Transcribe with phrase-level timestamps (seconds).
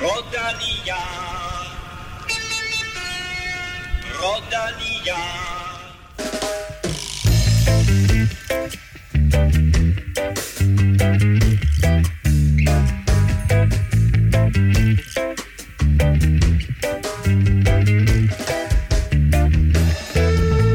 [0.00, 0.96] Rodania.
[4.22, 5.20] Rodania.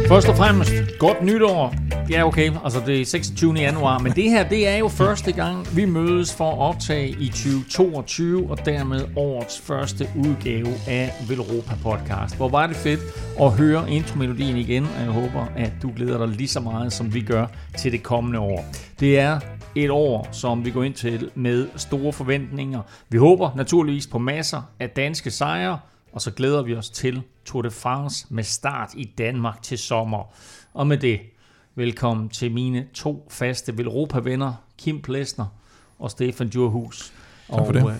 [0.07, 1.94] Først og fremmest, godt nytår.
[2.09, 3.53] Ja, okay, altså det er 26.
[3.53, 7.27] januar, men det her, det er jo første gang, vi mødes for at optage i
[7.27, 12.35] 2022, og dermed årets første udgave af Velropa Podcast.
[12.35, 12.99] Hvor var det fedt
[13.41, 17.13] at høre intromelodien igen, og jeg håber, at du glæder dig lige så meget, som
[17.13, 18.65] vi gør til det kommende år.
[18.99, 19.39] Det er
[19.75, 22.81] et år, som vi går ind til med store forventninger.
[23.09, 25.79] Vi håber naturligvis på masser af danske sejre,
[26.13, 30.33] og så glæder vi os til Tour de France med start i Danmark til sommer.
[30.73, 31.19] Og med det,
[31.75, 35.45] velkommen til mine to faste Velropa-venner, Kim Plesner
[35.99, 37.13] og Stefan Djurhus.
[37.49, 37.83] Tak for det.
[37.83, 37.95] Og, øh,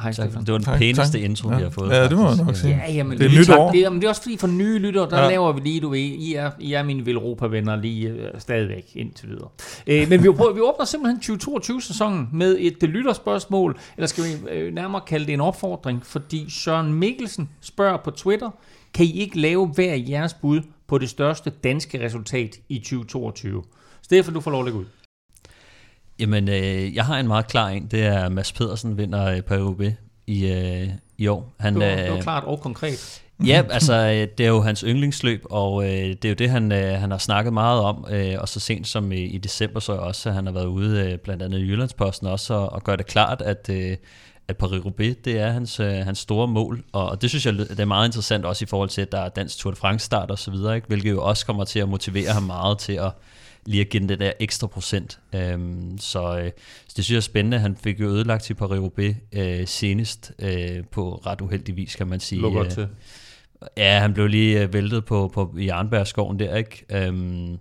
[0.00, 0.40] Hej Stefan.
[0.44, 1.22] Det var den Tak, pæneste tak.
[1.24, 1.56] intro, Ja.
[1.56, 1.90] vi har fået.
[1.90, 2.82] Ja, det må jeg nok sige.
[2.86, 3.58] Ja, jamen, Det er lige nyt tak.
[3.58, 3.70] år.
[3.72, 5.22] Det, jamen, det er også fordi for nye lyttere, der ja.
[5.24, 5.30] Ja.
[5.30, 9.28] laver vi lige, du ved, I er, I er mine Velropa-venner lige øh, stadigvæk indtil
[9.28, 9.48] videre.
[9.86, 14.48] Øh, men vi, prøver, vi åbner simpelthen 2022-sæsonen med et øh, lytterspørgsmål, eller skal vi
[14.50, 18.50] øh, nærmere kalde det en opfordring, fordi Søren Mikkelsen spørger på Twitter,
[18.94, 23.62] kan I ikke lave hver jeres bud på det største danske resultat i 2022?
[24.02, 24.84] Stefan, du får lov at lægge ud.
[26.18, 27.86] Jamen, øh, jeg har en meget klar en.
[27.86, 29.92] Det er Mads Pedersen vinder øh, Paris
[30.26, 31.54] i, øh, i år.
[31.60, 33.20] Han, Det var, det var øh, klart og konkret.
[33.46, 36.72] Ja, altså øh, det er jo hans yndlingsløb, og øh, det er jo det, han,
[36.72, 39.92] øh, han har snakket meget om, øh, og så sent som i, i december så
[39.92, 42.96] også, at han har været ude, øh, blandt andet i Jyllandsposten også, og, og gør
[42.96, 43.96] det klart, at, øh,
[44.48, 47.84] at Paris-Roubaix, det er hans, øh, hans store mål, og, det synes jeg, det er
[47.84, 50.38] meget interessant også i forhold til, at der er dansk Tour de France start og
[50.38, 50.86] så videre, ikke?
[50.86, 53.12] hvilket jo også kommer til at motivere ham meget til at
[53.66, 55.18] lige at give den det der ekstra procent.
[55.34, 56.50] Øhm, så, øh,
[56.86, 57.58] så det synes jeg er spændende.
[57.58, 62.20] Han fik jo ødelagt til Paris-Roubaix øh, senest øh, på ret uheldig vis, kan man
[62.20, 62.40] sige.
[62.40, 62.88] Lukker Øh, til.
[63.76, 66.84] Ja, han blev lige øh, væltet på, på i Arnbergskoven der, ikke?
[66.90, 67.58] Øhm,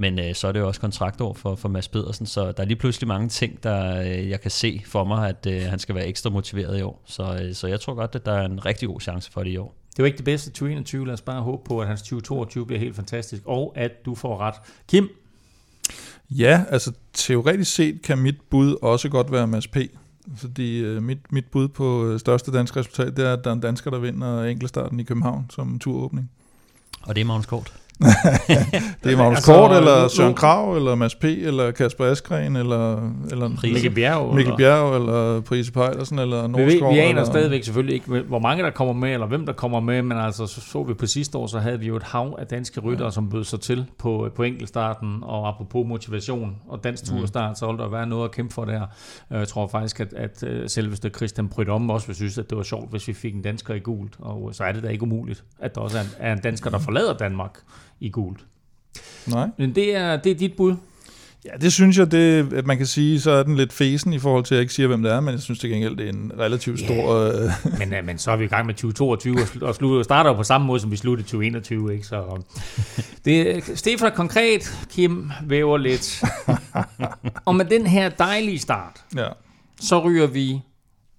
[0.00, 2.64] men øh, så er det jo også kontraktår for, for Mads Pedersen, så der er
[2.64, 5.94] lige pludselig mange ting, der øh, jeg kan se for mig, at øh, han skal
[5.94, 7.02] være ekstra motiveret i år.
[7.06, 9.50] Så, øh, så jeg tror godt, at der er en rigtig god chance for det
[9.50, 9.74] i år.
[9.96, 11.06] Det var ikke det bedste 2021.
[11.06, 14.38] Lad os bare håbe på, at hans 2022 bliver helt fantastisk, og at du får
[14.38, 14.54] ret.
[14.88, 15.08] Kim,
[16.30, 19.76] Ja, altså teoretisk set kan mit bud også godt være Mads P.
[20.36, 23.54] Fordi øh, mit, mit bud på øh, største danske resultat, det er, at der er
[23.54, 26.30] en dansker, der vinder enkeltstarten i København som turåbning.
[27.02, 27.72] Og det er Magnus Kort.
[27.98, 33.10] Det er Magnus Altså, Kort, eller Søren Krav, eller Mads P., eller Kasper Askren, eller,
[33.30, 33.72] eller Prise.
[33.72, 34.34] Mikkel Bjerg.
[34.34, 36.92] Mikkel eller- Bjerg, eller Prise Pejlersen, eller Vi, ved, Norskov.
[36.94, 39.80] vi aner eller, stadigvæk selvfølgelig ikke, hvor mange der kommer med, eller hvem der kommer
[39.80, 42.36] med, men altså så, så vi på sidste år, så havde vi jo et hav
[42.38, 43.10] af danske ryttere, ja.
[43.10, 47.78] som bød sig til på, på enkeltstarten, og apropos motivation og dansk turstart, så vil
[47.78, 48.82] der være noget at kæmpe for der.
[49.32, 52.56] Øh, Jeg tror faktisk, at, at øh, selveste Christian Brydom også vil synes, at det
[52.58, 55.02] var sjovt, hvis vi fik en dansker i gult, og så er det da ikke
[55.02, 57.58] umuligt, at der også er en, er en dansker, der forlader Danmark
[58.00, 58.40] i gult.
[59.26, 59.48] Nej.
[59.58, 60.74] Men det er, det er dit bud.
[61.44, 64.18] Ja, det synes jeg, det, at man kan sige, så er den lidt fesen i
[64.18, 66.04] forhold til, at jeg ikke siger, hvem det er, men jeg synes til gengæld, det
[66.04, 67.14] er en relativt stor...
[67.14, 70.02] Øh, Men, øh, men så er vi i gang med 2022 og, slu- og slutter,
[70.02, 71.92] starter jo på samme måde, som vi sluttede 2021.
[71.92, 72.06] Ikke?
[72.06, 72.42] Så,
[73.24, 76.22] det, Stefan konkret, Kim væver lidt.
[77.44, 79.28] og med den her dejlige start, ja.
[79.80, 80.60] så ryger vi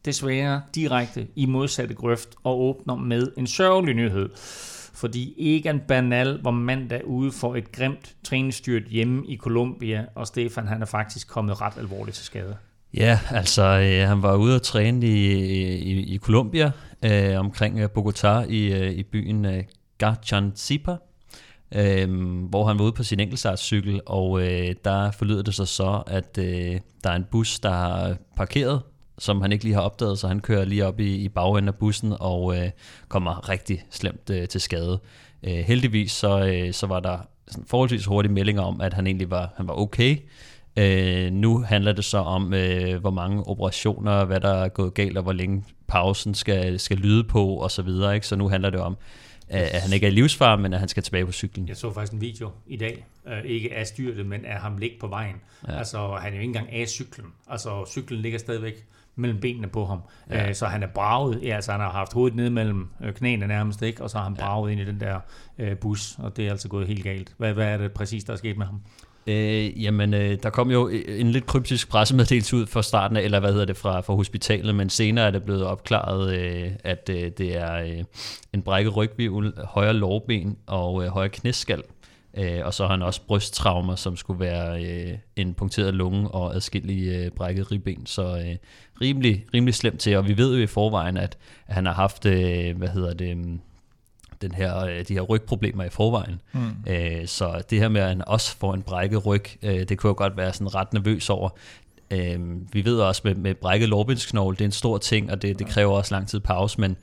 [0.06, 4.30] desværre direkte i modsatte grøft og åbner med en sørgelig nyhed.
[5.00, 10.68] Fordi Egan Bernal var mandag ude for et grimt træningsstyrt hjemme i Colombia, og Stefan
[10.68, 12.56] han er faktisk kommet ret alvorligt til skade.
[12.94, 15.32] Ja, altså øh, han var ude at træne i,
[15.78, 16.72] i, i Colombia,
[17.06, 19.64] øh, omkring øh, Bogotá i, øh, i byen øh,
[19.98, 20.96] Garchanzipa,
[21.76, 22.10] øh,
[22.50, 26.38] hvor han var ude på sin enkeltstartscykel, og øh, der forlyder det sig så, at
[26.38, 28.82] øh, der er en bus, der har parkeret,
[29.20, 31.76] som han ikke lige har opdaget, så han kører lige op i, i bagenden af
[31.76, 32.70] bussen og øh,
[33.08, 35.00] kommer rigtig slemt øh, til skade.
[35.44, 39.30] Øh, heldigvis så, øh, så var der sådan forholdsvis hurtige meldinger om, at han egentlig
[39.30, 40.18] var, han var okay,
[40.78, 45.18] Øh, nu handler det så om, øh, hvor mange operationer, hvad der er gået galt,
[45.18, 48.16] og hvor længe pausen skal, skal lyde på, og så videre.
[48.16, 48.28] Ikke?
[48.28, 48.98] Så nu handler det om,
[49.54, 51.68] øh, at han ikke er i livsfare, men at han skal tilbage på cyklen.
[51.68, 54.96] Jeg så faktisk en video i dag, øh, ikke af styrtet, men af ham ligge
[55.00, 55.36] på vejen.
[55.68, 55.78] Ja.
[55.78, 57.28] Altså, han er jo ikke engang af cyklen.
[57.50, 58.86] Altså, cyklen ligger stadigvæk
[59.20, 60.02] mellem benene på ham.
[60.30, 60.42] Ja.
[60.42, 60.50] Ja.
[60.50, 63.48] Øh, så han er braget, ja, altså han har haft hovedet ned mellem øh, knæene
[63.48, 64.04] nærmest, ikke?
[64.04, 65.20] og så har han braget ind i den der
[65.60, 67.34] øh, bus, og det er altså gået helt galt.
[67.38, 68.82] Hvad, hvad er det præcis, der er sket med ham?
[69.28, 73.40] Øh, jamen, øh, der kom jo en lidt kryptisk pressemeddelelse ud fra starten af, eller
[73.40, 77.32] hvad hedder det, fra, fra hospitalet, men senere er det blevet opklaret, øh, at øh,
[77.38, 78.04] det er øh,
[78.54, 81.84] en brækket rygvivl, højre lårben og øh, højre knæskal,
[82.34, 86.56] Øh, og så har han også brysttraumer, som skulle være øh, en punkteret lunge og
[86.56, 88.06] adskillige øh, brækket ribben.
[88.06, 88.56] Så øh,
[89.02, 91.38] rimelig, rimelig slemt til, og vi ved jo i forvejen, at,
[91.68, 93.60] at han har haft, øh, hvad hedder det, mm,
[94.42, 96.42] den her, øh, de her rygproblemer i forvejen.
[96.54, 96.76] Mm.
[96.88, 100.10] Øh, så det her med, at han også får en brækket ryg, øh, det kunne
[100.10, 101.50] jeg godt være sådan ret nervøs over.
[102.12, 102.40] Øh,
[102.74, 105.68] vi ved også med, med brækket lårbindsknogle, det er en stor ting, og det, det
[105.68, 106.98] kræver også lang tid pause, men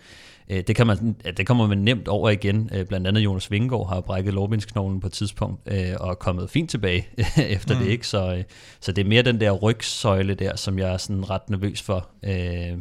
[0.48, 2.70] det, kan man, det kommer man nemt over igen.
[2.74, 6.50] Øh, blandt andet Jonas Vingegaard har brækket lårbindsknoglen på et tidspunkt, øh, og er kommet
[6.50, 7.08] fint tilbage
[7.56, 7.80] efter mm.
[7.80, 7.90] det.
[7.90, 8.44] ikke så, øh,
[8.80, 12.08] så det er mere den der rygsøjle der, som jeg er sådan ret nervøs for.
[12.24, 12.78] Øh,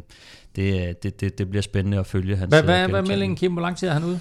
[0.56, 3.52] det, det, det, det bliver spændende at følge hans Hvad, hvad, hvad meldingen, Kim?
[3.52, 4.20] Hvor lang tid er han ude?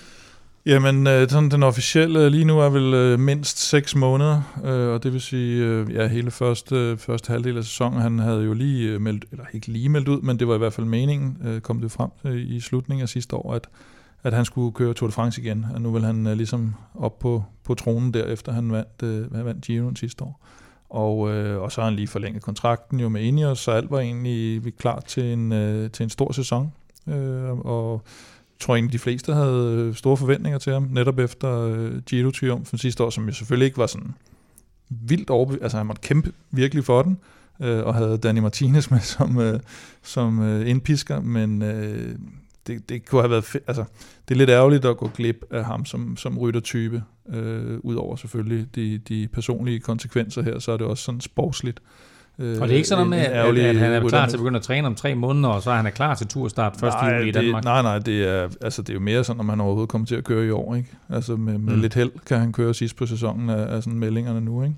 [0.67, 5.03] Jamen, øh, sådan den officielle lige nu er vel øh, mindst 6 måneder, øh, og
[5.03, 8.53] det vil sige, øh, ja, hele første, øh, første halvdel af sæsonen, han havde jo
[8.53, 11.37] lige øh, meldt, eller ikke lige meldt ud, men det var i hvert fald meningen,
[11.43, 13.67] øh, kom det frem øh, i slutningen af sidste år, at,
[14.23, 17.19] at han skulle køre Tour de France igen, og nu vil han øh, ligesom op
[17.19, 20.45] på, på tronen der, efter han vandt, øh, han vandt Giroen sidste år.
[20.89, 23.99] Og, øh, og så har han lige forlænget kontrakten jo med Ineos, så alt var
[23.99, 26.71] egentlig klar til en, øh, til en stor sæson.
[27.07, 28.01] Øh, og
[28.59, 33.03] tror egentlig, de fleste havde øh, store forventninger til ham, netop efter øh, Giro-triumfen sidste
[33.03, 34.13] år, som jo selvfølgelig ikke var sådan
[34.89, 35.63] vildt overbevist.
[35.63, 37.17] Altså han måtte kæmpe virkelig for den,
[37.61, 39.59] øh, og havde Danny Martinez med som, øh,
[40.03, 42.15] som øh, indpisker, men øh,
[42.67, 43.63] det, det kunne have været fedt.
[43.67, 43.83] Altså,
[44.27, 48.75] det er lidt ærgerligt at gå glip af ham som, som ryttertype, øh, udover selvfølgelig
[48.75, 51.79] de, de personlige konsekvenser her, så er det også sådan sportsligt.
[51.79, 54.39] Øh, og det er ikke sådan noget med, at, at han er klar til at
[54.39, 56.93] begynde at træne om tre måneder, og så er han er klar til turstart 1.
[57.01, 57.63] juli i Danmark?
[57.63, 60.15] nej, nej, det er, altså, det er jo mere sådan, om han overhovedet kommer til
[60.15, 60.75] at køre i år.
[60.75, 60.89] Ikke?
[61.09, 61.81] Altså med, med mm.
[61.81, 64.63] lidt held kan han køre sidst på sæsonen af, af sådan meldingerne nu.
[64.63, 64.75] Ikke?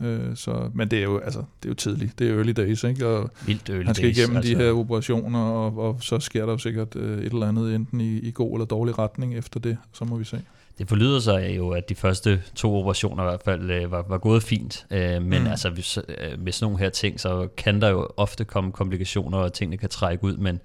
[0.00, 2.18] Øh, så, men det er jo altså, det er jo tidligt.
[2.18, 3.06] Det er early days, ikke?
[3.06, 4.52] Og Vildt early han skal days, igennem altså.
[4.52, 8.00] de her operationer, og, og så sker der jo sikkert øh, et eller andet, enten
[8.00, 9.76] i, i god eller dårlig retning efter det.
[9.92, 10.40] Så må vi se.
[10.78, 14.18] Det forlyder sig jo, at de første to operationer i hvert fald øh, var, var
[14.18, 15.46] gået fint, øh, men mm.
[15.46, 19.38] altså hvis, øh, med sådan nogle her ting, så kan der jo ofte komme komplikationer,
[19.38, 20.60] og tingene kan trække ud, men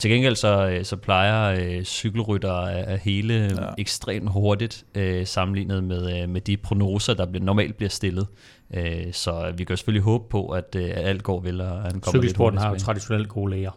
[0.00, 3.68] til gengæld så, så plejer øh, cykelrytter at, hele ja.
[3.78, 8.26] ekstremt hurtigt øh, sammenlignet med, øh, med de prognoser, der bliver, normalt bliver stillet.
[8.74, 12.00] Øh, så vi kan selvfølgelig håbe på, at, øh, at alt går vel, og han
[12.00, 13.70] kommer Cykelsporten har jo traditionelt gode læger.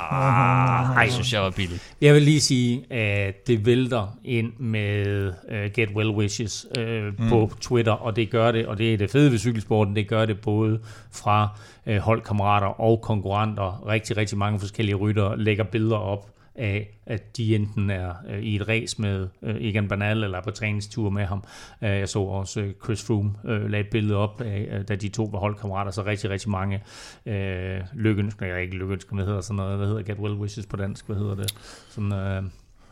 [0.00, 1.94] Ah, ej, synes jeg var billigt.
[2.00, 7.28] Jeg vil lige sige, at det vælter ind med uh, Get Well Wishes uh, mm.
[7.28, 10.26] på Twitter, og det gør det, og det er det fede ved cykelsporten, det gør
[10.26, 10.80] det både
[11.12, 13.86] fra uh, holdkammerater og konkurrenter.
[13.86, 18.56] Rigtig, rigtig mange forskellige rytter lægger billeder op af, at de enten er øh, i
[18.56, 21.44] et race med øh, Egan Bernal eller på træningstur med ham.
[21.82, 24.96] Øh, jeg så også øh, Chris Froome øh, lagde et billede op af, øh, da
[24.96, 26.82] de to var holdkammerater, så rigtig, rigtig mange
[27.26, 30.76] øh, lykkeønsker, jeg ikke lykkeønsker, hvad hedder sådan noget, hvad hedder Get Well Wishes på
[30.76, 31.54] dansk, hvad hedder det?
[31.88, 32.42] Sådan, øh,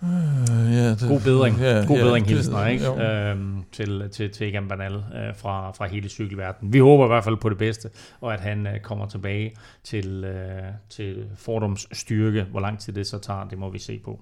[0.02, 0.08] Uh,
[0.74, 2.84] ja, det, god bedring, ja, god bedring det- hilsner, ikke?
[2.84, 3.00] jo.
[3.00, 6.72] Øhm, til, til, til Egan Bernal øh, fra, fra hele cykelverdenen.
[6.72, 7.90] Vi håber i hvert fald på det bedste,
[8.20, 9.52] og at han øh, kommer tilbage
[9.84, 12.46] til, øh, til Fordums styrke.
[12.50, 14.20] Hvor lang tid det så tager, det må vi se på.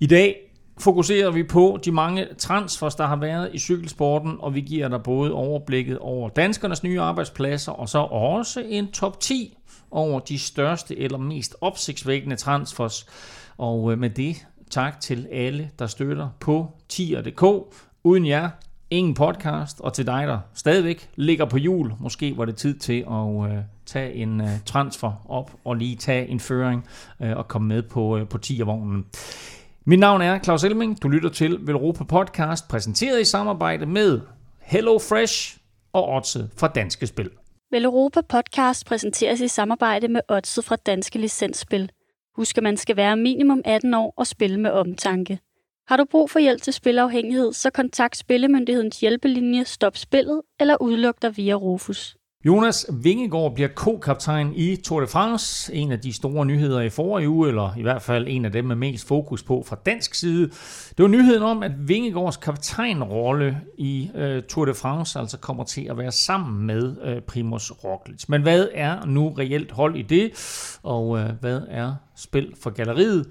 [0.00, 0.36] I dag
[0.78, 5.02] fokuserer vi på de mange transfers, der har været i cykelsporten, og vi giver dig
[5.02, 9.56] både overblikket over danskernes nye arbejdspladser, og så også en top 10
[9.90, 13.06] over de største eller mest opsigtsvækkende transfers.
[13.58, 17.42] Og øh, med det, tak til alle, der støtter på tier.dk.
[18.04, 18.50] Uden jer,
[18.90, 23.04] ingen podcast, og til dig, der stadigvæk ligger på jul, måske var det tid til
[23.10, 26.84] at øh, tage en øh, transfer op og lige tage en føring
[27.22, 29.06] øh, og komme med på, øh, på tiervognen.
[29.84, 31.02] Mit navn er Claus Elming.
[31.02, 34.20] Du lytter til Velropa Podcast, præsenteret i samarbejde med
[34.60, 35.58] Hello Fresh
[35.92, 37.30] og Odset fra Danske Spil.
[37.70, 41.90] Velropa Podcast præsenteres i samarbejde med Odset fra Danske Licensspil.
[42.36, 45.38] Husk, at man skal være minimum 18 år og spille med omtanke.
[45.88, 51.22] Har du brug for hjælp til spilafhængighed, så kontakt Spillemyndighedens hjælpelinje Stop Spillet eller udluk
[51.22, 52.16] dig via Rufus.
[52.46, 55.74] Jonas Vingegaard bliver co-kaptajn i Tour de France.
[55.74, 58.64] En af de store nyheder i forrige uge, eller i hvert fald en af dem
[58.64, 60.46] med mest fokus på fra dansk side.
[60.88, 65.86] Det var nyheden om, at Vingegaards kaptajnrolle i øh, Tour de France altså kommer til
[65.90, 68.24] at være sammen med øh, Primoz Roglic.
[68.28, 70.30] Men hvad er nu reelt hold i det,
[70.82, 73.26] og øh, hvad er spil for galleriet?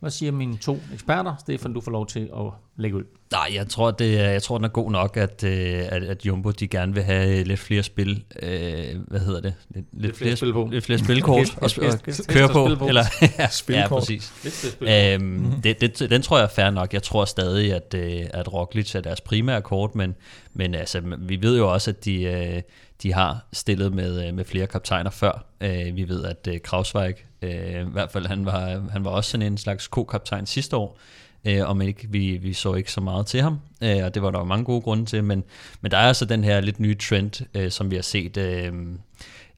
[0.00, 1.34] Hvad siger mine to eksperter?
[1.40, 3.02] Stefan, du får lov til at lægge ud.
[3.32, 6.26] Nej, jeg tror, det er, jeg tror, den er god nok, at, øh, at, at
[6.26, 8.24] Jumbo de gerne vil have lidt flere spil.
[8.42, 9.54] Øh, hvad hedder det?
[9.70, 10.68] Lidt, lidt, flere spil på.
[10.72, 12.86] Lidt flere spilkort og, og køre på.
[12.88, 13.04] Eller,
[13.38, 14.00] ja, Spilkort.
[14.00, 14.32] præcis.
[14.44, 15.24] Lidt flere spil på.
[15.24, 16.92] Øhm, det, det, den tror jeg er fair nok.
[16.92, 20.14] Jeg tror stadig, at, øh, at Roglic er deres primære kort, men,
[20.52, 22.62] men altså, vi ved jo også, at de, øh,
[23.02, 25.44] de har stillet med, øh, med flere kaptajner før.
[25.60, 29.30] Øh, vi ved, at øh, Krausweig, øh, i hvert fald han var, han var også
[29.30, 30.98] sådan en slags ko-kaptajn sidste år.
[31.46, 34.30] Øh, om ikke vi, vi så ikke så meget til ham, øh, og det var
[34.30, 35.44] der jo mange gode grunde til, men,
[35.80, 38.72] men der er altså den her lidt nye trend, øh, som vi har set, øh,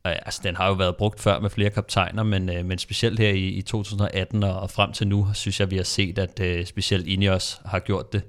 [0.04, 3.30] altså den har jo været brugt før med flere kaptajner, men, øh, men specielt her
[3.30, 6.66] i, i 2018 og, og frem til nu, synes jeg, vi har set, at øh,
[6.66, 8.22] specielt Ineos har gjort det.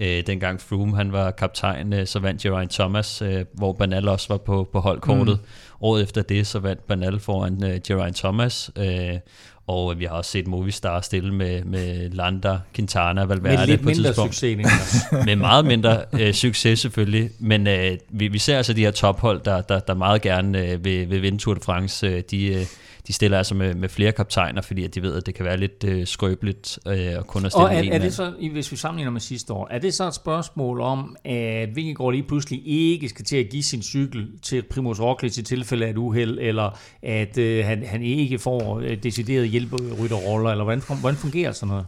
[0.00, 4.28] Øh, dengang Froome han var kaptajn, øh, så vandt Geraint Thomas, øh, hvor Bernal også
[4.28, 5.38] var på, på holdkortet.
[5.40, 5.46] Mm.
[5.80, 9.18] Året efter det, så vandt Bernal foran øh, Geraint Thomas, øh,
[9.66, 13.88] og vi har også set Movistar stille med, med Landa, Quintana, Valverde Med lidt på
[13.88, 14.34] et mindre tidspunkt.
[14.34, 14.66] succes
[15.26, 19.40] med meget mindre øh, succes selvfølgelig, men øh, vi, vi ser altså de her tophold,
[19.44, 22.06] der, der, der meget gerne øh, vil, vil vinde Tour de France.
[22.06, 22.66] Øh, de, øh,
[23.06, 25.56] de stiller altså med, med flere kaptajner, fordi at de ved, at det kan være
[25.56, 28.72] lidt øh, skrøbeligt øh, at kun at stille Og er, en er det så, hvis
[28.72, 32.62] vi sammenligner med sidste år, er det så et spørgsmål om, at Vingegaard lige pludselig
[32.66, 36.38] ikke skal til at give sin cykel til Primoz Roglic i tilfælde af et uheld,
[36.40, 41.68] eller at øh, han, han ikke får øh, decideret hjælperytterroller, eller hvordan, hvordan fungerer sådan
[41.68, 41.86] noget?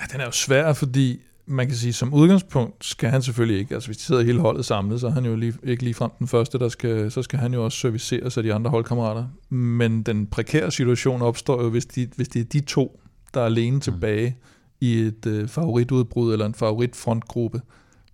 [0.00, 3.74] Ja, den er jo svær, fordi man kan sige, som udgangspunkt skal han selvfølgelig ikke,
[3.74, 6.10] altså hvis de sidder hele holdet samlet, så er han jo lige, ikke lige frem
[6.18, 9.26] den første, der skal, så skal han jo også servicere sig de andre holdkammerater.
[9.48, 13.00] Men den prekære situation opstår jo, hvis, de, hvis det er de to,
[13.34, 14.36] der er alene tilbage
[14.80, 17.60] i et øh, favoritudbrud eller en favoritfrontgruppe.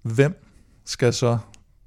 [0.03, 0.45] Hvem
[0.85, 1.39] skal så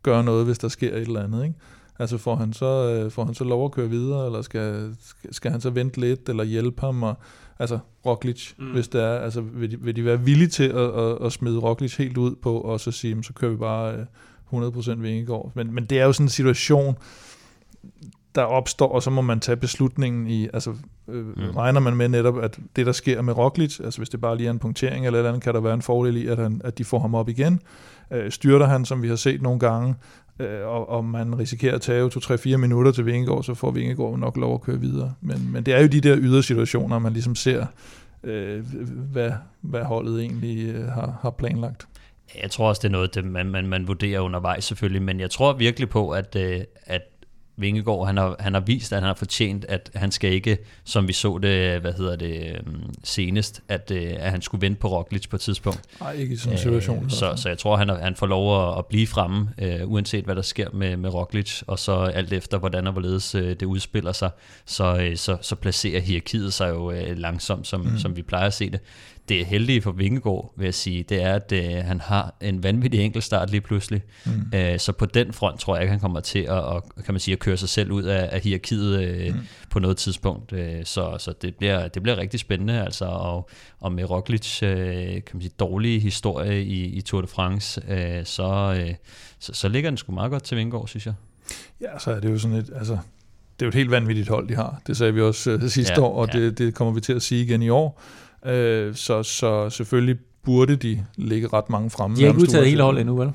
[0.04, 1.56] gøre noget, hvis der sker et eller andet, ikke?
[2.00, 5.34] Altså får han så, øh, får han så lov at køre videre, eller skal, skal,
[5.34, 7.18] skal han så vente lidt, eller hjælpe ham, og,
[7.60, 8.72] altså Roglic, mm.
[8.72, 11.60] hvis det er, altså vil de, vil de være villige til at, at, at smide
[11.60, 14.06] Roglic helt ud på, og så sige, "Men så kører vi bare øh,
[14.54, 15.52] 100% Vingegaard.
[15.56, 16.98] Men, men det er jo sådan en situation,
[18.36, 20.76] der opstår, og så må man tage beslutningen i, altså
[21.08, 21.50] øh, mm.
[21.56, 24.48] regner man med netop, at det der sker med Roglic, altså hvis det bare lige
[24.48, 26.62] er en punktering eller et eller andet, kan der være en fordel i, at, han,
[26.64, 27.62] at de får ham op igen.
[28.12, 29.96] Øh, styrter han, som vi har set nogle gange,
[30.40, 34.38] øh, og, og man risikerer at tage 2-3-4 minutter til Vingegaard, så får Vingegaard nok
[34.38, 35.14] lov at køre videre.
[35.22, 37.66] Men, men det er jo de der situationer man ligesom ser,
[38.24, 38.64] øh,
[39.12, 39.32] hvad,
[39.62, 41.88] hvad holdet egentlig øh, har, har planlagt.
[42.42, 45.32] Jeg tror også, det er noget, det man, man, man vurderer undervejs selvfølgelig, men jeg
[45.32, 47.02] tror virkelig på, at, øh, at
[47.58, 51.08] Vingegaard, han har, han har vist, at han har fortjent, at han skal ikke, som
[51.08, 54.88] vi så det, hvad hedder det, øhm, senest, at, øh, at han skulle vente på
[54.88, 55.82] Roglic på et tidspunkt.
[56.00, 57.06] Nej, ikke i sådan en situation.
[57.06, 60.26] Øh, så, så jeg tror, han, han får lov at, at blive fremme, øh, uanset
[60.26, 63.64] hvad der sker med, med Roglic, og så alt efter, hvordan og hvorledes øh, det
[63.64, 64.30] udspiller sig,
[64.66, 67.98] så, øh, så, så placerer hierarkiet sig jo øh, langsomt, som, mm.
[67.98, 68.80] som vi plejer at se det.
[69.30, 72.64] Det er heldige for Vingegaard, vil jeg sige, det er, at øh, han har en
[72.64, 74.02] vanvittig enkeltstart lige pludselig.
[74.26, 74.32] Mm.
[74.56, 77.20] Øh, så på den front tror jeg ikke, han kommer til at, at, kan man
[77.20, 79.40] sige, at køre sig selv ud af, af hierarkiet øh, mm.
[79.70, 80.54] på noget tidspunkt.
[80.54, 83.50] Øh, så så det, bliver, det bliver rigtig spændende, altså, og,
[83.80, 84.78] og med Roglic øh,
[85.08, 88.94] kan man sige, dårlige historie i, i Tour de France, øh, så, øh,
[89.40, 91.14] så, så ligger den sgu meget godt til Vingegaard, synes jeg.
[91.82, 92.98] Ja, så er det jo sådan et, altså,
[93.60, 94.82] det er jo et helt vanvittigt hold, de har.
[94.88, 96.40] Det sagde vi også øh, sidste Ja, år, og ja.
[96.40, 98.02] det, det kommer vi til at sige igen i år.
[98.46, 102.18] Øh, så, så selvfølgelig burde de ligge ret mange fremme.
[102.18, 103.32] De har ikke udtaget hele holdet endnu, vel?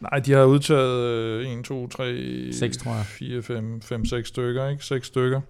[0.00, 1.04] Nej, de har udtaget
[1.46, 3.04] øh, 1, 2, 3, Seks, tror jeg.
[3.06, 4.84] 4, 5, 5 6 stykker, ikke?
[4.84, 5.40] 6 stykker.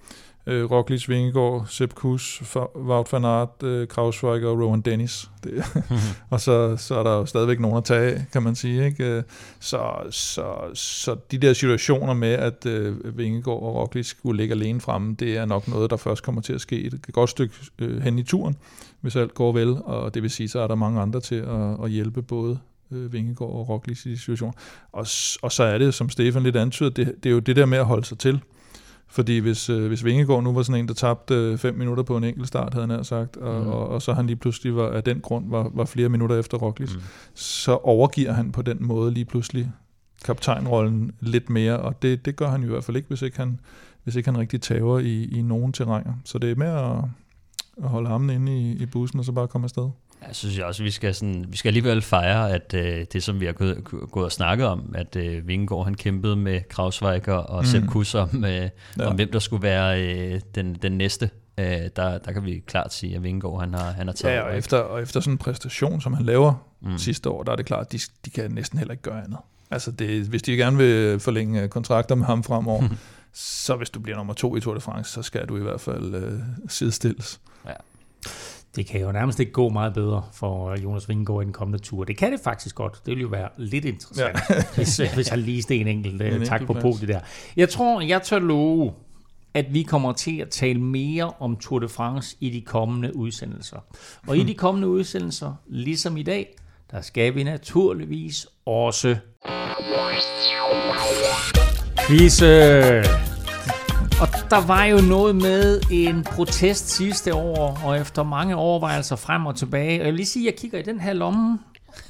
[0.47, 5.31] Øh, Roglic, Vingegaard, Sepp Kuss, Wout van Aert, øh, Krausweiger og Rowan Dennis.
[5.45, 5.65] Det,
[6.31, 8.87] og så, så er der jo stadigvæk nogen at tage af, kan man sige.
[8.87, 9.05] Ikke?
[9.05, 9.23] Øh,
[9.61, 10.45] Så, så,
[10.75, 15.37] så de der situationer med, at øh, Vingegaard og Roglic skulle ligge alene fremme, det
[15.37, 18.23] er nok noget, der først kommer til at ske et godt stykke øh, hen i
[18.23, 18.57] turen,
[19.01, 19.77] hvis alt går vel.
[19.85, 22.59] Og det vil sige, så er der mange andre til at, at hjælpe både
[22.93, 24.53] øh, Vingegaard og Roglic i de situationer.
[24.93, 25.07] Og,
[25.43, 27.79] og så er det, som Stefan lidt antyder, det, det er jo det der med
[27.79, 28.41] at holde sig til.
[29.11, 32.17] Fordi hvis, øh, hvis Vingegaard nu var sådan en, der tabte øh, fem minutter på
[32.17, 33.69] en enkelt start, havde han nær sagt, og, Mm.
[33.69, 36.59] og, og så han lige pludselig var, af den grund var, var flere minutter efter
[36.59, 37.01] Roglic, Mm.
[37.35, 39.71] så overgiver han på den måde lige pludselig
[40.25, 43.61] kaptajnrollen lidt mere, og det, det gør han i hvert fald ikke, hvis ikke han,
[44.05, 46.13] hvis ikke han rigtig tager i, i nogen terræner.
[46.25, 47.05] Så det er med at,
[47.85, 49.89] at holde armen inde i, i bussen, og så bare komme afsted.
[50.27, 53.41] Jeg synes jeg også, vi skal, sådan, vi skal alligevel fejre, at øh, det som
[53.41, 57.61] vi har gået, gået og snakket om, at øh, Vingegaard han kæmpede med Krausweiger og
[57.63, 57.67] mm.
[57.67, 59.07] Sepp Kuss om, øh, ja.
[59.07, 61.31] om, hvem der skulle være øh, den, den næste.
[61.59, 64.43] Øh, der, der kan vi klart sige, at Vingegaard han har, han har taget Ja,
[64.43, 66.99] og efter, og efter sådan en præstation, som han laver Mm.
[66.99, 69.39] sidste år, der er det klart, at de, de kan næsten heller ikke gøre andet.
[69.71, 72.89] Altså, det, hvis de gerne vil forlænge kontrakter med ham fremover,
[73.33, 75.81] så hvis du bliver nummer to i Tour de France, så skal du i hvert
[75.81, 77.41] fald øh, sidestilles.
[78.77, 82.05] Det kan jo nærmest ikke gå meget bedre for Jonas Vingegaard i den kommende tur.
[82.05, 83.01] Det kan det faktisk godt.
[83.07, 84.55] Det vil jo være lidt interessant, ja.
[84.77, 87.21] hvis, hvis han lige en enkelt En uh, tak enkelt på podiet der.
[87.57, 88.93] Jeg tror, jeg tør love,
[89.55, 93.79] at vi kommer til at tale mere om Tour de France i de kommende udsendelser.
[94.27, 96.55] Og i de kommende udsendelser, ligesom i dag,
[96.91, 99.17] der skal vi naturligvis også
[102.07, 103.30] quizze.
[104.21, 109.47] Og der var jo noget med en protest sidste år, og efter mange overvejelser frem
[109.47, 110.01] og tilbage.
[110.01, 111.59] Og jeg vil lige sige, at jeg kigger i den her lomme,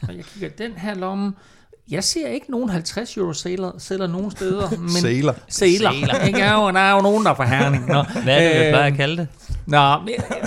[0.09, 1.33] og jeg kigger i den her lomme.
[1.90, 4.71] Jeg ser ikke nogen 50 euro sæler, sæler nogen steder.
[4.79, 5.35] Men Sailor.
[5.49, 5.90] Sæler.
[6.26, 6.38] Ikke?
[6.38, 7.87] Der, er jo, der er jo nogen, der er på herning.
[7.87, 8.02] Nå.
[8.25, 9.29] Hvad er det, Øh, at kalde det?
[9.67, 9.95] Nå,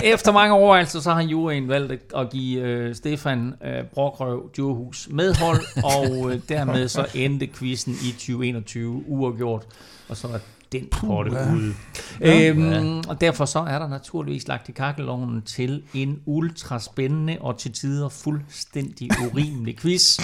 [0.02, 5.60] efter mange overvejelser, så har juryen valgt at give øh, Stefan øh, Brokrøv Djurhus medhold,
[5.84, 9.62] og øh, dermed så endte quizzen i 2021 uafgjort,
[10.08, 10.38] og så er
[10.72, 11.74] den potte ude.
[12.20, 17.58] Øhm, og derfor så er der naturligvis lagt i kakkeloven til en ultra spændende og
[17.58, 20.20] til tider fuldstændig urimelig quiz,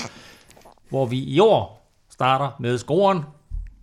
[0.88, 3.18] hvor vi i år starter med scoren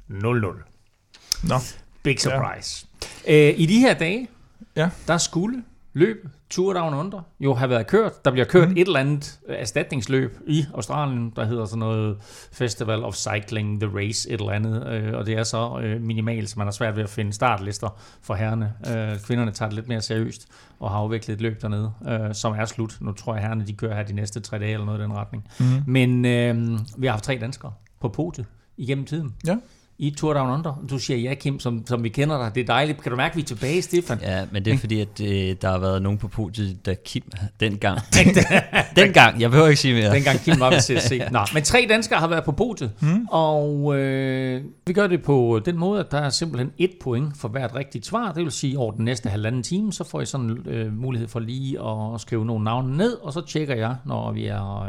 [0.09, 1.47] 0-0.
[1.47, 1.55] Nå,
[2.03, 2.85] Big surprise.
[3.27, 3.49] Ja.
[3.49, 4.27] Øh, I de her dage,
[4.75, 4.89] Ja.
[5.07, 5.63] der skulle
[5.97, 8.25] løb Tour Down Under jo have været kørt.
[8.25, 8.77] Der bliver kørt mm.
[8.77, 12.17] et eller andet erstatningsløb i Australien, der hedder sådan noget
[12.51, 14.87] Festival of Cycling, The Race, et eller andet.
[14.87, 17.99] Øh, og det er så øh, minimalt, så man har svært ved at finde startlister
[18.21, 18.73] for herrene.
[18.87, 20.47] Øh, kvinderne tager det lidt mere seriøst
[20.79, 22.97] og har afviklet et løb dernede, øh, som er slut.
[23.01, 25.13] Nu tror jeg, herrene de kører her de næste tre dage eller noget i den
[25.13, 25.47] retning.
[25.59, 25.65] Mm.
[25.87, 28.45] Men øh, vi har haft tre danskere på podiet
[28.77, 29.57] igennem tiden ja.
[29.99, 30.83] I Tour Down Under.
[30.89, 32.55] Du siger ja, Kim, som, som vi kender dig.
[32.55, 33.01] Det er dejligt.
[33.01, 34.19] Kan du mærke, at vi er tilbage, Stefan?
[34.21, 37.23] Ja, men det er fordi, at øh, der har været nogen på podiet, der Kim
[37.59, 37.99] dengang.
[38.95, 40.15] dengang, jeg behøver ikke sige mere.
[40.15, 41.21] Dengang Kim var ved CSC.
[41.31, 43.27] Nå, men tre danskere har været på podiet, mm.
[43.31, 47.47] og øh, vi gør det på den måde, at der er simpelthen et point for
[47.47, 48.31] hvert rigtigt svar.
[48.31, 51.39] Det vil sige, over den næste halvanden time, så får I sådan øh, mulighed for
[51.39, 54.81] lige at skrive nogle navne ned, og så tjekker jeg, når vi er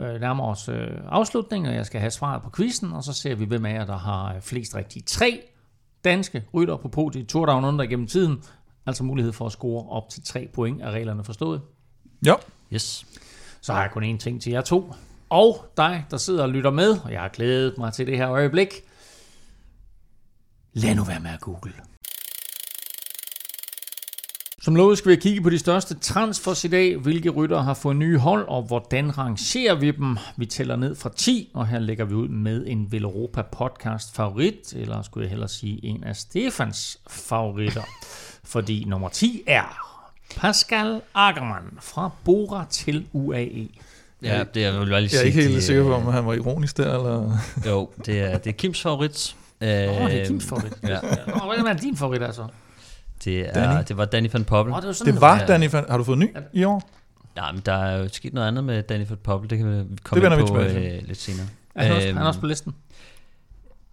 [0.00, 3.12] øh, øh, nærmere os øh, afslutning, og jeg skal have svaret på quizzen, og så
[3.12, 5.02] ser vi, hvem af jer, der har flest rigtige.
[5.02, 5.42] Tre
[6.04, 8.42] danske rytter på podiet i Tour Down Under gennem tiden,
[8.86, 11.60] altså mulighed for at score op til tre point af reglerne forstået.
[12.26, 12.34] Ja.
[12.72, 13.06] Yes.
[13.60, 14.92] Så har jeg kun én ting til jer to.
[15.28, 18.30] Og dig, der sidder og lytter med, og jeg har glædet mig til det her
[18.30, 18.68] øjeblik.
[20.72, 21.72] Lad nu være med at google.
[24.66, 27.96] Som lovet skal vi kigge på de største transfers i dag, hvilke rytter har fået
[27.96, 30.16] nye hold, og hvordan rangerer vi dem.
[30.36, 34.74] Vi tæller ned fra 10, og her lægger vi ud med en Velropa podcast favorit,
[34.76, 37.82] eller skulle jeg hellere sige en af Stefans favoritter.
[38.54, 39.96] Fordi nummer 10 er
[40.36, 43.68] Pascal Ackermann fra Bora til UAE.
[44.22, 46.02] Ja, det er, jeg vil lige Jeg er sige, ikke helt det, sikker på, om
[46.02, 47.38] han var ironisk der, eller...
[47.66, 49.36] Jo, det er, det er Kims favorit.
[49.62, 50.72] Åh, oh, det er Kims favorit.
[50.82, 52.46] Ja, Nå, hvad er din favorit altså?
[53.24, 53.84] Det, er, Danny.
[53.88, 54.74] det var Danny van Poppel.
[54.74, 55.46] Åh, det var sådan, Det var Ja.
[55.46, 55.84] Danny van...
[55.90, 56.90] Har du fået ny i år?
[57.36, 59.50] Nej, men der er jo sket noget andet med Danny van Poppel.
[59.50, 61.46] Det kan vi komme vender ind på øh, lidt senere.
[61.74, 62.74] Er han, også, Øhm, han er også på listen?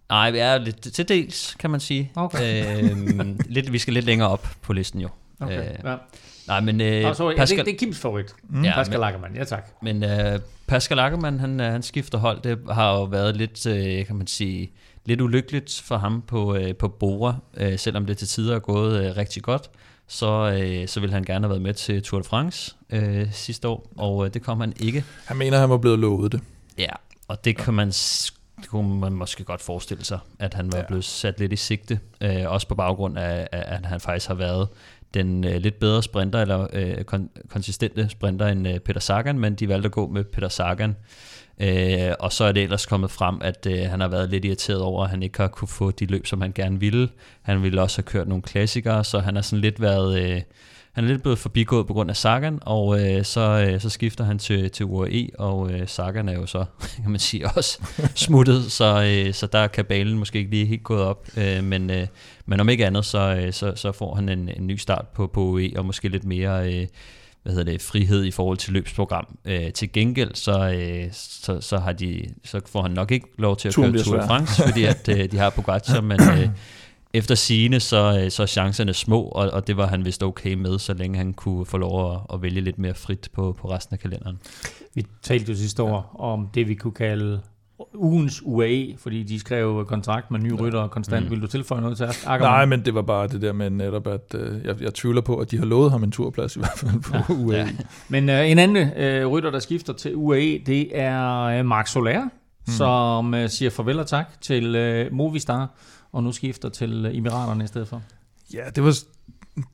[0.08, 2.12] Nej, vi er lidt til dels, kan man sige.
[2.14, 2.82] Okay.
[2.90, 5.08] Øhm, lidt, vi skal lidt længere op på listen jo.
[5.40, 5.58] Okay.
[5.58, 5.96] Øh, ja.
[6.46, 8.34] Nej, men øh, Nå, sorry, ja, Pascal, det, det er Kims favorit.
[8.48, 8.64] Mm.
[8.64, 9.68] Ja, Pascal Ackermann, ja tak.
[9.82, 12.40] Men øh, Pascal Ackermann, han, øh, han skifter hold.
[12.42, 14.72] Det har jo været lidt, øh, kan man sige,
[15.06, 17.36] lidt ulykkeligt for ham på, øh, på Bora.
[17.56, 19.70] Øh, selvom det til tider er gået øh, rigtig godt,
[20.08, 23.68] så, øh, så ville han gerne have været med til Tour de France øh, sidste
[23.68, 25.04] år, og øh, det kom han ikke.
[25.26, 26.40] Han mener, han var blevet lovet det.
[26.78, 26.90] Ja,
[27.28, 30.84] og det kan man, det kunne man måske godt forestille sig, at han var Ja.
[30.86, 34.34] blevet sat lidt i sigte, øh, også på baggrund af, af, at han faktisk har
[34.34, 34.68] været
[35.14, 39.54] den øh, lidt bedre sprinter, eller øh, kon- konsistente sprinter end øh, Peter Sagan, men
[39.54, 40.96] de valgte at gå med Peter Sagan.
[41.60, 44.80] Øh, og så er det ellers kommet frem, at øh, han har været lidt irriteret
[44.80, 47.08] over, at han ikke har kunne få de løb, som han gerne ville.
[47.42, 50.22] Han ville også have kørt nogle klassikere, så han har sådan lidt været...
[50.22, 50.42] Øh,
[50.94, 54.24] han er lidt blevet forbigået på grund af Sagan, og øh, så, øh, så skifter
[54.24, 56.64] han til, til UAE, e, og øh, Sagan er jo så,
[57.02, 57.78] kan man sige, også
[58.14, 61.28] smuttet, så, øh, så der er kabalen måske ikke lige helt gået op.
[61.36, 62.06] Øh, men, øh,
[62.46, 65.26] men om ikke andet, så, øh, så, så får han en, en ny start på,
[65.26, 66.86] på UAE, e, og måske lidt mere øh,
[67.44, 69.38] hvad hedder det, frihed i forhold til løbsprogram.
[69.44, 73.56] Øh, til gengæld, så, øh, så, så, har de, så får han nok ikke lov
[73.56, 74.26] til at Turen køre Tour de.
[74.26, 76.20] France, fordi at, øh, de har Pogacar, men...
[76.22, 76.48] Øh,
[77.16, 80.54] efter sigende, så, øh, så er chancerne små, og, og det var han vist okay
[80.54, 83.70] med, så længe han kunne få lov at, at vælge lidt mere frit på, på
[83.70, 84.38] resten af kalenderen.
[84.94, 87.40] Vi talte jo sidste år om det, vi kunne kalde
[87.94, 91.24] ugens UAE, fordi de skrev kontrakt med nye rytter konstant.
[91.24, 91.30] Mm.
[91.30, 92.40] Vil du tilføje noget til Ackermann?
[92.40, 95.36] Nej, men det var bare det der med netop, at øh, jeg, jeg tvivler på,
[95.36, 97.56] at de har lovet ham en turplads i hvert fald på ja, UAE.
[97.56, 97.64] ja.
[97.64, 97.68] Ja.
[98.08, 102.24] Men øh, en anden øh, rytter, der skifter til UAE, det er øh, Marc Soler,
[102.24, 102.72] mm.
[102.72, 105.68] som øh, siger farvel og tak til øh, Movistar,
[106.12, 108.02] og nu skifter til øh, Emiraterne i stedet for.
[108.54, 108.94] Ja, det var,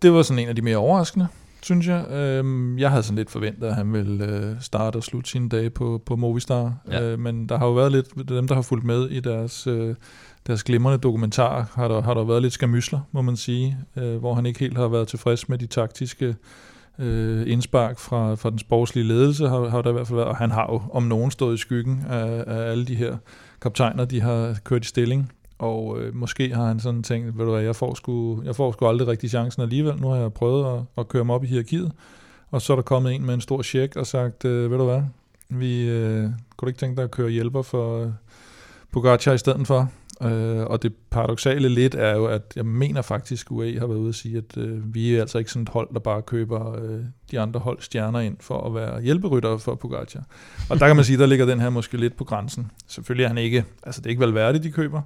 [0.03, 1.29] det var sådan en af de mere overraskende,
[1.62, 2.11] synes jeg.
[2.11, 5.70] Øhm, jeg havde sådan lidt forventet, at han ville øh, starte og slutte sine dage
[5.70, 6.75] på, på Movistar.
[6.90, 7.03] Ja.
[7.03, 9.94] Øh, men der har jo været lidt, dem der har fulgt med i deres, øh,
[10.46, 14.35] deres glimrende dokumentar, har der, har der været lidt skamysler, må man sige, øh, hvor
[14.35, 16.37] han ikke helt har været tilfreds med de taktiske
[16.99, 20.37] øh, indspark fra, fra den sportslige ledelse, har, har der i hvert fald været, og
[20.37, 23.16] han har jo om nogen stået i skyggen af, af alle de her
[23.62, 27.51] kaptajner, de har kørt i stilling og øh, måske har han sådan tænkt, ved du
[27.51, 29.96] hvad, jeg får, sgu, jeg får sgu aldrig rigtig chancen alligevel.
[29.96, 31.92] Nu har jeg prøvet at, at køre mig op i hierarkiet,
[32.51, 34.85] og så er der kommet en med en stor check og sagt, øh, ved du
[34.85, 35.03] hvad,
[35.49, 38.11] vi øh, kunne du ikke tænke dig at køre hjælper for øh,
[38.92, 39.90] Pogacar i stedet for?
[40.23, 43.99] Øh, og det paradoxale lidt er jo, at jeg mener faktisk, at UAE har været
[43.99, 46.83] ude at sige, at øh, vi er altså ikke sådan et hold, der bare køber
[46.83, 50.25] øh, de andre hold stjerner ind for at være hjælperytter for Pogacar.
[50.70, 52.70] Og der kan man sige, der ligger den her måske lidt på grænsen.
[52.87, 55.03] Selvfølgelig er han ikke, altså det er ikke valgværdigt, de køber,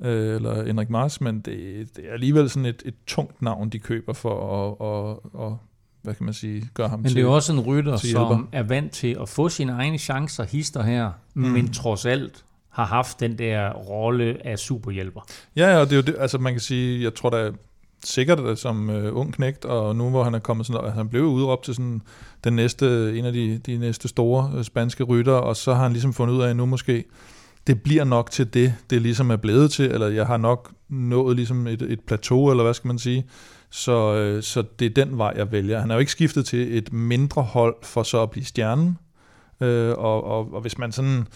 [0.00, 3.78] øh, eller Henrik Mars, men det, det er alligevel sådan et, et tungt navn, de
[3.78, 5.52] køber for at, at, at
[6.02, 8.48] hvad kan man sige, gøre ham Men til det er jo også en rytter, som
[8.52, 11.42] er vant til at få sine egne chancer, hister her, mm.
[11.42, 15.20] men trods alt har haft den der rolle af superhjælper.
[15.56, 17.50] Ja, ja, og det er jo det, altså man kan sige, jeg tror da
[18.04, 21.08] sikkert at som uh, ung knægt, og nu hvor han er kommet sådan, altså han
[21.08, 22.02] blev udråbt til sådan
[22.44, 25.92] den næste, en af de, de næste store uh, spanske rytter, og så har han
[25.92, 27.04] ligesom fundet ud af, at nu måske,
[27.66, 31.36] det bliver nok til det, det ligesom er blevet til, eller jeg har nok nået
[31.36, 33.26] ligesom et, et plateau, eller hvad skal man sige,
[33.70, 35.80] så, øh, så det er den vej, jeg vælger.
[35.80, 38.98] Han er jo ikke skiftet til et mindre hold for så at blive stjernen,
[39.60, 41.26] øh, og, og, og hvis man sådan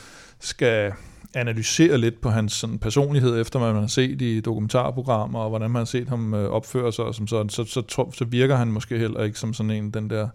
[0.41, 0.93] skal
[1.35, 5.71] analysere lidt på hans sådan, personlighed, efter hvad man har set i dokumentarprogrammer, og hvordan
[5.71, 8.57] man har set ham øh, opføre sig, og som sådan, så, så, så, så virker
[8.57, 10.29] han måske heller ikke som sådan en, den der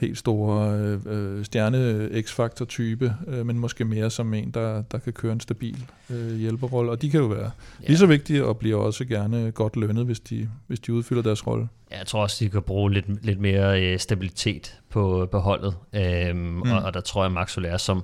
[0.00, 4.98] helt store øh, øh, stjerne X-faktor type, øh, men måske mere som en, der, der
[4.98, 6.90] kan køre en stabil øh, hjælperrolle.
[6.90, 7.50] Og de kan jo være
[7.82, 7.86] ja.
[7.86, 11.46] lige så vigtige, og bliver også gerne godt lønnet, hvis de, hvis de udfylder deres
[11.46, 11.68] rolle.
[11.90, 15.74] Ja, jeg tror også, de kan bruge lidt, lidt mere øh, stabilitet på, på holdet.
[15.92, 16.62] Øhm, mm.
[16.62, 18.02] og, og der tror jeg, Max Soler, som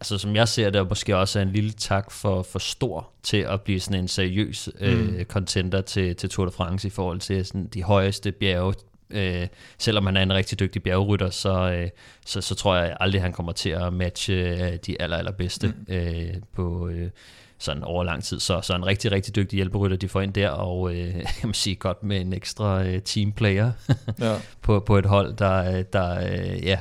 [0.00, 3.36] altså som jeg ser det, er måske også en lille tak for, for stor til
[3.36, 5.24] at blive sådan en seriøs øh, mm.
[5.24, 8.74] contender til, til Tour de France i forhold til sådan de højeste bjerge.
[9.10, 9.46] Øh,
[9.78, 11.88] selvom han er en rigtig dygtig bjergrytter, så, øh,
[12.26, 15.94] så, så tror jeg aldrig, han kommer til at matche øh, de aller, allerbedste mm.
[15.94, 17.10] øh, på øh,
[17.58, 18.40] sådan over lang tid.
[18.40, 21.52] Så, så en rigtig, rigtig dygtig hjælperytter, de får ind der, og øh, jeg må
[21.52, 23.72] sige godt med en ekstra øh, teamplayer
[24.20, 24.36] ja.
[24.62, 26.78] på, på et hold, der, der øh, ja,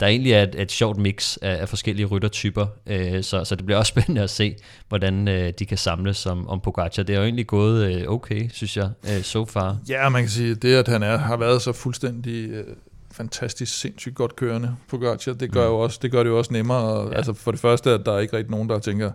[0.00, 3.64] der egentlig er et, et sjovt mix af, af forskellige ryttertyper, øh, så, så det
[3.64, 4.56] bliver også spændende at se,
[4.88, 7.02] hvordan øh, de kan samles om, om Pogacar.
[7.02, 9.76] Det er jo egentlig gået øh, okay, synes jeg, øh, so far.
[9.88, 12.50] Ja, man kan sige, det at han er, har været så fuldstændig...
[12.50, 12.64] Øh
[13.10, 15.32] fantastisk sindssygt godt kørende Pogacar.
[15.32, 15.72] Det gør, mm.
[15.72, 16.82] jo også, det gør det jo også nemmere.
[16.82, 17.16] Og, ja.
[17.16, 19.10] Altså for det første, at der er ikke rigtig nogen, der tænker,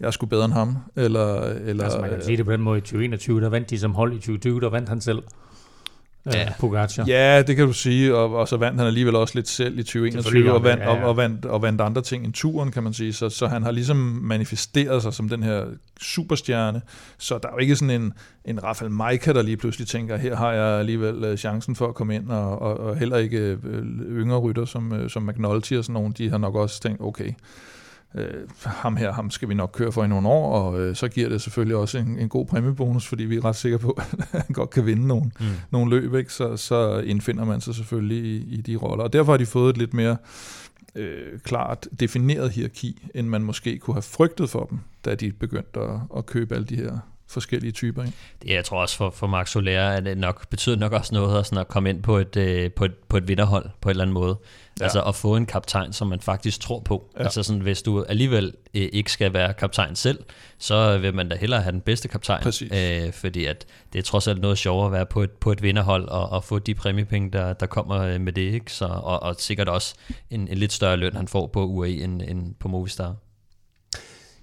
[0.00, 0.76] jeg er sgu bedre end ham.
[0.96, 3.78] Eller, eller, altså man kan sige det på den måde i 2021, der vandt de
[3.78, 5.22] som hold i 2020, der vandt han selv
[6.32, 6.52] ja.
[6.58, 7.04] Pogacar.
[7.08, 9.82] Ja, det kan du sige, og, og så vandt han alligevel også lidt selv i
[9.82, 11.02] 2021, og vandt, ja, ja.
[11.02, 13.12] Og, og, vandt, og vandt andre ting end turen, kan man sige.
[13.12, 15.64] Så, så han har ligesom manifesteret sig som den her
[16.00, 16.82] superstjerne,
[17.18, 18.12] så der er jo ikke sådan en,
[18.44, 21.94] en Rafael Maika, der lige pludselig tænker, her har jeg alligevel øh, chancen for at
[21.94, 25.84] komme ind, og, og, og heller ikke øh, yngre rytter som, øh, som McNulty og
[25.84, 27.32] sådan nogen, de har nok også tænkt, okay,
[28.14, 31.08] øh, ham her, ham skal vi nok køre for i nogle år, og øh, så
[31.08, 33.90] giver det selvfølgelig også en, en god præmiebonus, fordi vi er ret sikre på,
[34.20, 35.46] at han godt kan vinde nogle, mm.
[35.70, 36.32] nogle løb, ikke?
[36.32, 39.04] Så, så indfinder man sig selvfølgelig i, i de roller.
[39.04, 40.16] Og derfor har de fået et lidt mere
[40.94, 45.80] øh, klart defineret hierarki, end man måske kunne have frygtet for dem, da de begyndte
[45.80, 48.02] at, at købe alle de her forskellige typer.
[48.02, 48.16] Ikke?
[48.42, 51.38] Det jeg tror også for, for Max Soler, at det nok, betyder nok også noget
[51.38, 53.90] at, sådan at komme ind på et, øh, på, et, på et vinderhold på en
[53.90, 54.36] eller anden måde.
[54.80, 54.84] Ja.
[54.84, 57.10] Altså at få en kaptajn, som man faktisk tror på.
[57.18, 57.22] Ja.
[57.22, 60.18] Altså sådan, hvis du alligevel øh, ikke skal være kaptajn selv,
[60.58, 62.46] så vil man da hellere have den bedste kaptajn.
[62.72, 65.62] Øh, fordi at det er trods alt noget sjovere at være på et, på et
[65.62, 68.52] vinderhold og, og få de præmiepenge, der, der kommer øh, med det.
[68.54, 68.72] Ikke?
[68.72, 69.94] Så, og, og sikkert også
[70.30, 73.14] en, en lidt større løn, han får på UAE end, end på Movistar.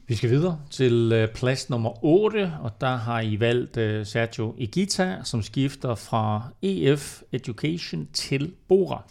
[0.08, 4.56] Vi skal videre til øh, plads nummer 8, og der har I valgt uh, Sergio
[4.58, 9.04] Igita, som skifter fra EF Education til Bora.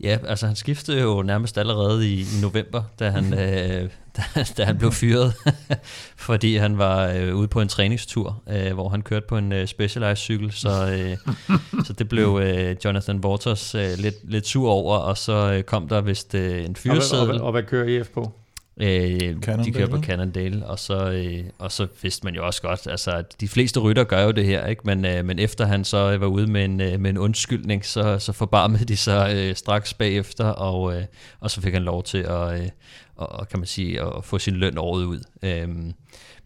[0.00, 4.64] Ja, altså han skiftede jo nærmest allerede i, i november, da han, øh, da, da
[4.64, 5.34] han blev fyret,
[6.28, 9.66] fordi han var øh, ude på en træningstur, øh, hvor han kørte på en øh,
[9.66, 11.16] Specialized cykel, så, øh,
[11.86, 15.88] så det blev øh, Jonathan Waters øh, lidt, lidt sur over, og så øh, kom
[15.88, 17.30] der vist øh, en fyreseddel.
[17.30, 18.32] Og, og, og hvad kører EF på?
[18.80, 19.20] Øh,
[19.64, 23.10] de kører på Cannondale, og så, øh, og så vidste man jo også godt, altså
[23.10, 24.82] at de fleste rytter gør jo det her, ikke?
[24.84, 28.18] Men, øh, men efter han så var ude med en, øh, med en undskyldning, så,
[28.18, 31.04] så forbarmede de sig øh, straks bagefter, og, øh,
[31.40, 32.68] og så fik han lov til at, øh,
[33.16, 35.20] og, kan man sige, at få sin løn året ud.
[35.42, 35.68] Øh,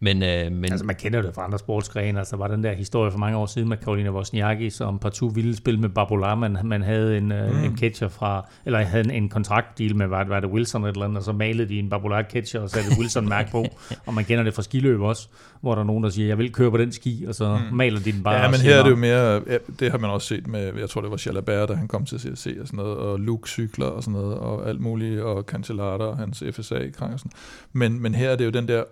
[0.03, 0.65] men, øh, men...
[0.65, 2.19] Altså man kender det fra andre sportsgrene.
[2.19, 5.55] Altså var den der historie for mange år siden med Karolina Wozniacki, som partout ville
[5.55, 6.35] spille med Babola.
[6.35, 7.63] Man, man havde en, øh, mm.
[7.63, 11.17] en catcher fra, eller havde en, en kontraktdeal med, var, var det Wilson eller andet,
[11.17, 13.65] og så malede de en Babola catcher og satte Wilson mærke på.
[14.05, 15.27] og man kender det fra skiløb også,
[15.61, 17.77] hvor der er nogen, der siger, jeg vil køre på den ski, og så mm.
[17.77, 18.35] maler de den bare.
[18.35, 20.89] Ja, men her er det jo mere, ja, det har man også set med, jeg
[20.89, 23.85] tror det var Jalabert, da han kom til CSC og sådan noget, og Luke cykler
[23.85, 27.31] og sådan noget, og alt muligt, og Cancellara og hans FSA-krankelsen.
[27.73, 28.83] Men, men her er det jo den der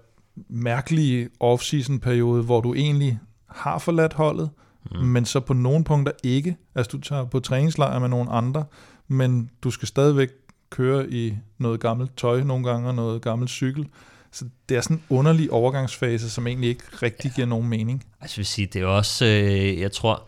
[0.49, 4.49] mærkelige off-season periode, hvor du egentlig har forladt holdet,
[4.91, 4.97] mm.
[4.97, 6.57] men så på nogle punkter ikke.
[6.75, 8.65] Altså du tager på træningslejr med nogle andre,
[9.07, 10.29] men du skal stadigvæk
[10.69, 13.87] køre i noget gammelt tøj nogle gange, og noget gammelt cykel.
[14.31, 17.35] Så det er sådan en underlig overgangsfase, som egentlig ikke rigtig ja.
[17.35, 18.03] giver nogen mening.
[18.21, 20.27] Altså vil sige, det er også, øh, jeg tror,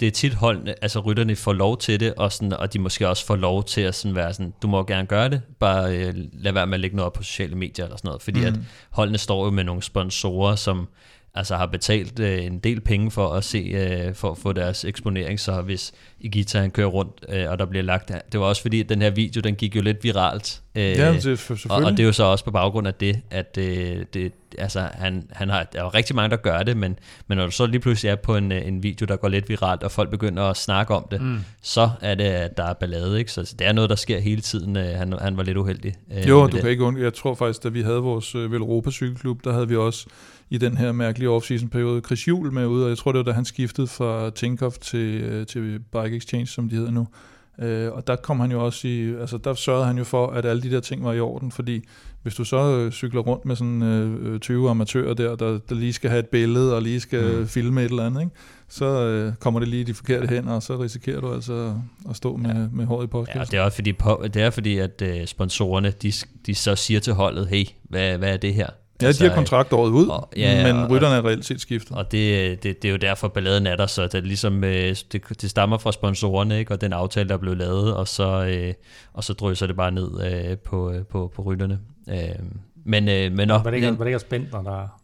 [0.00, 3.08] det er tit holdene, altså rytterne får lov til det, og, sådan, og de måske
[3.08, 6.14] også får lov til at sådan være sådan, du må gerne gøre det, bare øh,
[6.32, 8.46] lad være med at lægge noget op på sociale medier eller sådan noget, fordi mm.
[8.46, 8.54] at
[8.90, 10.88] holdene står jo med nogle sponsorer, som
[11.36, 14.84] altså har betalt øh, en del penge for at se, øh, for at få deres
[14.84, 18.62] eksponering, så hvis Igita han kører rundt, øh, og der bliver lagt, det var også
[18.62, 21.82] fordi, at den her video, den gik jo lidt viralt, øh, ja, det, for, og,
[21.84, 25.28] og det er jo så også på baggrund af det, at øh, det, altså, han,
[25.32, 27.66] han har, der er jo rigtig mange, der gør det, men, men når du så
[27.66, 30.42] lige pludselig er på en, øh, en video, der går lidt viralt, og folk begynder
[30.42, 31.38] at snakke om det, mm.
[31.62, 33.32] så er det, at der er ballade, ikke?
[33.32, 34.76] Så det er noget, der sker hele tiden.
[34.76, 35.94] Øh, han, han var lidt uheldig.
[36.16, 36.60] Øh, jo, du det.
[36.60, 37.02] kan ikke undgå.
[37.02, 40.06] Jeg tror faktisk, da vi havde vores øh, Velropa cykelklub, der havde vi også
[40.50, 43.24] i den her mærkelige off-season periode Chris Juhl med ud, og jeg tror, det var
[43.24, 47.06] da han skiftede fra Tinkoff til, øh, til Bike Exchange, som de hedder nu.
[47.58, 50.44] Øh, og der kom han jo også i, altså der sørgede han jo for, at
[50.44, 51.84] alle de der ting var i orden, fordi
[52.22, 55.92] hvis du så øh, cykler rundt med sådan øh, 20 amatører der, der, der lige
[55.92, 57.46] skal have et billede og lige skal mm.
[57.46, 58.32] filme et eller andet, ikke?
[58.68, 61.74] så øh, kommer det lige i de forkerte hænder, og så risikerer du altså
[62.10, 62.66] at stå med, ja.
[62.72, 63.36] med håret i podcast.
[63.36, 63.92] Ja, det er også fordi,
[64.24, 66.12] det er fordi at øh, sponsorerne, de,
[66.46, 68.68] de så siger til holdet, hey, hvad, hvad er det her?
[69.02, 71.60] Ja, altså, de har kontrakt året ud, og, ja, ja, men rytterne er reelt set
[71.60, 71.96] skiftet.
[71.96, 75.22] Og det, det, det er jo derfor balladen er der, så det, ligesom, øh, det,
[75.40, 76.72] det stammer fra sponsorerne, ikke?
[76.74, 78.74] og den aftale, der blev lavet, og så, øh,
[79.12, 81.78] og så drøser det bare ned øh, på, på, på rytterne.
[82.84, 83.04] Men,
[83.36, 85.00] men, var, det ikke, var det ikke spændt, når der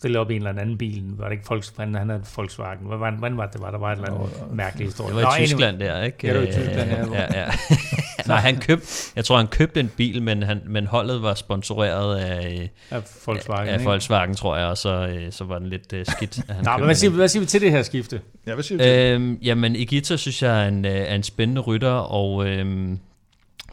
[0.00, 1.02] stille op i en eller anden bil.
[1.18, 1.94] Var det ikke Volkswagen?
[1.94, 2.78] Han havde Volkswagen.
[2.80, 3.60] Hvordan, hvordan var det?
[3.60, 5.16] Var der var et eller andet oh, mærkeligt historie?
[5.16, 6.26] Det var i Tyskland der, ikke?
[6.26, 7.20] Ja, det var i Tyskland, ja.
[7.20, 7.46] ja, ja.
[8.26, 8.86] Nej, han købte,
[9.16, 13.68] jeg tror, han købte en bil, men, han, men holdet var sponsoreret af, af Volkswagen,
[13.68, 16.40] af, af Volkswagen tror jeg, og så, øh, så var den lidt uh, skidt.
[16.48, 18.20] Han Nå, men hvad siger, hvad siger vi til det her skifte?
[18.46, 21.22] Ja, hvad siger vi til øhm, Jamen, Igita synes jeg er en, øh, er en
[21.22, 22.98] spændende rytter, og øhm,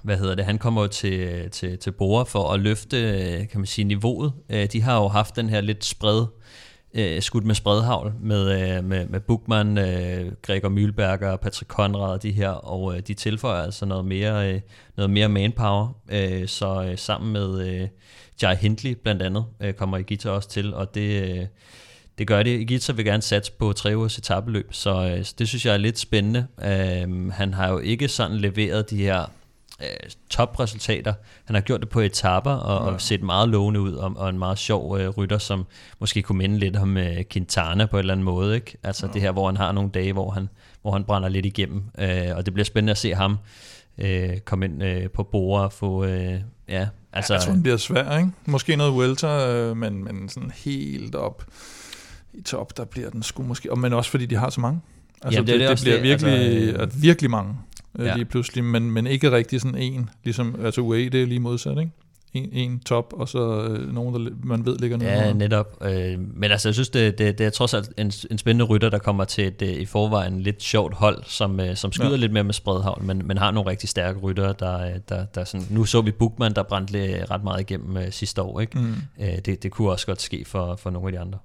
[0.08, 2.98] hvad hedder det, han kommer jo til, til, til Bora for at løfte,
[3.52, 4.34] kan man sige, niveauet.
[4.50, 6.26] Øh, de har jo haft den her lidt spred
[6.94, 9.76] øh, skudt med spredhavl med, øh, med, med Bukman,
[10.42, 14.62] Gregor Mühlberger, Patrick Conrad og de her, og de tilføjer altså noget mere,
[14.98, 15.94] noget mere manpower,
[16.46, 17.88] så sammen med
[18.42, 19.46] Jai Hindley blandt andet
[19.78, 21.50] kommer Igita også til, og det,
[22.18, 22.60] det gør det.
[22.60, 26.00] Igita vil gerne satse på tre ugers etabeløb, så, så det synes jeg er lidt
[26.00, 26.48] spændende.
[27.32, 29.32] Han har jo ikke sådan leveret de her
[29.82, 31.14] øh, topresultater.
[31.46, 32.94] Han har gjort det på etapper og, ja.
[32.94, 35.66] og set meget lovende ud, og, og en meget sjov øh, rytter, som
[36.00, 38.56] måske kunne minde lidt om øh, Quintana på en eller anden måde.
[38.56, 38.78] Ikke?
[38.84, 39.14] Altså ja.
[39.14, 40.50] det her, hvor han har nogle dage, hvor han,
[40.82, 43.38] hvor han brænder lidt igennem, øh, og det bliver spændende at se ham
[43.98, 46.06] øh, komme ind øh, på bord og få...
[46.06, 48.32] Øh, ja, altså, jeg tror, det bliver svært, ikke?
[48.46, 51.46] Måske noget welter, øh, men, men sådan helt op
[52.34, 53.76] i top, der bliver den sgu måske...
[53.76, 54.82] Men også fordi de har så mange.
[55.22, 57.56] Altså, Jamen, det, det, det, det bliver det, virkelig, altså, virkelig mange
[58.00, 58.16] ja.
[58.16, 61.78] lige pludselig, men, men ikke rigtig sådan en, ligesom, altså UAE, det er lige modsat,
[61.78, 61.92] ikke?
[62.34, 65.10] En, en top, og så øh, nogen, der man ved ligger nede.
[65.10, 65.78] Ja, netop.
[65.82, 68.90] Øh, men altså, jeg synes, det, det, det er trods alt en, en spændende rytter,
[68.90, 72.16] der kommer til et i forvejen lidt sjovt hold, som, øh, som skyder ja.
[72.16, 75.68] lidt mere med spredhavn, men, men har nogle rigtig stærke rytter, der, der, der sådan,
[75.70, 78.80] nu så vi Bukman, der brændte ret meget igennem øh, sidste år, ikke?
[78.80, 78.96] Mm.
[79.20, 81.40] Øh, det, det kunne også godt ske for, for nogle af de andre.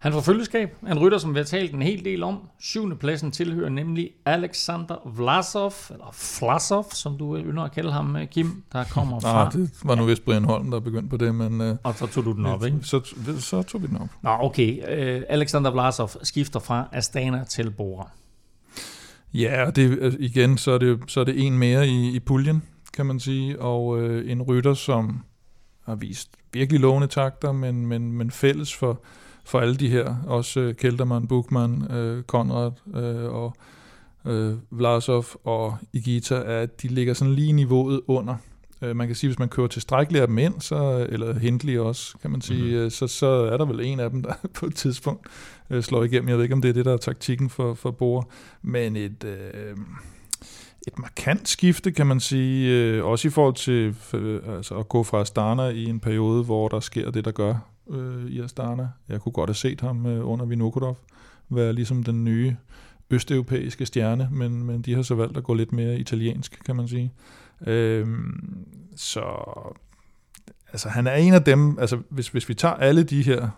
[0.00, 2.38] Han får følgeskab en rytter, som vi har talt en hel del om.
[2.60, 8.62] Syvende pladsen tilhører nemlig Alexander Vlasov, eller Vlasov, som du ynder at kalde ham, Kim,
[8.72, 9.44] der kommer fra...
[9.44, 11.60] Nej, det var nu vist Brian Holm, der begyndte på det, men...
[11.60, 12.78] Uh, og så tog du den op, ikke?
[12.82, 14.08] Så, så tog vi den op.
[14.22, 14.78] Nå, okay.
[14.78, 18.10] Uh, Alexander Vlasov skifter fra Astana til Bora.
[19.34, 22.20] Ja, og det, øh, igen, så er det, så er det en mere i, i
[22.20, 22.62] puljen,
[22.94, 25.20] kan man sige, og uh, en rytter, som
[25.84, 29.02] har vist virkelig lovende takter, men, men, men fælles for
[29.50, 33.56] for alle de her, også uh, Kelterman, Bukman, uh, Konrad uh, og
[34.24, 38.36] uh, Vlasov og Igita, at de ligger sådan lige niveauet under.
[38.82, 42.18] Uh, man kan sige, hvis man kører tilstrækkeligt af dem ind, så, eller Hindley også,
[42.22, 42.90] kan man sige, mm-hmm.
[42.90, 45.26] så, så er der vel en af dem, der på et tidspunkt
[45.70, 46.28] uh, slår igennem.
[46.28, 48.24] Jeg ved ikke, om det er det, der er taktikken for, for Bore,
[48.62, 49.24] men et...
[49.24, 49.82] Uh,
[50.86, 55.02] et markant skifte, kan man sige, øh, også i forhold til øh, altså at gå
[55.02, 58.88] fra Astana i en periode, hvor der sker det, der gør øh, i Astana.
[59.08, 60.98] Jeg kunne godt have set ham øh, under Vinokurov
[61.48, 62.56] være ligesom den nye
[63.10, 66.88] østeuropæiske stjerne, men, men de har så valgt at gå lidt mere italiensk, kan man
[66.88, 67.12] sige.
[67.66, 68.06] Øh,
[68.96, 69.24] så
[70.72, 73.48] altså, han er en af dem, altså hvis, hvis vi tager alle de her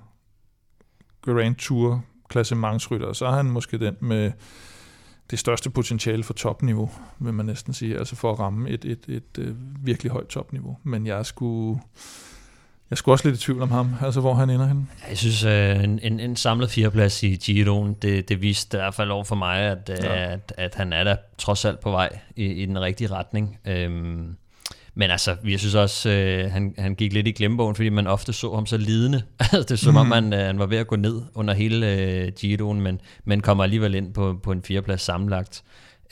[1.23, 4.33] Grand Tour klassementsryttere, så er han måske den med
[5.31, 9.05] det største potentiale for topniveau, vil man næsten sige, altså for at ramme et, et,
[9.09, 10.79] et, et virkelig højt topniveau.
[10.83, 11.81] Men jeg skulle
[12.93, 14.87] jeg skulle også lidt i tvivl om ham, altså hvor han ender henne.
[15.09, 18.95] Jeg synes, øh, en, en, en samlet fireplads i Giroen, det, det viste i hvert
[18.95, 20.33] fald over for mig, at, ja.
[20.33, 23.59] at, at han er der trods alt på vej i, i den rigtige retning.
[23.65, 24.37] Øhm,
[24.95, 28.33] men altså, jeg synes også, øh, han, han gik lidt i glemmebogen, fordi man ofte
[28.33, 29.23] så ham så lidende.
[29.41, 30.01] Altså, det er som mm.
[30.01, 33.41] om, han, øh, han var ved at gå ned under hele øh, Giroen, men, men
[33.41, 35.63] kommer alligevel ind på, på en fireplads sammenlagt.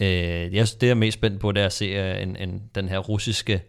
[0.01, 0.09] Øh,
[0.55, 2.89] jeg, det, jeg er mest spændt på, det er at se øh, en, en, den
[2.89, 3.63] her russiske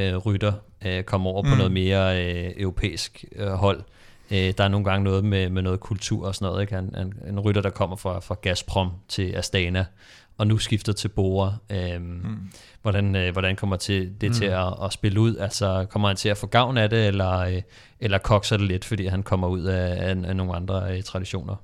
[0.00, 0.52] øh, rytter
[0.86, 1.48] øh, komme over mm.
[1.48, 3.82] på noget mere øh, europæisk øh, hold.
[4.30, 6.62] Øh, der er nogle gange noget med, med noget kultur og sådan noget.
[6.62, 6.78] Ikke?
[6.78, 9.84] En, en, en rytter, der kommer fra, fra Gazprom til Astana,
[10.38, 11.54] og nu skifter til Bora.
[11.70, 12.50] Øh, mm.
[12.82, 14.34] hvordan, øh, hvordan kommer til, det mm.
[14.34, 15.36] til at, at spille ud?
[15.36, 17.62] Altså, kommer han til at få gavn af det, eller, øh,
[18.00, 21.56] eller kokser det lidt, fordi han kommer ud af, af, af nogle andre øh, traditioner?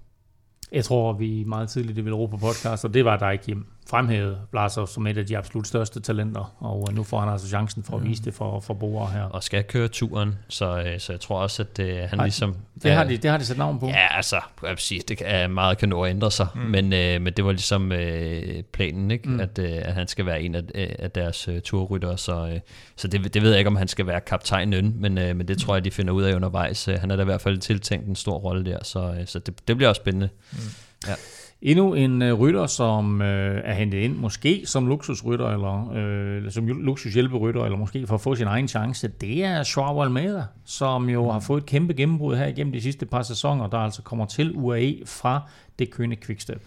[0.73, 3.57] Jeg tror, vi meget tidligt i Europa podcast, og det var der ikke
[3.90, 7.48] fremhævet Blasov som et af de absolut største talenter, og øh, nu får han altså
[7.48, 9.22] chancen for at vise det for, for Bora her.
[9.22, 12.57] Og skal køre turen, så, øh, så jeg tror også, at uh, han Ej, ligesom...
[12.83, 13.87] Det har, de, det har de sat navn på.
[13.87, 16.61] Ja, altså, jeg vil sige, det er meget kan nå at ændre sig, mm.
[16.61, 19.29] men, uh, men det var ligesom uh, planen, ikke?
[19.29, 19.40] Mm.
[19.40, 22.59] At, uh, at han skal være en af, af deres uh, turrytter, så, uh,
[22.96, 25.59] så det, det ved jeg ikke, om han skal være kaptajnen, men, uh, men det
[25.59, 26.88] tror jeg, de finder ud af undervejs.
[26.88, 29.38] Uh, han er da i hvert fald tiltænkt en stor rolle der, så, uh, så
[29.38, 30.29] det, det bliver også spændende.
[30.53, 30.59] Mm.
[31.09, 31.14] Ja.
[31.62, 36.66] Endnu en øh, rytter, som øh, er hentet ind, måske som luksusrytter, eller øh, som
[36.66, 41.31] luksushjælperytter, eller måske for at få sin egen chance, det er Joao Almeida, som jo
[41.31, 44.53] har fået et kæmpe gennembrud her igennem de sidste par sæsoner, der altså kommer til
[44.55, 45.40] UAE fra
[45.79, 46.62] det kønne Quickstep.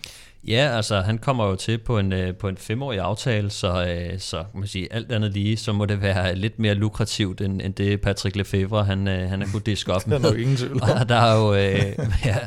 [0.48, 4.20] Ja, altså han kommer jo til på en, øh, på en femårig aftale, så, øh,
[4.20, 7.74] så man sige, alt andet lige, så må det være lidt mere lukrativt, end, end
[7.74, 10.20] det Patrick Lefebvre, han, øh, han har kunnet diske op med.
[10.20, 12.38] der er ingen tvivl Og der er jo, øh, ja,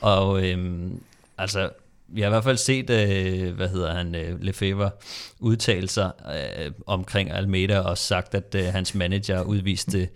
[0.00, 1.00] og øhm,
[1.40, 1.70] altså,
[2.08, 4.90] vi har i hvert fald set, øh, hvad hedder han, øh, Lefebvre
[5.40, 10.08] udtale sig øh, omkring Almeida og sagt, at øh, hans manager udviste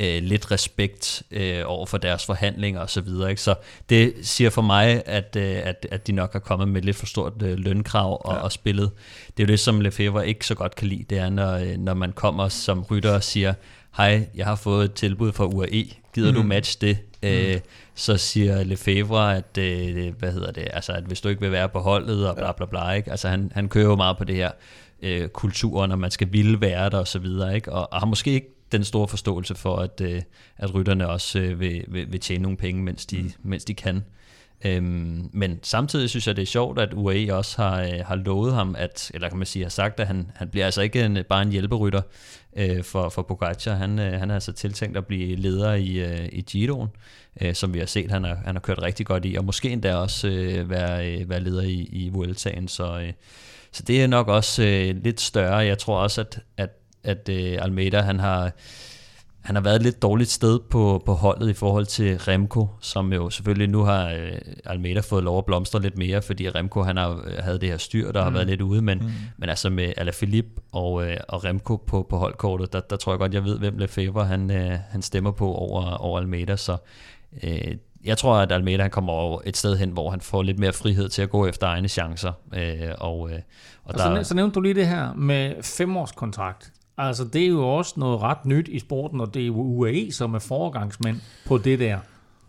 [0.00, 3.30] øh, lidt respekt øh, over for deres forhandlinger og så videre.
[3.30, 3.42] Ikke?
[3.42, 3.54] Så
[3.88, 7.06] det siger for mig, at, øh, at, at de nok har kommet med lidt for
[7.06, 8.40] stort øh, lønkrav og, ja.
[8.40, 8.90] og spillet.
[9.36, 11.76] Det er jo det, som Lefebvre ikke så godt kan lide, det er, når, øh,
[11.78, 13.54] når man kommer som rytter og siger,
[13.96, 16.36] hej, jeg har fået et tilbud fra UAE, gider mm.
[16.36, 16.98] du matche det?
[17.22, 17.28] Mm.
[17.28, 17.60] Øh,
[17.94, 21.68] så siger Lefebvre, at, øh, hvad hedder det, altså, at hvis du ikke vil være
[21.68, 23.10] på holdet, og bla bla bla, ikke?
[23.10, 24.50] Altså, han, han kører jo meget på det her
[25.02, 27.72] øh, kultur, når man skal ville være der, og så videre, ikke?
[27.72, 30.22] Og, og har måske ikke den store forståelse for, at, øh,
[30.56, 33.32] at rytterne også øh, vil, vil, vil tjene nogle penge, mens de, mm.
[33.42, 34.04] mens de kan.
[34.64, 38.54] Øhm, men samtidig synes jeg, det er sjovt, at UAE også har, øh, har lovet
[38.54, 41.18] ham, at, eller kan man sige, har sagt, at han, han bliver altså ikke en,
[41.28, 42.02] bare en hjælperytter
[42.56, 43.74] øh, for, for Pogacar.
[43.74, 46.88] Han, øh, han er altså tiltænkt at blive leder i, øh, i Giroen,
[47.40, 49.70] øh, som vi har set, han har, han har kørt rigtig godt i, og måske
[49.70, 52.68] endda også øh, være, øh, være leder i, i Vueltaen.
[52.68, 53.12] Så, øh,
[53.72, 55.56] så det er nok også øh, lidt større.
[55.56, 56.70] Jeg tror også, at, at,
[57.04, 58.52] at øh, Almeida han har
[59.42, 63.12] han har været et lidt dårligt sted på, på holdet i forhold til Remco, som
[63.12, 64.32] jo selvfølgelig nu har øh,
[64.64, 67.76] Almeida fået lov at blomstre lidt mere, fordi Remco han har øh, havde det her
[67.76, 68.24] styr, der mm.
[68.24, 69.10] har været lidt ude, men, mm.
[69.36, 73.18] men altså med Alaphilippe og, øh, og Remco på, på holdkortet, der, der tror jeg
[73.18, 76.76] godt, jeg ved, hvem Lefebvre han, øh, han stemmer på over, over Almeida, så
[77.42, 80.58] øh, jeg tror, at Almeida han kommer over et sted hen, hvor han får lidt
[80.58, 82.32] mere frihed til at gå efter egne chancer.
[82.54, 83.40] Øh, og, øh, og,
[83.84, 84.22] og der...
[84.22, 86.72] så, så nævnte du lige det her med femårskontrakt.
[86.98, 90.12] Altså, det er jo også noget ret nyt i sporten, og det er jo UAE,
[90.12, 91.98] som er foregangsmænd på det der.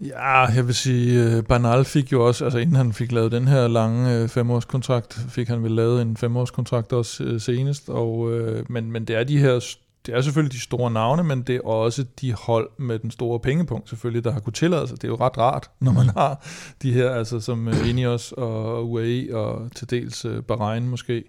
[0.01, 3.47] Ja, jeg vil sige, øh, Banal fik jo også, altså inden han fik lavet den
[3.47, 8.71] her lange uh, femårskontrakt, fik han vel lavet en femårskontrakt også uh, senest, og, uh,
[8.71, 9.75] men, men det er de her,
[10.05, 13.39] det er selvfølgelig de store navne, men det er også de hold med den store
[13.39, 15.01] pengepunkt selvfølgelig, der har kunne tillade sig.
[15.01, 16.45] Det er jo ret rart, når man har
[16.81, 21.23] de her, altså som Ineos og UAE og til dels Bahrain måske,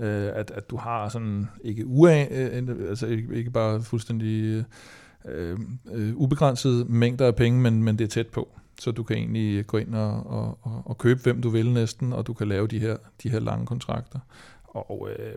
[0.00, 4.64] øh, at, at du har sådan, ikke ua, øh, altså ikke, ikke bare fuldstændig
[5.24, 5.58] øh,
[5.92, 8.48] øh, ubegrænsede mængder af penge, men, men det er tæt på.
[8.80, 12.12] Så du kan egentlig gå ind og, og, og, og købe, hvem du vil næsten,
[12.12, 14.18] og du kan lave de her, de her lange kontrakter.
[14.64, 15.34] Og øh,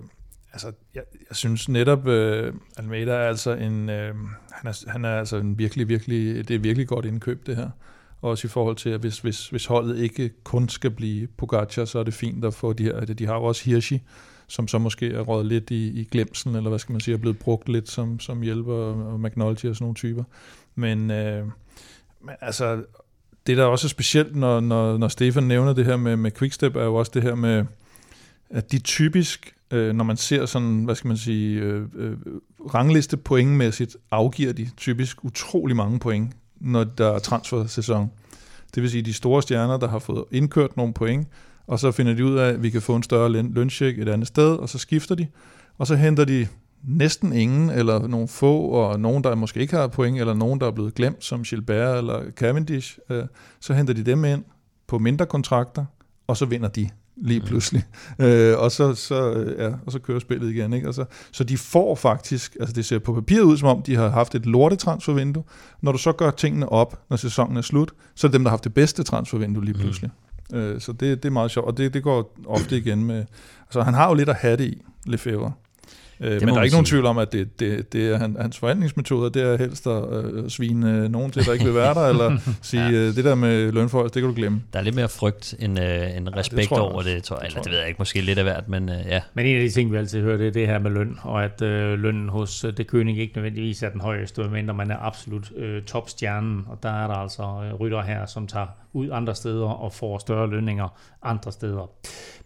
[0.54, 4.16] altså, jeg, jeg synes netop, øh, Almeida er altså en, øh,
[4.52, 7.70] han, er, han er altså en virkelig, virkelig, det er virkelig godt indkøb det her.
[8.22, 12.00] Også i forhold til, at hvis, hvis, hvis holdet ikke kun skal blive Pogacar, så
[12.00, 14.02] er det fint at få de her, de har jo også Hirschi,
[14.54, 17.18] som så måske er råd lidt i, i glemsen, eller hvad skal man sige, er
[17.18, 20.24] blevet brugt lidt som, som hjælper, og McNulty og sådan nogle typer.
[20.76, 21.46] Men, øh,
[22.22, 22.84] men altså,
[23.48, 26.76] det der også er specielt, når, når, når Stefan nævner det her med, med Quickstep,
[26.76, 27.66] er jo også det her med,
[28.50, 32.18] at de typisk, øh, når man ser sådan, hvad skal man sige, øh, øh,
[32.74, 38.12] rangliste pointmæssigt, afgiver de typisk utrolig mange point, når der er transfer-sæson.
[38.76, 41.28] Det vil sige, de store stjerner, der har fået indkørt nogle point,
[41.68, 44.28] og så finder de ud af, at vi kan få en større løncheck et andet
[44.28, 45.28] sted, og så skifter de,
[45.78, 46.48] og så henter de
[46.84, 50.68] næsten ingen, eller nogle få, og nogen, der måske ikke har point, eller nogen, der
[50.68, 53.24] er blevet glemt, som Gilbert eller Cavendish, øh,
[53.60, 54.44] så henter de dem ind
[54.88, 55.86] på mindre kontrakter,
[56.28, 57.46] og så vinder de lige mm.
[57.46, 57.84] pludselig.
[58.20, 58.26] Mm.
[58.26, 60.74] Øh, og, så, så, øh, ja, og så kører spillet igen.
[60.74, 60.88] Ikke?
[60.88, 64.10] Altså, så de får faktisk, altså det ser på papiret ud, som om de har
[64.10, 65.44] haft et lortetransfervindue.
[65.82, 68.50] Når du så gør tingene op, når sæsonen er slut, så er det dem, der
[68.50, 69.80] har haft det bedste transfervindue lige mm.
[69.80, 70.12] pludselig.
[70.14, 70.23] Mm.
[70.54, 73.26] Øh, så det, det er meget sjovt, og det, det går ofte igen med...
[73.62, 75.52] Altså han har jo lidt at have det i, Lefebvre.
[76.20, 78.58] Øh, men der er ikke nogen tvivl om, at det, det, det er han, hans
[78.58, 82.08] forhandlingsmetoder, det er helst at øh, svine øh, nogen til, der ikke vil være der,
[82.08, 82.92] eller sige, ja.
[82.92, 84.62] øh, det der med lønforhold, det kan du glemme.
[84.74, 87.46] Der er lidt mere frygt end, øh, end respekt ja, det over det, tror jeg.
[87.46, 89.22] Eller det ved jeg ikke, måske lidt af hvert, men øh, ja.
[89.34, 91.44] Men en af de ting, vi altid hører, det er det her med løn, og
[91.44, 94.98] at øh, lønnen hos øh, det køning ikke nødvendigvis er den højeste, medmindre man er
[94.98, 99.36] absolut øh, topstjernen, og der er der altså øh, rytter her, som tager ud andre
[99.36, 100.88] steder og får større lønninger
[101.24, 101.90] andre steder.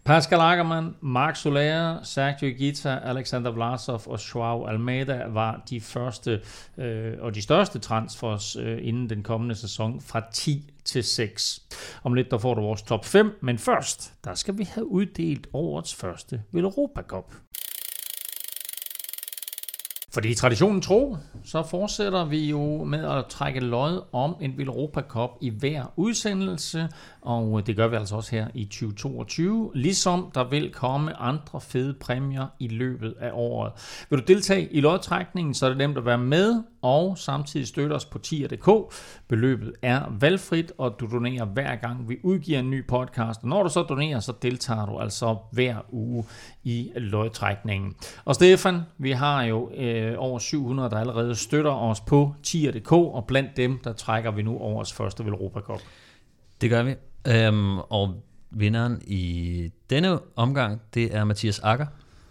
[0.04, 6.40] Pascal Ackermann, Mark Soler, Sergio Gita, Alexander Vlasov og Joao Almeida var de første
[6.78, 11.62] øh, og de største transfers øh, inden den kommende sæson fra 10 til 6.
[12.02, 15.46] Om lidt der får du vores top 5, men først der skal vi have uddelt
[15.52, 17.32] årets første Europa Cup.
[20.12, 25.30] Fordi traditionen tro, så fortsætter vi jo med at trække lod om en Europa Cup
[25.40, 26.88] i hver udsendelse,
[27.20, 31.94] og det gør vi altså også her i 2022, ligesom der vil komme andre fede
[31.94, 33.72] præmier i løbet af året.
[34.10, 37.94] Vil du deltage i lodtrækningen, så er det nemt at være med, og samtidig støtte
[37.94, 38.94] os på tier.dk.
[39.28, 43.42] Beløbet er valgfrit, og du donerer hver gang vi udgiver en ny podcast.
[43.42, 46.24] Og når du så donerer, så deltager du altså hver uge
[46.64, 47.94] i lodtrækningen.
[48.24, 53.24] Og Stefan, vi har jo øh, over 700, der allerede støtter os på tier.dk, og
[53.26, 55.80] blandt dem, der trækker vi nu årets første Europa Cup.
[56.60, 56.94] Det gør vi.
[57.28, 58.14] Øhm, og
[58.50, 61.86] vinderen i denne omgang, det er Mathias Akker,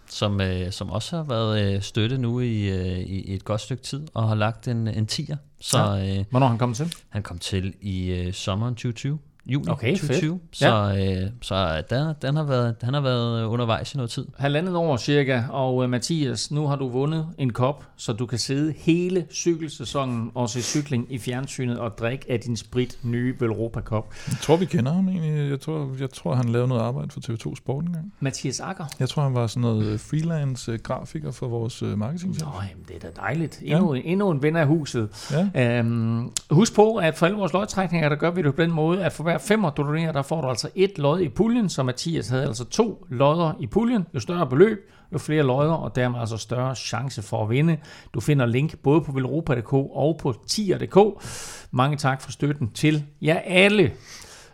[0.08, 3.82] som, øh, som også har været øh, støtte nu i, øh, i et godt stykke
[3.82, 5.36] tid, og har lagt en, en tier.
[5.60, 6.18] Så, ja.
[6.18, 6.94] øh, Hvornår han kom til?
[7.08, 10.40] Han kom til i øh, sommeren 2020 juni okay, 2020.
[10.42, 10.56] Fedt.
[10.56, 11.22] Så, ja.
[11.22, 14.26] øh, så den, den har været, den har været undervejs i noget tid.
[14.38, 18.38] Halvandet år cirka, og uh, Mathias, nu har du vundet en kop, så du kan
[18.38, 23.80] sidde hele cykelsæsonen og se cykling i fjernsynet og drikke af din sprit nye Velropa
[23.80, 24.06] Cup.
[24.28, 25.50] Jeg tror, vi kender ham egentlig.
[25.50, 28.12] Jeg tror, jeg tror han lavede noget arbejde for TV2 Sport engang.
[28.20, 28.84] Mathias Akker?
[29.00, 32.36] Jeg tror, han var sådan noget øh, freelance øh, grafiker for vores marketing.
[32.40, 33.60] Nå, jamen, det er da dejligt.
[33.62, 34.00] Endnu, ja.
[34.04, 35.08] endnu en ven af huset.
[35.54, 35.78] Ja.
[35.78, 39.04] Øhm, husk på, at for alle vores løgtrækninger, der gør vi det på den måde,
[39.04, 41.82] at for hver femmer, du donerer, der får du altså et lod i puljen, så
[41.82, 44.06] Mathias havde altså to lodder i puljen.
[44.14, 47.76] Jo større beløb, jo flere lodder, og dermed altså større chance for at vinde.
[48.14, 51.24] Du finder link både på velropa.dk og på tier.dk.
[51.70, 53.92] Mange tak for støtten til jer alle.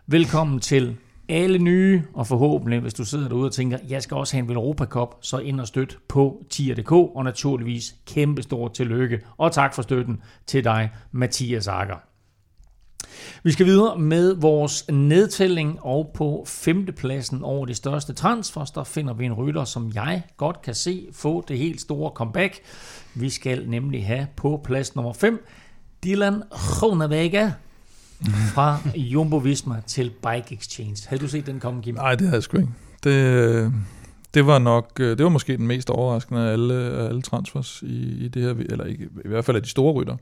[0.07, 0.97] Velkommen til
[1.28, 4.49] alle nye, og forhåbentlig, hvis du sidder derude og tænker, jeg skal også have en
[4.49, 9.74] Velropa Cup, så ind og støt på tier.dk, og naturligvis kæmpe stort tillykke, og tak
[9.74, 12.14] for støtten til dig, Mathias Akker.
[13.43, 19.15] Vi skal videre med vores nedtælling, og på femtepladsen over de største transfers, der finder
[19.15, 22.61] vi en rytter, som jeg godt kan se få det helt store comeback.
[23.15, 25.47] Vi skal nemlig have på plads nummer 5,
[26.05, 27.51] Dylan Groenewegen
[28.55, 30.97] fra Jumbo Visma til Bike Exchange.
[31.09, 31.95] Havde du set den komme, Kim?
[31.95, 32.71] Nej, det havde jeg sgu ikke.
[33.05, 33.73] Det,
[34.35, 36.75] det var nok, det var måske den mest overraskende af alle,
[37.09, 40.17] alle transfers i, i det her, eller ikke, i hvert fald af de store rytter.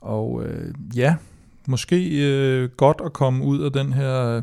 [0.00, 1.14] Og øh, ja,
[1.68, 4.42] måske øh, godt at komme ud af den her, øh,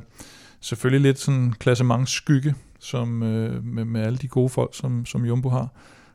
[0.62, 5.26] selvfølgelig lidt sådan klassement skygge, som, øh, med, med alle de gode folk, som, som
[5.26, 5.68] Jumbo har.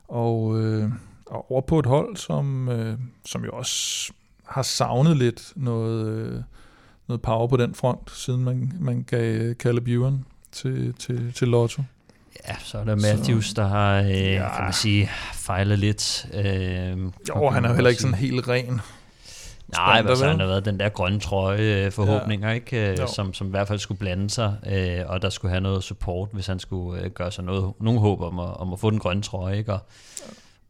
[0.07, 0.91] Og, øh,
[1.25, 4.11] og over på et hold, som, øh, som jo også
[4.45, 6.41] har savnet lidt noget, øh,
[7.07, 11.83] noget power på den front, siden man, man gav Caleb Ewan til, til, til Lotto.
[12.47, 14.55] Ja, så er der Matthews, så, der har, øh, ja.
[14.55, 16.27] kan man sige, fejlet lidt.
[16.33, 16.97] Øh,
[17.29, 18.81] jo, han er jo heller ikke sådan helt ren.
[19.77, 22.53] Nej, altså, han har været den der grønne trøje øh, forhåbninger, ja.
[22.53, 22.91] ikke?
[22.91, 25.83] Øh, som, som i hvert fald skulle blande sig, øh, og der skulle have noget
[25.83, 28.99] support, hvis han skulle gøre sig noget, nogen håb om at, om at få den
[28.99, 29.57] grønne trøje.
[29.57, 29.73] Ikke?
[29.73, 29.79] Og,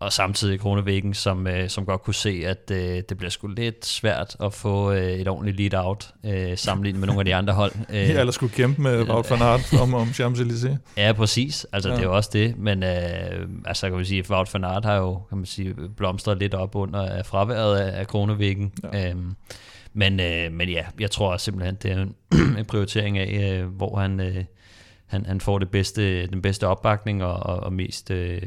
[0.02, 3.86] og samtidig Kronevæggen, som, øh, som godt kunne se, at øh, det bliver sgu lidt
[3.86, 7.72] svært at få øh, et ordentligt lead-out øh, sammenlignet med nogle af de andre hold.
[7.90, 10.76] Øh, ja, eller skulle kæmpe med Wout van Aert om, om Champs-Élysées.
[10.98, 11.68] Ja, præcis.
[11.74, 11.96] Altså, ja.
[11.96, 12.58] det er jo også det.
[12.58, 16.38] Men øh, altså, kan man sige, Wout van Aert har jo kan man sige, blomstret
[16.38, 18.72] lidt op under fraværet af, af Kronevæggen.
[18.94, 19.10] Ja.
[19.10, 19.36] Øhm,
[19.94, 22.16] men, øh, men ja, jeg tror simpelthen, det er en,
[22.60, 24.20] en prioritering af, øh, hvor han...
[24.20, 24.44] Øh,
[25.06, 28.42] han, han får det bedste, den bedste opbakning og, og, og mest øh,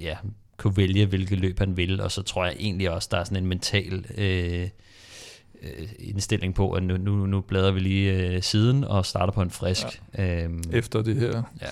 [0.00, 0.16] ja,
[0.56, 3.42] kunne vælge, hvilket løb han vil, og så tror jeg egentlig også, der er sådan
[3.42, 4.68] en mental øh,
[5.62, 9.42] øh, indstilling på, at nu, nu, nu bladrer vi lige øh, siden og starter på
[9.42, 9.86] en frisk.
[10.18, 10.44] Ja.
[10.44, 11.42] Øhm, Efter det her.
[11.60, 11.68] Ja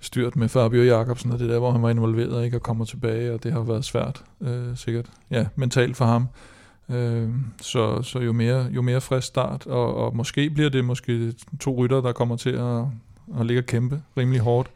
[0.00, 3.32] styrt med Fabio Jacobsen, og det der, hvor han var involveret ikke, og kommer tilbage,
[3.34, 6.28] og det har været svært, øh, sikkert, ja, mentalt for ham.
[6.88, 7.28] Øh,
[7.60, 11.74] så, så jo mere, jo mere frisk start, og, og måske bliver det måske to
[11.74, 12.84] rytter, der kommer til at,
[13.40, 14.70] at ligge og kæmpe rimelig hårdt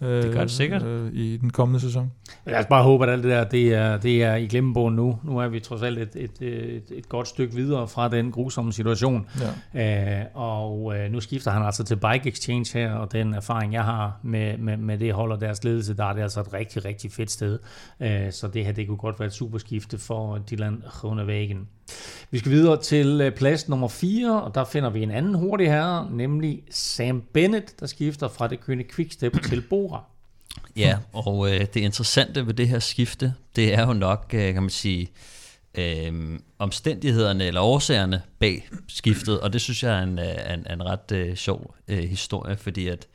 [0.00, 0.82] det gør det sikkert.
[0.82, 2.12] Øh, i den kommende sæson.
[2.46, 5.18] Lad os bare håbe, at alt det der, det er, det er i glemmebogen nu.
[5.24, 8.72] Nu er vi trods alt et, et, et, et godt stykke videre fra den grusomme
[8.72, 9.26] situation.
[9.74, 10.20] Ja.
[10.20, 13.84] Øh, og øh, nu skifter han altså til Bike Exchange her, og den erfaring, jeg
[13.84, 16.84] har med, med, med det hold og deres ledelse, der er det altså et rigtig,
[16.84, 17.58] rigtig fedt sted.
[18.00, 21.68] Øh, så det her, det kunne godt være et superskifte for Dylan Groenewegen.
[22.30, 25.66] Vi skal videre til øh, plads nummer 4, og der finder vi en anden hurtig
[25.66, 30.04] herre, nemlig Sam Bennett, der skifter fra det kønne Quickstep til Bora.
[30.76, 34.62] Ja, og øh, det interessante ved det her skifte, det er jo nok, øh, kan
[34.62, 35.10] man sige,
[35.74, 40.82] øh, omstændighederne eller årsagerne bag skiftet, og det synes jeg er en, øh, en, en
[40.84, 43.06] ret øh, sjov øh, historie, fordi at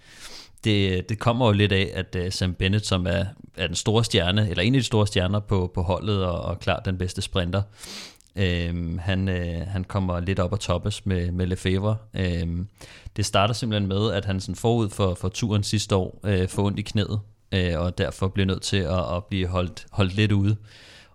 [0.63, 3.25] det, det kommer jo lidt af, at uh, Sam Bennett, som er,
[3.57, 6.59] er den store stjerne, eller en af de store stjerner på, på holdet, og, og
[6.59, 7.61] klart den bedste sprinter,
[8.35, 11.97] Øhm, han, øh, han kommer lidt op og toppes med, med Lefebvre.
[12.13, 12.67] Øhm,
[13.15, 16.65] det starter simpelthen med, at han sådan forud for, for turen sidste år øh, får
[16.65, 17.19] ondt i knæet,
[17.51, 20.55] øh, og derfor bliver nødt til at, at blive holdt, holdt lidt ude.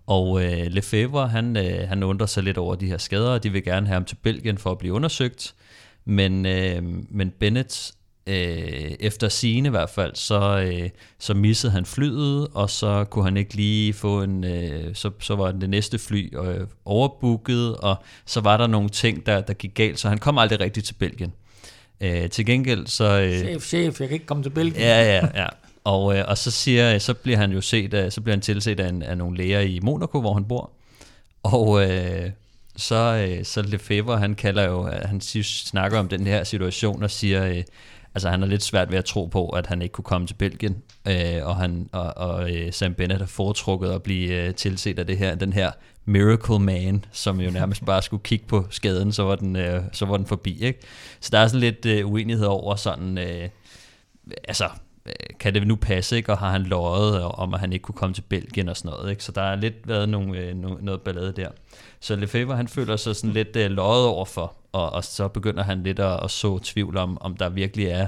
[0.07, 3.51] Og øh, Lefebvre, han, øh, han undrer sig lidt over de her skader, og de
[3.51, 5.55] vil gerne have ham til Belgien for at blive undersøgt.
[6.05, 7.93] Men, øh, men Bennett
[8.27, 10.89] øh, efter sine i hvert fald, så, øh,
[11.19, 15.35] så missede han flyet, og så kunne han ikke lige få en, øh, så, så
[15.35, 17.95] var det næste fly øh, overbooket, og
[18.25, 20.93] så var der nogle ting, der, der gik galt, så han kom aldrig rigtigt til
[20.93, 21.33] Belgien.
[22.01, 23.21] Øh, til gengæld så...
[23.21, 24.81] Øh, chef, chef, jeg kan ikke komme til Belgien.
[24.81, 25.47] Ja, ja, ja.
[25.83, 28.79] Og, øh, og så siger, så bliver han jo set, af, så bliver han tilset
[28.79, 30.71] af, en, af nogle læger i Monaco, hvor han bor.
[31.43, 32.29] Og øh,
[32.75, 37.45] så, øh, så Lefebvre, han kalder jo, han snakker om den her situation og siger,
[37.45, 37.63] øh,
[38.15, 40.33] altså han er lidt svært ved at tro på, at han ikke kunne komme til
[40.33, 44.99] Belgien, øh, og, han, og, og øh, Sam Bennett har foretrukket at blive øh, tilset
[44.99, 45.71] af det her, den her
[46.05, 50.05] Miracle Man, som jo nærmest bare skulle kigge på skaden, så var den, øh, så
[50.05, 50.63] var den forbi.
[50.63, 50.79] Ikke?
[51.19, 53.49] Så der er sådan lidt øh, uenighed over sådan, øh,
[54.47, 54.69] altså
[55.05, 56.31] øh, kan det nu passe, ikke?
[56.31, 59.11] og har han løjet om, at han ikke kunne komme til Belgien og sådan noget.
[59.11, 59.23] Ikke?
[59.23, 61.49] Så der har lidt været nogle, øh, noget ballade der.
[61.99, 65.63] Så Lefebvre, han føler sig sådan lidt øh, løjet over for, og, og så begynder
[65.63, 68.07] han lidt at, at så tvivl om, om der virkelig er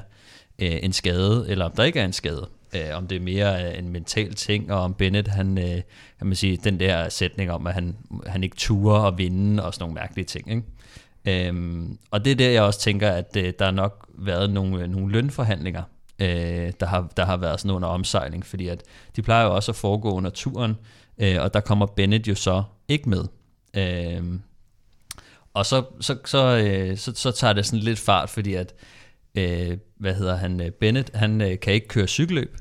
[0.60, 2.50] øh, en skade, eller om der ikke er en skade.
[2.76, 5.82] Øh, om det er mere øh, en mental ting, og om Bennett, han, øh,
[6.18, 7.96] kan man sige, den der sætning om, at han,
[8.28, 10.52] han ikke turer at vinde, og sådan nogle mærkelige ting.
[10.52, 11.50] Ikke?
[11.50, 14.84] Øh, og det er der, jeg også tænker, at øh, der har nok været nogle,
[14.84, 15.84] øh, nogle lønforhandlinger,
[16.20, 18.84] øh, der, har, der har været sådan under omsejling, fordi at
[19.16, 20.78] de plejer jo også at foregå under turen,
[21.18, 23.26] øh, og der kommer Bennett jo så ikke med.
[23.78, 24.40] Øh,
[25.54, 28.74] og så, så, så, øh, så, så tager det sådan lidt fart, fordi at,
[29.36, 32.58] øh, hvad hedder han, øh, Bennett, han øh, kan ikke køre cykelløb,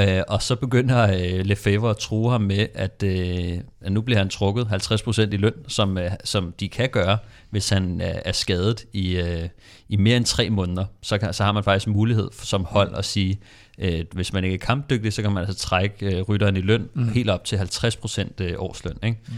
[0.00, 4.18] øh, og så begynder øh, Lefebvre at true ham med, at, øh, at nu bliver
[4.18, 7.18] han trukket 50% i løn, som, øh, som de kan gøre,
[7.50, 9.48] hvis han øh, er skadet i, øh,
[9.88, 10.84] i mere end tre måneder.
[11.02, 13.40] Så, kan, så har man faktisk mulighed som hold at sige,
[13.78, 16.88] øh, hvis man ikke er kampdygtig, så kan man altså trække øh, rytteren i løn
[16.94, 17.08] mm.
[17.08, 18.98] helt op til 50% øh, årsløn.
[19.02, 19.18] Ikke?
[19.28, 19.34] Mm.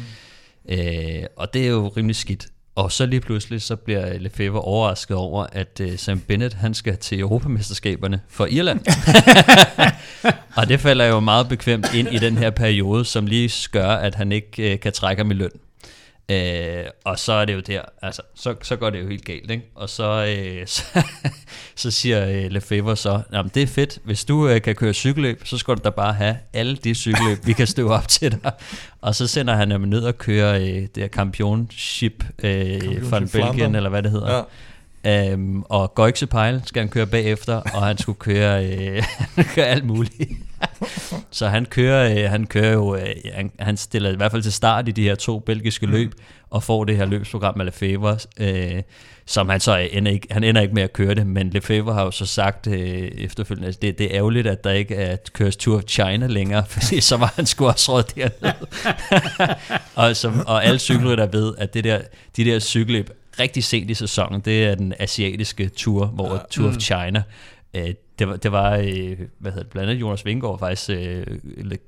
[0.68, 2.47] Øh, og det er jo rimelig skidt.
[2.74, 6.96] Og så lige pludselig, så bliver Lefebvre overrasket over, at uh, Sam Bennett, han skal
[6.96, 8.80] til Europamesterskaberne for Irland.
[10.58, 14.14] og det falder jo meget bekvemt ind i den her periode, som lige gør, at
[14.14, 15.50] han ikke uh, kan trække ham i løn.
[16.30, 19.50] Øh, og så er det jo der, altså, så, så går det jo helt galt,
[19.50, 19.64] ikke?
[19.74, 20.84] Og så, øh, så,
[21.76, 25.46] så siger øh, Lefebvre så, jamen det er fedt, hvis du øh, kan køre cykelløb,
[25.46, 28.52] så skal du da bare have alle de cykelløb, vi kan støve op til dig.
[29.00, 33.74] Og så sender han ham ned og kører øh, det her championship øh, fra Belgien,
[33.74, 34.36] eller hvad det hedder.
[34.36, 34.42] Ja
[35.07, 39.03] Øhm, og Goikse Pejl skal han køre bagefter, og han skulle køre, øh,
[39.55, 40.14] køre alt muligt.
[41.30, 44.53] så han kører, øh, han kører jo, øh, han, han stiller i hvert fald til
[44.53, 46.22] start i de her to belgiske løb, mm.
[46.50, 48.82] og får det her løbsprogram med Lefebvre, øh,
[49.26, 52.05] som han så ender ikke, han ender ikke med at køre det, men Lefebvre har
[52.05, 52.78] jo så sagt øh,
[53.18, 56.64] efterfølgende, at det, det er ærgerligt, at der ikke er køres Tour of China længere,
[56.74, 58.55] fordi så var han sgu også råd dernede.
[59.94, 62.00] og, som, og alle cykelrytter ved, at det der,
[62.36, 66.39] de der cykelløb rigtig sent i sæsonen, det er den asiatiske tour, hvor ja.
[66.51, 66.80] Tour of mm.
[66.80, 67.22] China,
[67.74, 71.26] øh, det var, det var øh, hvad hedder det, blandt andet Jonas Vingård faktisk øh,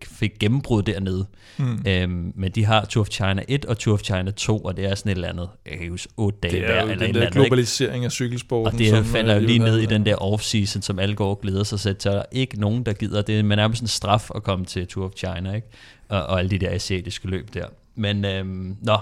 [0.03, 1.27] fik gennembrud dernede.
[1.57, 1.83] Mm.
[1.87, 4.85] Øhm, men de har Tour of China 1 og Tour of China 2, og det
[4.85, 6.81] er sådan et eller andet, jeg kan huske, 8 dage hver.
[6.81, 8.05] eller den der globalisering ikke?
[8.05, 8.75] af cykelsporten.
[8.75, 11.65] Og det falder jo lige ned i den der off-season, som alle går og glæder
[11.65, 11.97] sig til.
[11.99, 13.39] Så er der ikke nogen, der gider det.
[13.39, 15.69] Er nærmest en straf at komme til Tour of China, ikke?
[16.09, 17.67] Og, og alle de der asiatiske løb der.
[17.95, 18.97] men øhm, nå,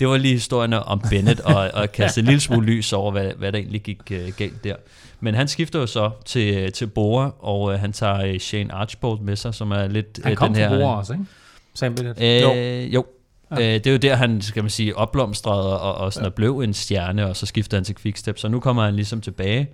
[0.00, 3.32] det var lige historien om Bennett, og, og kaste en lille smule lys over, hvad,
[3.38, 4.76] hvad der egentlig gik øh, galt der.
[5.20, 9.20] Men han skifter jo så til, til Bora, og øh, han tager øh, Shane Archbold
[9.20, 10.78] med sig, som er lidt Han øh, kom den her...
[10.78, 11.24] Bora også, ikke?
[11.74, 12.22] Sam Bennett.
[12.22, 12.52] Øh, Jo.
[12.92, 13.06] jo.
[13.50, 13.56] Ja.
[13.56, 16.30] Øh, det er jo der, han skal man sige, opblomstrede og, og sådan ja.
[16.30, 18.38] blev en stjerne, og så skifter han til Quickstep.
[18.38, 19.70] Så nu kommer han ligesom tilbage,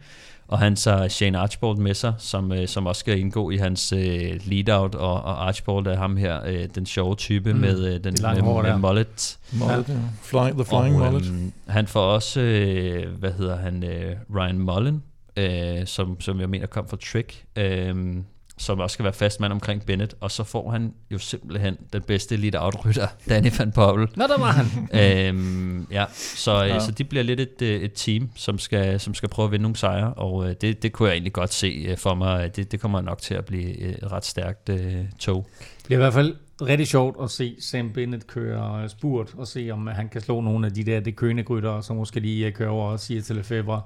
[0.49, 3.93] og han tager Shane Archbold med sig, som, øh, som også skal indgå i hans
[3.93, 7.61] øh, lead-out, og, og Archbold er ham her, øh, den sjove type Mm.
[7.61, 9.39] med øh, den Det lange med, hår med mullet.
[9.53, 9.95] Mullet, ja.
[10.23, 11.29] Flying, the flying og, mullet.
[11.29, 15.03] øhm, han får også, øh, hvad hedder han, øh, Ryan Mullen,
[15.37, 18.17] øh, som, som jeg mener kom fra Trick, øh,
[18.59, 22.03] som også skal være fast mand omkring Bennett, og så får han jo simpelthen den
[22.03, 24.09] bedste elite outrytter, Danny van Poppel.
[24.17, 24.89] Nå, der var han.
[25.03, 26.81] øhm, ja, så, ja.
[26.81, 29.63] så de bliver lidt et, øh, et team, som skal, som skal prøve at vinde
[29.63, 32.57] nogle sejre, og øh, det, det kunne jeg egentlig godt se øh, for mig.
[32.57, 35.47] Det, det kommer nok til at blive et ret stærkt øh, tog.
[35.59, 39.47] Det bliver i hvert fald rigtig sjovt at se Sam Bennett køre øh, spurt, og
[39.47, 42.47] se om øh, han kan slå nogle af de der det kønegrytter, som måske lige
[42.47, 43.83] øh, kører over og siger til Lefebvre.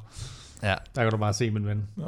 [0.62, 0.74] Ja.
[0.94, 1.88] Der kan du bare se, min ven.
[1.98, 2.04] Ja.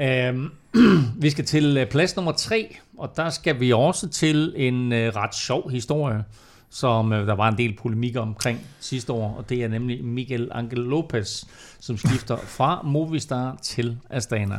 [0.00, 0.50] Øhm,
[1.22, 5.16] vi skal til øh, plads nummer tre, og der skal vi også til en øh,
[5.16, 6.24] ret sjov historie,
[6.70, 10.48] som øh, der var en del polemik omkring sidste år, og det er nemlig Miguel
[10.52, 11.44] Angel Lopez,
[11.80, 14.58] som skifter fra Movistar til Astana.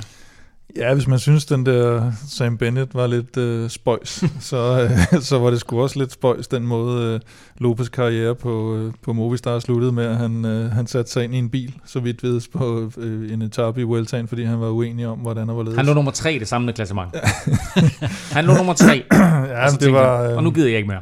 [0.76, 5.40] Ja, hvis man synes, den der Sam Bennett var lidt øh, spøjs, så, øh, så
[5.40, 7.20] var det sgu også lidt spøjs, den måde øh,
[7.58, 11.36] Lopez karriere på, øh, på Movistar sluttede med, at han, øh, han satte sig ind
[11.36, 14.70] i en bil, så vidt vides, på øh, en etape i Vueltaen, fordi han var
[14.70, 15.78] uenig om, hvordan han var ledet.
[15.78, 17.16] Han lå nummer tre i det samlede klassement.
[18.36, 21.02] han lå nummer tre, ja, og, det var, øh, og nu gider jeg ikke mere.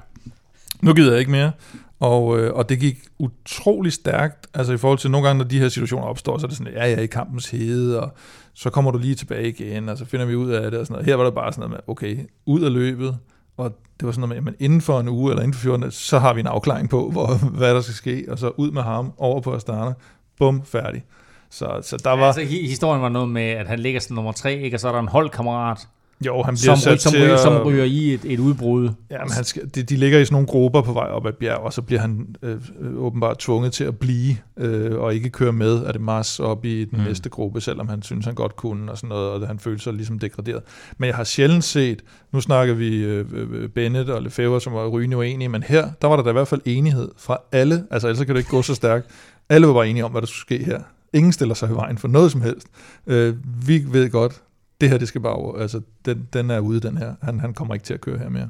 [0.82, 1.52] Nu gider jeg ikke mere.
[2.00, 5.60] Og, øh, og det gik utrolig stærkt, altså i forhold til nogle gange, når de
[5.60, 8.14] her situationer opstår, så er det sådan, ja, jeg er i kampens hede, og
[8.54, 10.94] så kommer du lige tilbage igen, og så finder vi ud af det, og sådan
[10.94, 11.06] noget.
[11.06, 13.18] Her var det bare sådan noget med, okay, ud af løbet,
[13.58, 15.82] og det var sådan noget med, jamen inden for en uge, eller inden for 14
[15.82, 18.72] dage, så har vi en afklaring på, hvor, hvad der skal ske, og så ud
[18.72, 19.94] med ham, over på Astana,
[20.38, 21.04] bum, færdig.
[21.50, 24.32] Så, så der var, Altså, hi- historien var noget med, at han ligger som nummer
[24.32, 24.76] tre, ikke?
[24.76, 25.88] og så er der en holdkammerat,
[26.26, 28.90] jo, han bliver som, sat som, til ryger, at- som ryger i et, et udbrud.
[29.12, 31.34] Ja, men han skal, de, de ligger i sådan nogle grupper på vej op ad
[31.34, 35.30] bjerg, og så bliver han øh, øh, åbenbart tvunget til at blive, øh, og ikke
[35.30, 37.04] køre med, er det Mars op i den mm.
[37.04, 39.94] Næste gruppe, selvom han synes, han godt kunne, og sådan noget, og han følte sig
[39.94, 40.62] ligesom degraderet.
[40.98, 42.02] Men jeg har sjældent set,
[42.32, 46.08] nu snakker vi øh, øh, Bennett og Lefebvre, som var rygende uenige, men her, der
[46.08, 48.62] var der da i hvert fald enighed fra alle, altså ellers kan det ikke gå
[48.62, 49.06] så stærkt.
[49.50, 50.80] Alle var bare enige om, hvad der skulle ske her.
[51.14, 52.68] Ingen stiller sig i vejen for noget som helst.
[53.08, 53.36] Øh,
[53.68, 54.42] vi ved godt,
[54.82, 55.62] det her, det skal bare over.
[55.62, 57.14] Altså, den, den er ude, den her.
[57.22, 58.50] Han, han kommer ikke til at køre her mere.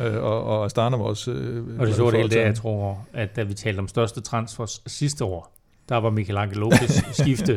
[0.00, 1.30] Øh, og, og Astana var også...
[1.30, 4.82] Øh, Og det så glad det jeg tror, at da vi talte om største transfers
[4.86, 5.56] sidste år,
[5.88, 7.52] der var Michael Angel Lopez skifte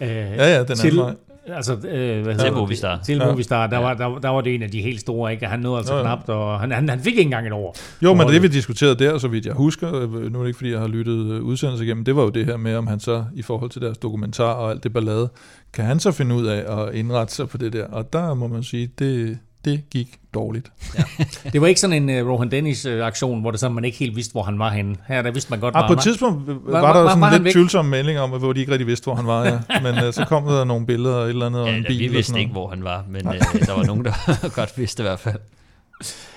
[0.00, 1.00] øh, Ja, ja, den til.
[1.46, 2.52] Altså, øh, hvad hedder Til det?
[2.52, 3.00] Movistar.
[3.04, 3.30] Til Ja.
[3.30, 5.46] Movistar, der, var, der, der var det en af de helt store, ikke?
[5.46, 6.02] Han nåede altså jo.
[6.02, 7.76] knapt, og han, han, han fik ikke engang et år.
[8.02, 10.56] Jo, men det vi diskuterede der, så vidt jeg husker, øh, nu er det ikke
[10.56, 13.00] fordi, jeg har lyttet øh, udsendelser igennem, det var jo det her med, om han
[13.00, 15.28] så i forhold til deres dokumentar og alt det ballade,
[15.72, 17.86] kan han så finde ud af at indrette sig på det der?
[17.86, 20.72] Og der må man sige, det, det gik dårligt.
[21.52, 24.32] Det var ikke sådan en uh, Rohan Dennis-aktion, hvor det så man ikke helt vidste,
[24.32, 24.96] hvor han var henne.
[25.08, 27.08] Her der vidste man godt, Ah, hvor på et tidspunkt var, var- var der var-
[27.08, 27.52] sådan var lidt væk?
[27.52, 29.44] tvivlsom melding om, hvor de ikke rigtig vidste, hvor han var.
[29.44, 29.58] Ja.
[29.92, 31.88] Men uh, så kom der nogle billeder og et eller andet, og Ja, en ja,
[31.88, 31.98] bil.
[32.00, 33.34] vi og vidste sådan ikke, hvor han var, men øh,
[33.66, 35.38] der var nogen, der godt vidste i hvert fald.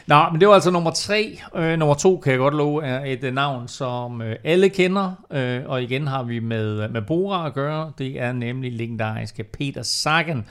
[0.07, 1.39] Nå, men det var altså nummer tre.
[1.55, 5.11] Øh, nummer to, kan jeg godt love, er et øh, navn, som øh, alle kender.
[5.31, 7.91] Øh, og igen har vi med, øh, med Bora at gøre.
[7.97, 10.45] Det er nemlig legendariske Peter Sagan,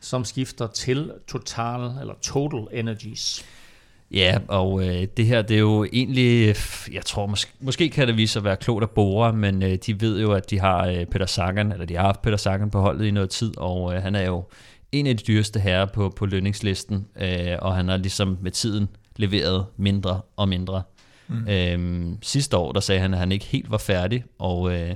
[0.00, 3.44] som skifter til Total, eller Total Energies.
[4.10, 6.56] Ja, og øh, det her, det er jo egentlig,
[6.92, 9.78] jeg tror måske, måske kan det vise sig at være klogt at bore, men øh,
[9.86, 12.70] de ved jo, at de har øh, Peter Sagan, eller de har haft Peter Sagan
[12.70, 14.44] på holdet i noget tid, og øh, han er jo
[15.00, 18.88] en af de dyreste herrer på, på lønningslisten, øh, og han har ligesom med tiden
[19.16, 20.82] leveret mindre og mindre.
[21.28, 21.48] Mm.
[21.48, 24.94] Øhm, sidste år, der sagde han, at han ikke helt var færdig, og øh,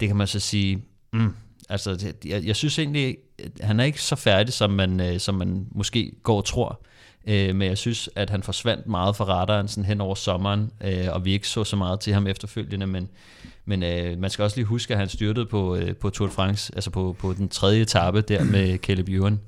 [0.00, 1.34] det kan man så sige, mm,
[1.68, 5.34] altså jeg, jeg synes egentlig, at han er ikke så færdig, som man, øh, som
[5.34, 6.82] man måske går og tror.
[7.26, 11.06] Øh, men jeg synes, at han forsvandt meget fra radaren sådan hen over sommeren, øh,
[11.10, 13.08] og vi ikke så så meget til ham efterfølgende, men,
[13.64, 16.32] men øh, man skal også lige huske, at han styrtede på, øh, på Tour de
[16.32, 19.40] France, altså på, på den tredje etape der med Caleb Ewan.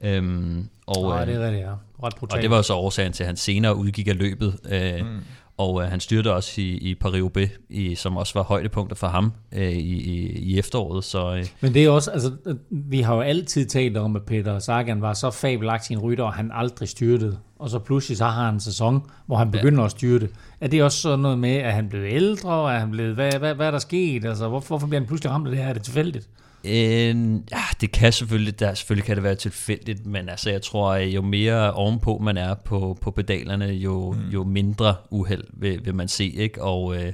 [0.00, 1.72] Øhm, og, øh, det er rigtigt, ja.
[2.02, 2.36] Ret brutalt.
[2.38, 4.58] og det var så årsagen til, at han senere udgik af løbet.
[4.70, 5.20] Øh, mm.
[5.58, 9.32] Og øh, han styrte også i, i Paris-Roubaix, i, som også var højdepunkter for ham
[9.52, 11.04] øh, i, i, i efteråret.
[11.04, 14.22] Så øh, Men det er også, altså, øh, vi har jo altid talt om, at
[14.22, 17.38] Peter Sagan var så fabelagtig en rytter, og han aldrig styrtede.
[17.58, 19.84] Og så pludselig så har han en sæson, hvor han begynder ja.
[19.84, 20.28] at styrte.
[20.60, 23.32] Er det også sådan noget med, at han blev ældre, og er han blevet, hvad,
[23.38, 24.24] hvad, hvad er der sket?
[24.24, 25.68] Altså, hvorfor, hvorfor bliver han pludselig ramt af det her?
[25.68, 26.28] Er det tilfældigt?
[26.64, 30.92] Øh, ja, det kan selvfølgelig, der selvfølgelig kan det være tilfældigt, men altså jeg tror,
[30.92, 34.28] at jo mere ovenpå man er på, på pedalerne, jo, mm.
[34.28, 36.62] jo mindre uheld vil, vil man se, ikke?
[36.62, 37.12] Og øh,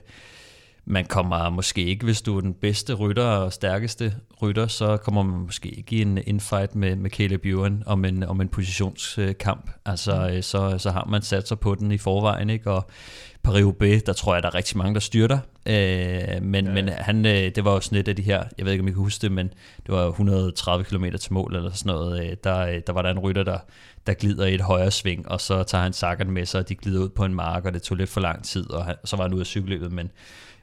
[0.84, 5.22] man kommer måske ikke, hvis du er den bedste rytter og stærkeste rytter, så kommer
[5.22, 8.48] man måske ikke i en, en fight med, med Caleb Ewan om en, om en
[8.48, 9.70] positionskamp.
[9.86, 10.36] Altså, mm.
[10.36, 12.70] Øh, så, så har man sat sig på den i forvejen, ikke?
[12.70, 12.90] Og
[13.48, 15.38] Paris-Roubaix, der tror jeg, der er rigtig mange, der styrter.
[15.66, 16.72] Øh, men, ja.
[16.72, 18.88] men han, øh, det var jo sådan lidt af de her, jeg ved ikke, om
[18.88, 19.46] I kan huske det, men
[19.86, 22.24] det var 130 km til mål eller sådan noget.
[22.24, 23.58] Øh, der, øh, der var der en rytter, der,
[24.06, 26.74] der glider i et højre sving, og så tager han sakkerne med sig, og de
[26.74, 29.16] glider ud på en mark, og det tog lidt for lang tid, og han, så
[29.16, 29.92] var han ude af cykelløbet.
[29.92, 30.10] Men,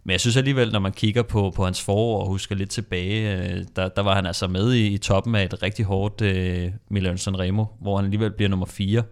[0.03, 3.38] men jeg synes alligevel, når man kigger på, på hans forår og husker lidt tilbage,
[3.38, 6.71] øh, der, der var han altså med i, i toppen af et rigtig hårdt øh,
[6.89, 9.03] Milan Sanremo, hvor han alligevel bliver nummer 4.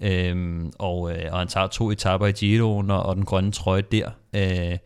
[0.00, 3.82] Øhm, og, øh, og han tager to etapper i Giroen og, og den grønne trøje
[3.82, 4.10] der.
[4.32, 4.78] Øh,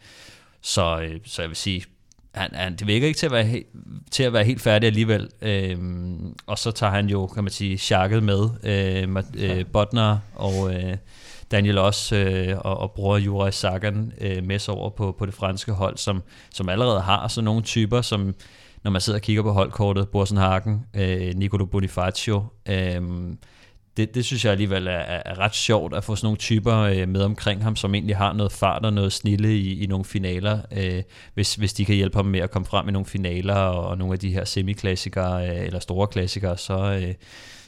[0.63, 1.85] så, øh, så jeg vil sige,
[2.35, 3.65] han, han, det virker ikke til at være, he,
[4.11, 5.29] til at være helt færdig alligevel.
[5.43, 10.75] Øhm, og så tager han jo, kan man sige, sjakket med øh, øh, Botner og
[10.75, 10.97] øh,
[11.51, 15.35] Daniel også øh, og, og bruger Juraj Sagan øh, med sig over på, på det
[15.35, 16.23] franske hold, som,
[16.55, 18.35] som allerede har sådan nogle typer, som
[18.85, 23.03] når man sidder og kigger på holdkortet, Borsenhagen, øh, Nicolo Bonifacio, øh,
[23.99, 27.09] det, det synes jeg alligevel er, er, ret sjovt at få sådan nogle typer øh,
[27.09, 30.59] med omkring ham, som egentlig har noget fart og noget snille i, i nogle finaler,
[30.73, 31.03] øh,
[31.35, 33.99] hvis, hvis de kan hjælpe ham med at komme frem i nogle finaler og, og
[33.99, 37.15] nogle af de her semiklassikere øh, eller store klassikere, så, øh,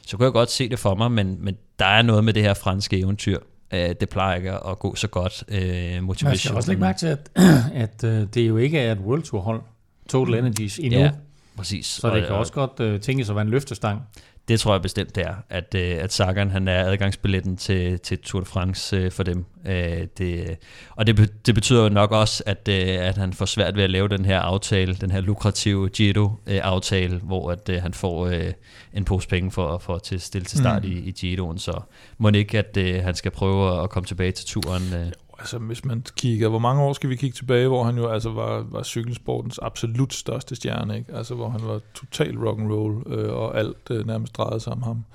[0.07, 2.43] så kan jeg godt se det for mig, men, men der er noget med det
[2.43, 3.39] her franske eventyr.
[3.73, 5.43] Øh, det plejer ikke at gå så godt.
[5.47, 6.29] Øh, motivation.
[6.31, 7.31] Jeg skal også lægge mærke til, at,
[7.83, 9.61] at øh, det jo ikke er et World Tour hold,
[10.09, 10.99] Total Energies endnu.
[10.99, 11.11] Ja,
[11.57, 11.85] præcis.
[11.85, 14.01] Så det og, kan også godt øh, tænkes at være en løftestang.
[14.47, 18.19] Det tror jeg bestemt, det er, at, øh, at Sagan han er adgangsbilletten til, til
[18.19, 19.45] Tour de France øh, for dem.
[19.65, 20.57] Øh, det,
[20.89, 23.89] og det, det betyder jo nok også, at, øh, at han får svært ved at
[23.89, 28.53] lave den her aftale, den her lukrative Giro-aftale, øh, hvor at, øh, han får øh,
[28.93, 30.91] en pose penge for, for at stille til start mm.
[30.91, 31.57] i, i Giroen.
[31.57, 31.81] Så
[32.17, 34.93] må det ikke, at øh, han skal prøve at komme tilbage til turen.
[34.93, 35.11] Øh
[35.41, 38.29] altså hvis man kigger, hvor mange år skal vi kigge tilbage, hvor han jo altså
[38.29, 41.13] var, var cykelsportens absolut største stjerne, ikke?
[41.13, 44.73] Altså hvor han var total rock and roll øh, og alt øh, nærmest drejede sig
[44.73, 45.05] om ham.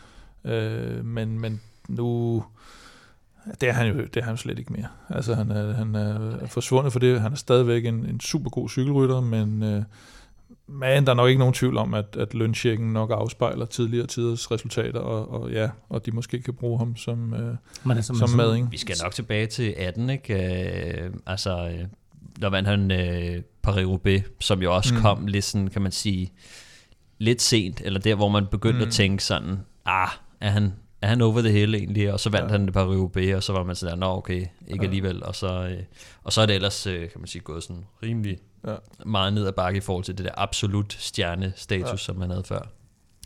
[0.45, 2.45] Øh, men, men nu,
[3.61, 4.89] det er han jo det er han slet ikke mere.
[5.09, 7.20] Altså han er, han er forsvundet for det.
[7.20, 9.83] Han er stadigvæk en, en super god cykelrytter, men øh,
[10.69, 14.51] men der er nok ikke nogen tvivl om, at, at lønchecken nok afspejler tidligere tiders
[14.51, 18.31] resultater, og, og ja, og de måske kan bruge ham som, øh, Men som, som
[18.31, 18.73] mading.
[18.73, 21.05] Vi skal nok tilbage til 18, ikke?
[21.05, 21.85] Øh, altså, øh,
[22.41, 25.01] der vandt han øh, Paris-Roubaix, som jo også mm.
[25.01, 26.33] kom lidt sådan, kan man sige,
[27.19, 28.87] lidt sent, eller der, hvor man begyndte mm.
[28.87, 30.09] at tænke sådan, ah,
[30.41, 32.12] er han, er han over det hele egentlig?
[32.12, 32.53] Og så vandt ja.
[32.53, 34.83] han det Paris-Roubaix, og så var man sådan, nå okay, ikke ja.
[34.83, 35.25] alligevel.
[35.25, 35.83] Og så, øh,
[36.25, 38.75] og så er det ellers, øh, kan man sige, gået sådan rimelig ja.
[39.07, 41.97] meget ned ad bakke i forhold til det der absolut stjernestatus, ja.
[41.97, 42.61] som man havde før.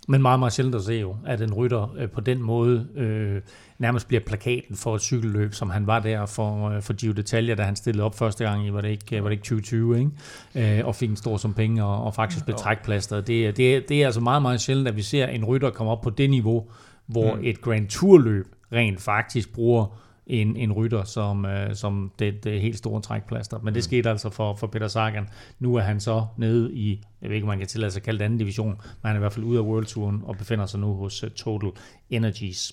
[0.08, 3.42] Men meget, meget sjældent at se jo, at en rytter øh, på den måde øh,
[3.78, 7.54] nærmest bliver plakaten for et cykelløb, som han var der for, øh, for Gio Detalje,
[7.54, 10.78] da han stillede op første gang i, var det ikke, var det ikke 2020, ikke?
[10.78, 13.20] Øh, og fik en stor som penge og, og faktisk blev trækplaster.
[13.20, 16.00] Det, det, det er altså meget, meget sjældent, at vi ser en rytter komme op
[16.00, 16.70] på det niveau,
[17.06, 17.40] hvor mm.
[17.44, 19.86] et Grand Tour-løb rent faktisk bruger
[20.30, 23.58] en, en rytter som, øh, som det, det helt store trækplaster.
[23.58, 23.82] Men det mm.
[23.82, 25.28] skete altså for, for Peter Sagan.
[25.58, 28.04] Nu er han så nede i, jeg ved ikke, om man kan tillade sig at
[28.04, 30.36] kalde det anden division, men han er i hvert fald ude af World Touren og
[30.36, 31.70] befinder sig nu hos uh, Total
[32.10, 32.72] Energies.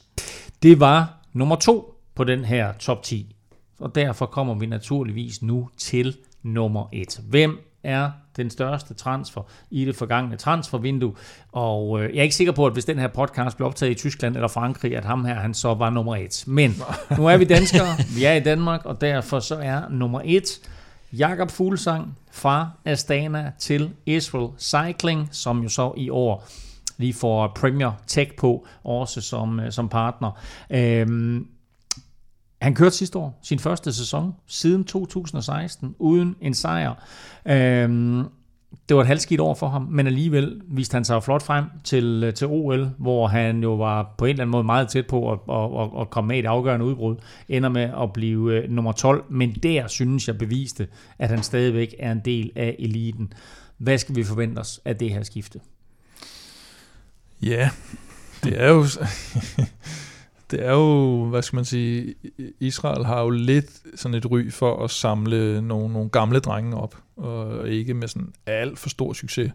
[0.63, 3.35] Det var nummer to på den her top 10.
[3.79, 7.21] Og derfor kommer vi naturligvis nu til nummer et.
[7.29, 11.13] Hvem er den største transfer i det forgangne transfervindue.
[11.51, 13.95] Og øh, jeg er ikke sikker på, at hvis den her podcast blev optaget i
[13.95, 16.43] Tyskland eller Frankrig, at ham her, han så var nummer et.
[16.47, 16.75] Men
[17.17, 20.59] nu er vi danskere, vi er i Danmark, og derfor så er nummer et
[21.13, 26.47] Jakob Fuglsang fra Astana til Israel Cycling, som jo så i år
[26.97, 30.31] lige får Premier Tech på, også som, øh, som partner.
[30.69, 31.47] Øhm,
[32.61, 36.93] han kørte sidste år sin første sæson siden 2016 uden en sejr.
[37.45, 38.23] Øhm,
[38.89, 42.23] det var et halvskidt år for ham, men alligevel viste han sig flot frem til,
[42.23, 45.31] øh, til OL, hvor han jo var på en eller anden måde meget tæt på
[45.31, 47.15] at, at, at komme med et afgørende udbrud.
[47.49, 50.87] Ender med at blive øh, nummer 12, men der synes jeg beviste,
[51.19, 53.33] at han stadigvæk er en del af eliten.
[53.77, 55.59] Hvad skal vi forvente os af det her skifte?
[57.41, 57.69] Ja,
[58.43, 58.85] det er jo...
[60.51, 62.15] det er jo, hvad skal man sige,
[62.59, 66.95] Israel har jo lidt sådan et ry for at samle nogle, nogle gamle drenge op,
[67.17, 69.51] og ikke med sådan alt for stor succes.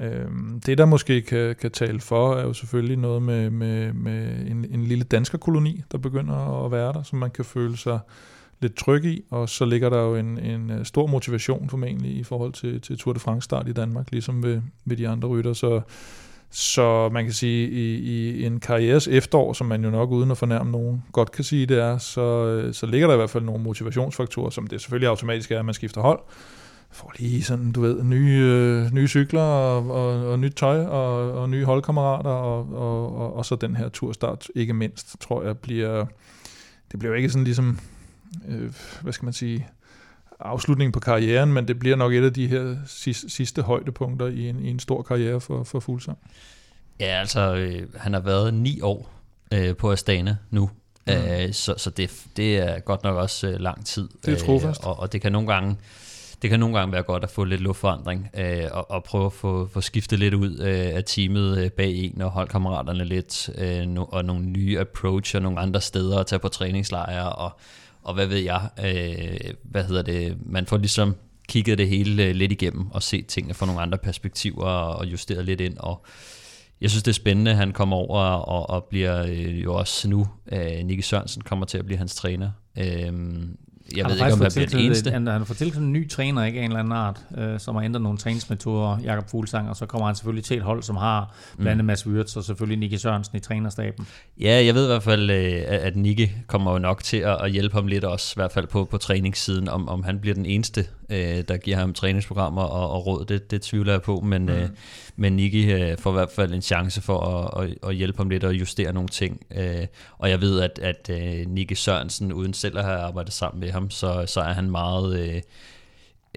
[0.00, 4.46] Øhm, det, der måske kan, kan tale for, er jo selvfølgelig noget med, med, med
[4.50, 7.98] en, en lille danskerkoloni, der begynder at være der, som man kan føle sig
[8.60, 12.22] lidt tryg i, og så ligger der jo en, en øh, stor motivation formentlig i
[12.22, 15.52] forhold til, til Tour de France start i Danmark, ligesom ved, ved de andre rytter,
[15.52, 15.80] så
[16.54, 20.38] så man kan sige, i, i en karrieres efterår, som man jo nok uden at
[20.38, 23.44] fornærme nogen godt kan sige, det er, så, øh, så ligger der i hvert fald
[23.44, 26.20] nogle motivationsfaktorer, som det selvfølgelig automatisk er, at man skifter hold.
[26.90, 31.32] Får lige sådan, du ved, nye, øh, nye cykler og, og, og nyt tøj og,
[31.32, 35.58] og nye holdkammerater og, og, og, og så den her turstart, ikke mindst, tror jeg,
[35.58, 36.06] bliver,
[36.92, 37.78] det bliver jo ikke sådan ligesom,
[38.48, 39.68] øh, hvad skal man sige,
[40.44, 44.48] afslutningen på karrieren, men det bliver nok et af de her sidste, sidste højdepunkter i
[44.48, 46.18] en, i en stor karriere for, for Fuglsang.
[47.00, 49.10] Ja, altså, øh, han har været ni år
[49.52, 50.70] øh, på Astana nu,
[51.06, 51.12] mm.
[51.12, 54.08] øh, så, så det, det er godt nok også øh, lang tid.
[54.26, 54.80] Det er trofast.
[54.82, 55.76] Øh, og, og det kan nogle gange
[56.42, 59.32] det kan nogle gange være godt at få lidt luftforandring øh, og, og prøve at
[59.32, 63.86] få, få skiftet lidt ud øh, af teamet øh, bag en og holdkammeraterne lidt øh,
[63.86, 67.58] no, og nogle nye approach og nogle andre steder at tage på træningslejre og
[68.02, 71.16] og hvad ved jeg, øh, hvad hedder det, man får ligesom
[71.48, 75.44] kigget det hele øh, lidt igennem og set tingene fra nogle andre perspektiver og justeret
[75.44, 76.04] lidt ind, og
[76.80, 80.08] jeg synes, det er spændende, at han kommer over og, og bliver øh, jo også
[80.08, 82.50] nu, øh, Nicky Sørensen kommer til at blive hans træner.
[82.78, 83.12] Øh,
[83.96, 85.10] jeg ved ikke, om han bliver den eneste.
[85.10, 87.82] Han, han fået tilknyttet en ny træner, ikke en eller anden art, øh, som har
[87.82, 91.34] ændret nogle træningsmetoder, Jakob Fuglsang, og så kommer han selvfølgelig til et hold, som har
[91.56, 91.86] blandt andet mm.
[91.86, 94.06] Mads Wirtz og selvfølgelig Nicky Sørensen i trænerstaben.
[94.40, 97.74] Ja, jeg ved i hvert fald, øh, at Nicky kommer jo nok til at hjælpe
[97.74, 100.86] ham lidt også, i hvert fald på, på træningssiden, om, om han bliver den eneste,
[101.12, 104.76] øh, der giver ham træningsprogrammer og, og råd, det, det tvivler jeg på, men, mm.
[105.16, 108.44] men Nicky får i hvert fald en chance for at, at, at hjælpe ham lidt
[108.44, 109.46] og justere nogle ting.
[110.18, 111.10] Og jeg ved, at, at
[111.48, 115.20] Nicky Sørensen, uden selv at have arbejdet sammen med ham, så, så er han meget,
[115.20, 115.42] øh,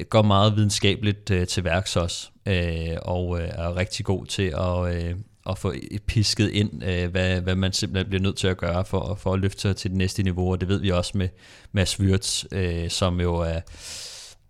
[0.04, 4.96] går meget videnskabeligt øh, til værks også, øh, og øh, er rigtig god til at,
[4.96, 5.16] øh,
[5.50, 5.74] at få
[6.08, 9.40] pisket ind, øh, hvad, hvad man simpelthen bliver nødt til at gøre for, for at
[9.40, 11.30] løfte sig til det næste niveau, og det ved vi også med
[11.72, 13.60] Mads Wirtz, øh, som jo er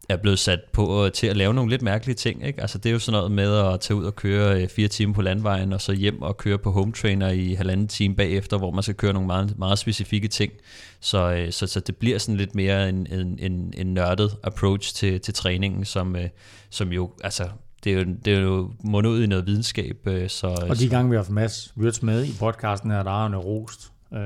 [0.09, 2.45] er blevet sat på til at lave nogle lidt mærkelige ting.
[2.45, 2.61] Ikke?
[2.61, 5.13] Altså det er jo sådan noget med at tage ud og køre øh, fire timer
[5.13, 8.71] på landvejen, og så hjem og køre på home trainer i halvanden time bagefter, hvor
[8.71, 10.51] man skal køre nogle meget, meget specifikke ting.
[10.99, 14.95] Så, øh, så, så det bliver sådan lidt mere en, en, en, en nørdet approach
[14.95, 16.29] til, til træningen, som, øh,
[16.69, 17.47] som jo, altså
[17.83, 19.97] det er jo, det er jo mundet ud i noget videnskab.
[20.27, 23.29] Så, og de gange vi har haft Mads Wirtz med i podcasten her, der er
[23.29, 23.91] jo rost.
[24.13, 24.19] Øh,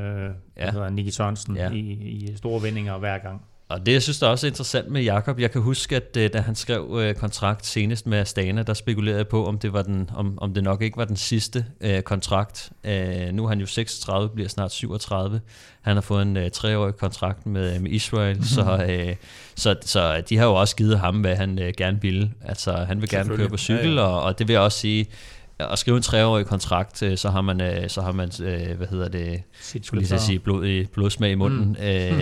[0.57, 0.71] ja.
[0.71, 1.71] hedder Nicky Sørensen ja.
[1.71, 3.41] i, i store vendinger hver gang.
[3.70, 6.30] Og det, jeg synes, der er også interessant med Jakob, jeg kan huske, at øh,
[6.34, 9.82] da han skrev øh, kontrakt senest med Astana, der spekulerede jeg på, om det, var
[9.82, 12.72] den, om, om det nok ikke var den sidste øh, kontrakt.
[12.84, 15.41] Øh, nu er han jo 36, bliver snart 37.
[15.82, 18.45] Han har fået en øh, treårig kontrakt med, med Israel, mm-hmm.
[18.45, 19.15] så, øh,
[19.55, 22.32] så, så de har jo også givet ham, hvad han øh, gerne ville.
[22.45, 24.07] Altså, han vil gerne køre på cykel, ja, ja.
[24.07, 25.07] Og, og det vil jeg også sige,
[25.60, 28.88] at skrive en treårig kontrakt, øh, så har man, øh, så har man øh, hvad
[28.88, 29.43] hedder det,
[29.84, 31.78] skulle lige sige, blod i, blodsmag i munden,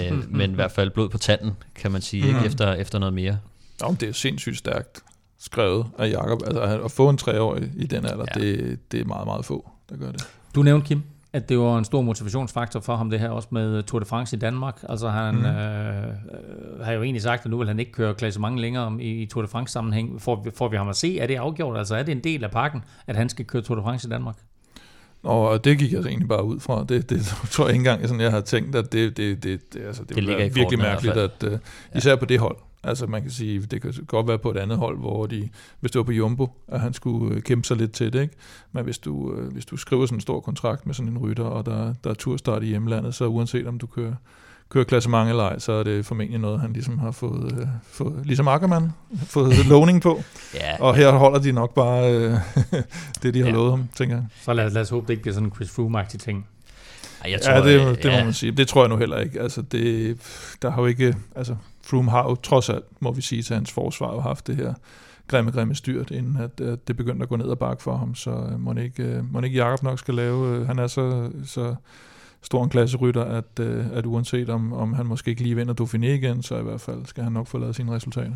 [0.09, 0.25] mm.
[0.37, 2.29] men i hvert fald blod på tanden, kan man sige, mm.
[2.29, 3.37] ikke efter, efter noget mere.
[3.81, 5.03] Nå, det er sindssygt stærkt
[5.39, 6.41] skrevet af Jacob.
[6.45, 8.39] Altså at få en treårig i den alder, ja.
[8.39, 10.27] det, det er meget, meget få, der gør det.
[10.55, 11.03] Du nævnte, Kim,
[11.33, 14.35] at det var en stor motivationsfaktor for ham, det her også med Tour de France
[14.35, 14.83] i Danmark.
[14.89, 15.45] Altså han mm.
[15.45, 19.25] øh, har jo egentlig sagt, at nu vil han ikke køre klassement længere i, i
[19.25, 20.21] Tour de France sammenhæng.
[20.21, 21.77] Får vi, får vi ham at se, er det afgjort?
[21.77, 24.11] Altså er det en del af pakken, at han skal køre Tour de France i
[24.11, 24.35] Danmark?
[25.23, 26.85] Og det gik jeg altså egentlig bare ud fra.
[26.89, 29.81] Det, det tror jeg ikke engang, sådan, jeg har tænkt, at det, det, det, det,
[29.81, 31.57] altså, det, det ligger virkelig mærkeligt, at, uh,
[31.95, 34.77] især på det hold, Altså man kan sige, det kan godt være på et andet
[34.77, 35.49] hold, hvor de,
[35.79, 38.35] hvis det var på Jumbo, at han skulle øh, kæmpe sig lidt til det, ikke?
[38.71, 41.43] Men hvis du, øh, hvis du skriver sådan en stor kontrakt med sådan en rytter,
[41.43, 44.13] og der, der er turstart i hjemlandet, så uanset om du kører,
[44.69, 48.25] kører klassement eller ej, så er det formentlig noget, han ligesom har fået, øh, fået
[48.25, 50.23] ligesom Ackermann, fået lovning på.
[50.53, 52.33] ja, og her holder de nok bare øh,
[53.23, 53.53] det, de har ja.
[53.53, 54.25] lovet ham, tænker jeg.
[54.41, 56.47] Så lad, lad os håbe, det ikke bliver sådan en Chris Froome-agtig ting.
[57.23, 58.23] Ej, jeg tror, ja, det, det må ja.
[58.23, 58.51] man sige.
[58.51, 59.41] Det tror jeg nu heller ikke.
[59.41, 60.17] Altså, det,
[60.61, 61.55] der har jo ikke, altså,
[61.87, 64.73] Froome har jo trods alt, må vi sige til hans forsvar, jo haft det her
[65.27, 68.15] grimme, grimme styrt, inden at, at det begyndte at gå ned ad bakke for ham,
[68.15, 71.31] så øh, må ikke, øh, må ikke Jacob nok skal lave, øh, han er så,
[71.45, 71.75] så
[72.41, 76.05] stor en klasserytter, at, øh, at uanset om, om han måske ikke lige vinder Dauphiné
[76.05, 78.35] igen, så i hvert fald skal han nok få lavet sine resultater.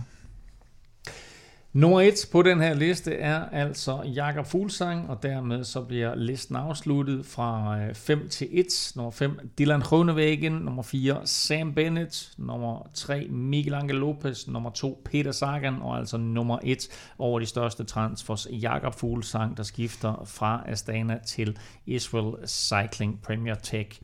[1.74, 6.55] Nummer et på den her liste er altså Jakob Fuglsang, og dermed så bliver listen
[6.55, 8.65] afsluttet fra øh, 5 til 1.
[8.95, 10.51] Nummer 5, Dylan Groenewegen.
[10.51, 12.32] Nummer 4, Sam Bennett.
[12.38, 14.47] Nummer 3, Miguel Angel Lopez.
[14.47, 15.82] Nummer 2, Peter Sagan.
[15.82, 16.88] Og altså nummer 1
[17.19, 24.01] over de største transfers, Jakob Fuglsang, der skifter fra Astana til Israel Cycling Premier Tech.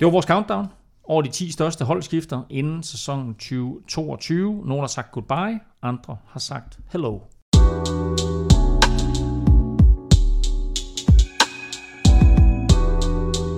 [0.00, 0.66] Det var vores countdown
[1.04, 4.66] over de 10 største holdskifter inden sæsonen 2022.
[4.66, 7.18] Nogle har sagt goodbye, andre har sagt hello.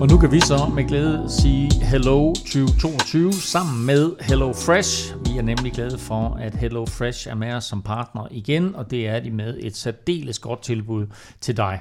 [0.05, 5.15] Og nu kan vi så med glæde sige Hello 2022 sammen med Hello Fresh.
[5.25, 8.91] Vi er nemlig glade for, at Hello Fresh er med os som partner igen, og
[8.91, 11.07] det er de med et særdeles godt tilbud
[11.41, 11.79] til dig.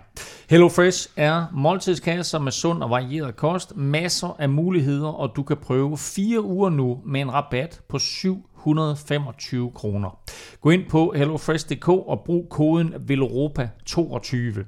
[0.50, 5.56] Hello Fresh er måltidskasser med sund og varieret kost, masser af muligheder, og du kan
[5.56, 10.18] prøve fire uger nu med en rabat på 725 kroner.
[10.60, 14.64] Gå ind på hellofresh.dk og brug koden VELOROPA22.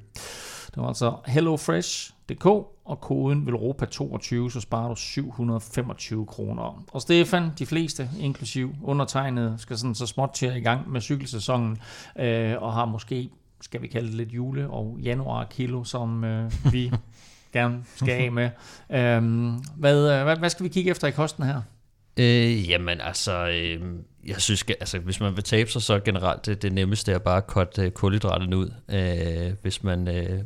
[0.67, 6.84] Det var altså hellofresh.dk og koden VELOROPA22, så sparer du 725 kroner.
[6.93, 11.78] Og Stefan, de fleste, inklusiv undertegnet, skal sådan så småt til i gang med cykelsæsonen,
[12.18, 13.30] øh, og har måske,
[13.61, 16.93] skal vi kalde det lidt jule- og januar-kilo, som øh, vi
[17.53, 18.51] gerne skal af med.
[18.91, 21.61] Øhm, hvad, øh, hvad, hvad skal vi kigge efter i kosten her?
[22.16, 23.80] Øh, jamen altså, øh,
[24.26, 27.37] jeg synes, altså, hvis man vil tabe sig, så generelt det, det nemmeste er bare
[27.37, 28.70] at cutte øh, kulhydraterne ud.
[28.89, 30.41] Øh, hvis man øh,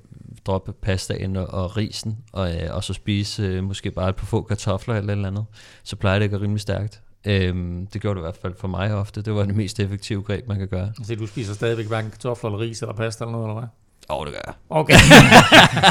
[0.47, 4.27] dropper pastaen og, og risen, og, øh, og så spise øh, måske bare et par
[4.27, 5.45] få kartofler eller et eller andet,
[5.85, 7.03] så plejer det at gå rimelig stærkt.
[7.25, 9.23] Øhm, det gjorde det i hvert fald for mig ofte.
[9.23, 10.93] Det var det mest effektive greb, man kan gøre.
[11.05, 13.69] Så du spiser stadigvæk hverken kartofler eller ris eller pasta eller noget, eller hvad?
[14.11, 14.55] Åh, oh, det gør jeg.
[14.71, 14.95] Okay.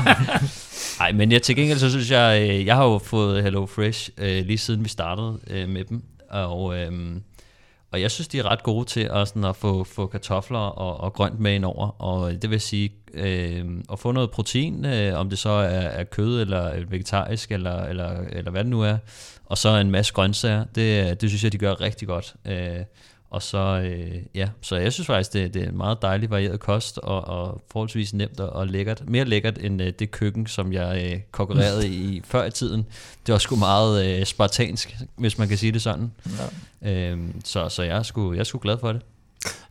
[0.99, 4.09] Nej, men jeg til gengæld, så synes jeg, øh, jeg har jo fået Hello Fresh
[4.17, 6.91] øh, lige siden vi startede øh, med dem, og, øh,
[7.91, 10.99] og jeg synes, de er ret gode til at, sådan, at få, få kartofler og,
[10.99, 15.19] og grønt med ind over, og det vil sige, øh, at få noget protein, øh,
[15.19, 18.97] om det så er, er kød eller vegetarisk, eller, eller, eller hvad det nu er,
[19.45, 22.35] og så en masse grøntsager, det, det synes jeg, de gør rigtig godt.
[22.47, 22.85] Øh,
[23.31, 26.59] og så, øh, ja, så jeg synes faktisk, det, det er en meget dejlig varieret
[26.59, 29.03] kost, og, og forholdsvis nemt og, og lækkert.
[29.07, 32.85] Mere lækkert end øh, det køkken, som jeg øh, konkurrerede i før i tiden.
[33.25, 36.11] Det var sgu meget øh, spartansk, hvis man kan sige det sådan.
[36.81, 36.91] Ja.
[36.91, 39.01] Øhm, så så jeg, er sgu, jeg er sgu glad for det.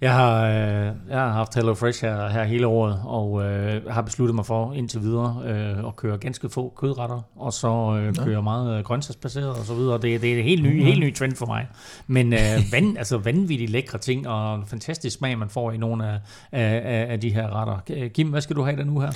[0.01, 4.03] Jeg har, øh, jeg har haft Hello Fresh her, her hele året, og øh, har
[4.03, 7.69] besluttet mig for indtil videre øh, at køre ganske få kødretter, og så
[8.01, 8.41] øh, køre ja.
[8.41, 9.95] meget øh, grøntsagsbaseret og så videre.
[9.95, 10.87] Det, det er en helt ny, mm-hmm.
[10.87, 11.67] helt ny trend for mig.
[12.07, 12.39] Men øh,
[12.73, 16.21] van, altså vanvittigt lækre ting, og fantastisk smag, man får i nogle af,
[16.53, 18.09] af, af de her retter.
[18.09, 19.11] Kim, hvad skal du have der nu her?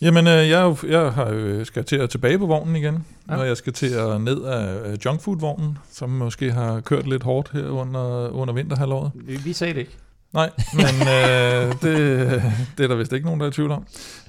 [0.00, 3.36] Jamen, øh, jeg, jeg har, øh, skal til at tilbage på vognen igen, ja.
[3.36, 7.68] og jeg skal til at ned af junkfood-vognen, som måske har kørt lidt hårdt her
[7.68, 9.10] under, under vinterhalvåret.
[9.14, 9.96] Vi, vi sagde det ikke.
[10.32, 10.84] Nej, men
[11.16, 12.42] øh, det,
[12.78, 13.86] det er der vist ikke nogen, der er i tvivl om.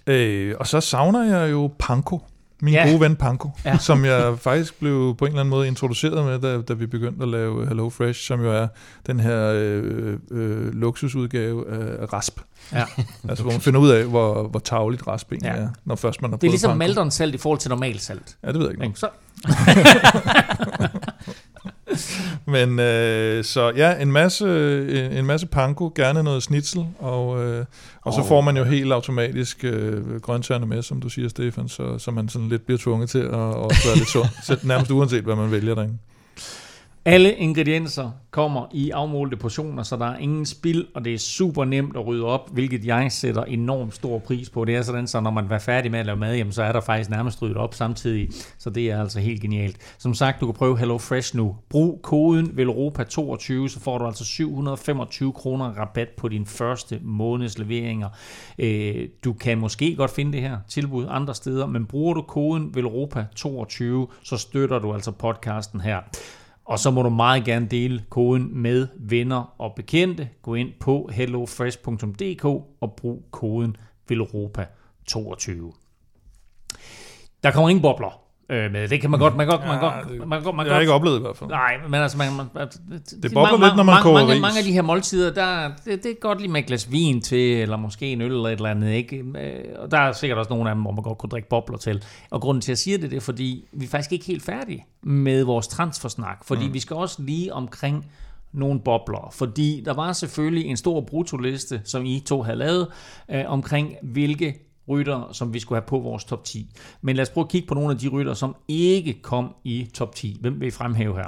[0.08, 2.20] Øh, og så savner jeg jo Panko,
[2.62, 2.88] min ja.
[2.88, 3.78] gode ven Panko, ja.
[3.78, 7.24] som jeg faktisk blev på en eller anden måde introduceret med, da, da vi begyndte
[7.24, 8.68] at lave Hello Fresh, som jo er
[9.08, 12.40] den her øh, øh, luksusudgave af rasp.
[12.74, 12.86] Ja.
[13.30, 15.48] altså hvor man finder ud af, hvor, hvor tavligt rasp ja.
[15.48, 18.38] er, når først man har Det er ligesom Maldon salt i forhold til normal salt.
[18.44, 19.00] Ja, det ved jeg ikke.
[19.00, 19.08] Så.
[22.54, 24.46] Men øh, så ja, en masse,
[25.06, 27.66] en, en masse panko, gerne noget snitsel, og, øh,
[28.02, 31.98] og så får man jo helt automatisk øh, grøntsagerne med, som du siger, Stefan, så,
[31.98, 34.28] så man sådan lidt bliver tvunget til at, at være lidt sund,
[34.68, 35.98] nærmest uanset hvad man vælger derinde.
[37.06, 41.66] Alle ingredienser kommer i afmålte portioner, så der er ingen spild, og det er super
[41.66, 44.66] nemt at rydde op, hvilket jeg sætter enormt stor pris på.
[44.66, 46.72] Det er sådan, så når man er færdig med at lave mad, jamen, så er
[46.72, 49.78] der faktisk nærmest ryddet op samtidig, så det er altså helt genialt.
[49.98, 51.56] Som sagt, du kan prøve Hello Fresh nu.
[51.70, 58.10] Brug koden VELROPA22, så får du altså 725 kroner rabat på din første måneds leveringer.
[58.60, 62.74] Øh, du kan måske godt finde det her tilbud andre steder, men bruger du koden
[62.78, 63.84] VELROPA22,
[64.24, 66.00] så støtter du altså podcasten her.
[66.66, 70.30] Og så må du meget gerne dele koden med venner og bekendte.
[70.42, 72.46] Gå ind på hellofresh.dk
[72.82, 73.78] og brug koden
[74.12, 75.78] VELOROPA22.
[77.44, 78.88] Der kommer ingen bobler øh, med.
[78.88, 81.18] Det kan man godt, man godt, man godt, man godt, man jeg har ikke oplevet
[81.18, 81.50] i hvert fald.
[81.50, 82.48] Nej, men altså, man, man,
[83.24, 84.42] det bobler man, lidt, når man koger mange, ris.
[84.42, 87.22] Mange af de her måltider, der, det, det er godt lige med et glas vin
[87.22, 89.18] til, eller måske en øl eller et eller andet, ikke?
[89.18, 91.78] Øh, og der er sikkert også nogle af dem, hvor man godt kunne drikke bobler
[91.78, 92.04] til.
[92.30, 94.44] Og grunden til, at jeg siger det, det er, fordi vi er faktisk ikke helt
[94.44, 96.74] færdige med vores transfersnak, fordi mm.
[96.74, 98.06] vi skal også lige omkring
[98.54, 102.88] nogle bobler, fordi der var selvfølgelig en stor brutoliste, som I to havde lavet,
[103.32, 106.70] øh, omkring hvilke rytter, som vi skulle have på vores top 10.
[107.02, 109.90] Men lad os prøve at kigge på nogle af de rytter, som ikke kom i
[109.94, 110.38] top 10.
[110.42, 111.28] Hvem vil I fremhæve her?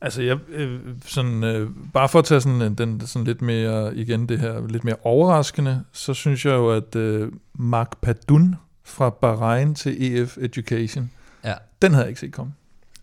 [0.00, 4.28] Altså, jeg, øh, sådan, øh, bare for at tage sådan, den sådan lidt mere, igen
[4.28, 9.74] det her, lidt mere overraskende, så synes jeg jo, at øh, Mark Padun fra Bahrain
[9.74, 11.10] til EF Education,
[11.44, 11.54] ja.
[11.82, 12.52] den havde jeg ikke set komme.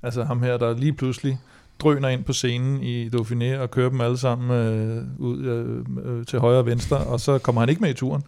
[0.04, 1.40] Altså ham her, der lige pludselig
[1.80, 6.26] drøner ind på scenen i Dauphiné og kører dem alle sammen øh, ud øh, øh,
[6.26, 8.24] til højre og venstre, og så kommer han ikke med i turen.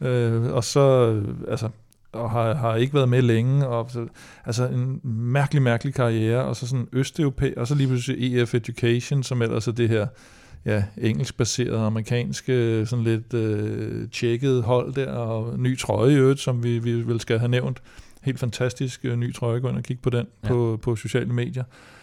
[0.00, 1.16] Øh, og så,
[1.48, 1.68] altså,
[2.12, 4.06] og har, har ikke været med længe, og så,
[4.44, 9.22] altså en mærkelig, mærkelig karriere, og så sådan østeuropæ, og så lige pludselig EF Education,
[9.22, 10.06] som ellers er det her
[10.64, 16.64] ja, engelskbaserede, amerikanske, sådan lidt øh, tjekket hold der, og ny trøje i øvrigt, som
[16.64, 17.82] vi, vi vel skal have nævnt
[18.22, 19.60] helt fantastisk øh, ny trøje.
[19.60, 20.48] Gå ind og kigge på den Ja.
[20.48, 20.52] ja.
[20.52, 21.64] på, på sociale medier.
[21.64, 21.95] Øh,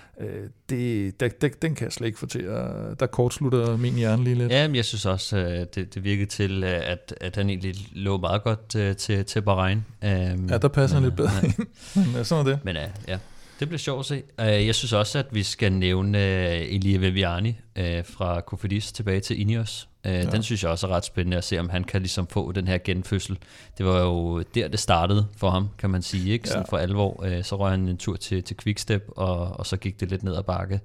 [0.70, 3.00] det, der, der, den kan jeg slet ikke få til at...
[3.00, 4.52] Der kortslutter min hjerne lige lidt.
[4.52, 7.76] Ja, men jeg synes også, øh, det, det virkede til, øh, at, at han egentlig
[7.92, 9.78] lå meget godt øh, til, til Bahrain.
[9.78, 10.10] Um,
[10.50, 11.52] Ja, der passer han lidt bedre Ja,
[12.02, 12.60] Men øh, sådan er det.
[12.64, 13.18] men ja, ja,
[13.64, 14.24] det bliver sjovt at se.
[14.42, 17.50] Uh, jeg synes også, at vi skal nævne uh, Elia Viviani
[17.80, 19.90] uh, fra Kofidis tilbage til Ineos.
[20.06, 20.24] Uh, ja.
[20.26, 22.68] Den synes jeg også er ret spændende at se, om han kan ligesom få den
[22.68, 23.38] her genfødsel.
[23.78, 26.34] Det var jo der, det startede for ham, kan man sige.
[26.34, 26.48] Ikke?
[26.48, 26.76] Sådan Ja.
[26.76, 27.42] for alvor.
[27.42, 30.36] Så røg han en tur til, til Quickstep, og, og så gik det lidt ned
[30.36, 30.80] ad bakke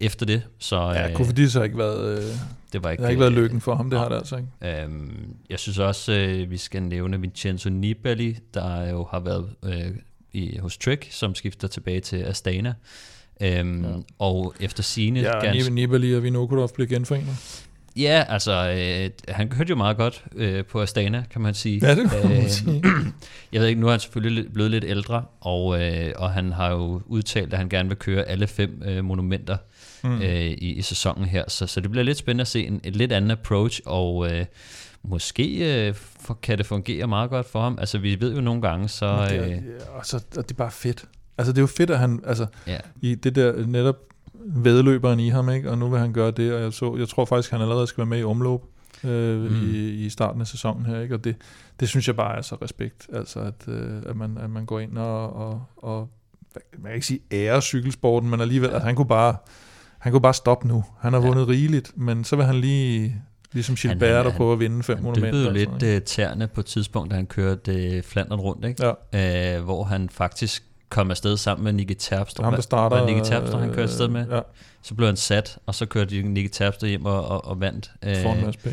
[0.00, 0.42] efter det.
[0.58, 2.24] Så Ja, øh, Kofidis har ikke været, øh,
[2.72, 4.36] det var ikke, det har ikke været øh, lykken for ham, det har det altså
[4.36, 4.82] ikke.
[4.82, 9.90] Øhm, jeg synes også, øh, vi skal nævne Vincenzo Nibali, der jo har været øh,
[10.36, 12.74] i, hos Trek, som skifter tilbage til Astana.
[13.40, 13.90] Øhm, ja.
[14.18, 15.74] Og efter sine Ja, ganske...
[15.74, 17.62] Nibali og Vinokurov blev genforenet.
[17.96, 21.86] Ja, altså, øh, han hørte jo meget godt øh, på Astana, kan man sige.
[21.86, 22.82] Ja, det kan man Øh, sige.
[23.52, 26.70] Jeg ved ikke, nu er han selvfølgelig blevet lidt ældre, og, øh, og han har
[26.70, 29.56] jo udtalt, at han gerne vil køre alle fem øh, monumenter
[30.04, 30.22] mm.
[30.22, 31.44] øh, i, i sæsonen her.
[31.48, 34.44] Så, så det bliver lidt spændende at se en, et lidt andet approach, og øh,
[35.08, 37.76] måske øh, for, kan det fungere meget godt for ham.
[37.80, 39.26] Altså, vi ved jo nogle gange, så...
[39.28, 39.58] Det, er, Øh, ja,
[39.98, 41.04] og, så, og det er bare fedt.
[41.38, 42.78] Altså, det er jo fedt, at han, altså, ja.
[43.00, 43.96] i det der netop
[44.34, 45.70] vedløberen i ham, ikke?
[45.70, 47.98] og nu vil han gøre det, og jeg, så, jeg tror faktisk, han allerede skal
[47.98, 48.60] være med i omløb
[49.04, 49.70] øh, Mm.
[49.74, 51.14] i, i starten af sæsonen her, ikke?
[51.14, 51.36] og det,
[51.80, 54.80] det synes jeg bare er så respekt, altså at, øh, at, man, at man går
[54.80, 56.08] ind og, og, og
[56.78, 59.36] man kan ikke sige ære cykelsporten, men alligevel, at han kunne bare
[59.98, 60.84] han kunne bare stoppe nu.
[61.00, 61.26] Han har Ja.
[61.26, 64.60] vundet rigeligt, men så vil han lige, ligesom Han- Gilbert, han- der han- prøver at
[64.60, 65.26] vinde fem Han monumenter.
[65.30, 68.02] dyppede jo og sådan lidt noget, øh, tæerne på et tidspunkt, da han kørte øh,
[68.02, 68.92] Flandern rundt, ikke?
[69.12, 69.56] Ja.
[69.56, 72.44] Øh, hvor han faktisk kom afsted sammen med Nicky Terpstra.
[72.44, 72.96] ham, der starter...
[73.00, 74.26] Var Nicky Terpstra, han kørte afsted med?
[74.30, 74.40] Ja,
[74.82, 77.90] Så blev han sat, og så kørte Nicky Terpstra hjem og, og, og vandt.
[78.22, 78.66] foran Mads P.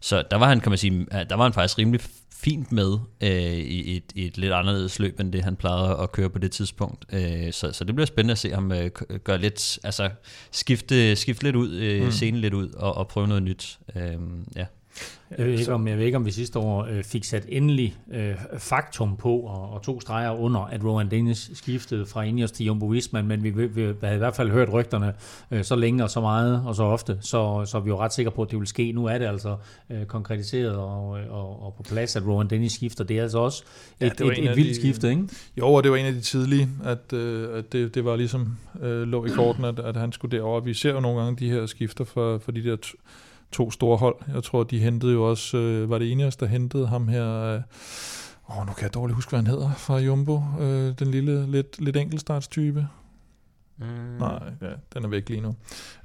[0.00, 2.00] Så der var han, kan man sige, der var han faktisk rimelig
[2.44, 6.12] fint med øh, i, et, i et lidt anderledes løb, end det han plejede at
[6.12, 7.04] køre på det tidspunkt.
[7.12, 8.90] Øh, så, så det bliver spændende at se ham øh,
[9.24, 10.10] gøre lidt, altså
[10.50, 12.10] skifte, skifte lidt ud, øh, mm.
[12.10, 13.78] scenen lidt ud og, og prøve noget nyt.
[13.96, 14.16] Øh,
[14.56, 14.66] ja.
[15.38, 17.96] Jeg ved, ikke, om, jeg ved ikke, om vi sidste år øh, fik sat endelig
[18.12, 22.66] øh, faktum på, og, og to streger under, at Rowan Dennis skiftede fra Ineos til
[22.66, 25.14] Jumbo Visma, men vi, vi, vi havde i hvert fald hørt rygterne
[25.50, 28.30] øh, så længe og så meget og så ofte, så, så vi var ret sikre
[28.30, 28.92] på, at det ville ske.
[28.92, 29.56] Nu er det altså
[29.90, 33.04] øh, konkretiseret og, og, og på plads, at Rowan Dennis skifter.
[33.04, 33.62] Det er altså også
[34.00, 35.22] Ja, et, det var et, et, vildt de- skifte, ikke?
[35.58, 38.56] Jo, og det var en af de tidlige, at, øh, at det, det var ligesom
[38.82, 40.60] øh, lå i korten, at, at han skulle derover.
[40.60, 42.96] Vi ser jo nogle gange de her skifter for, for de der to,
[43.52, 44.16] to store hold.
[44.34, 47.60] Jeg tror, de hentede jo også, øh, var det Ineos, der hentede ham her, øh,
[48.50, 51.80] åh, nu kan jeg dårligt huske, hvad han hedder fra Jumbo, øh, den lille, lidt,
[51.80, 52.86] lidt enkeltstartstype.
[53.76, 53.86] Mm.
[54.18, 55.54] Nej, ja, den er væk lige nu.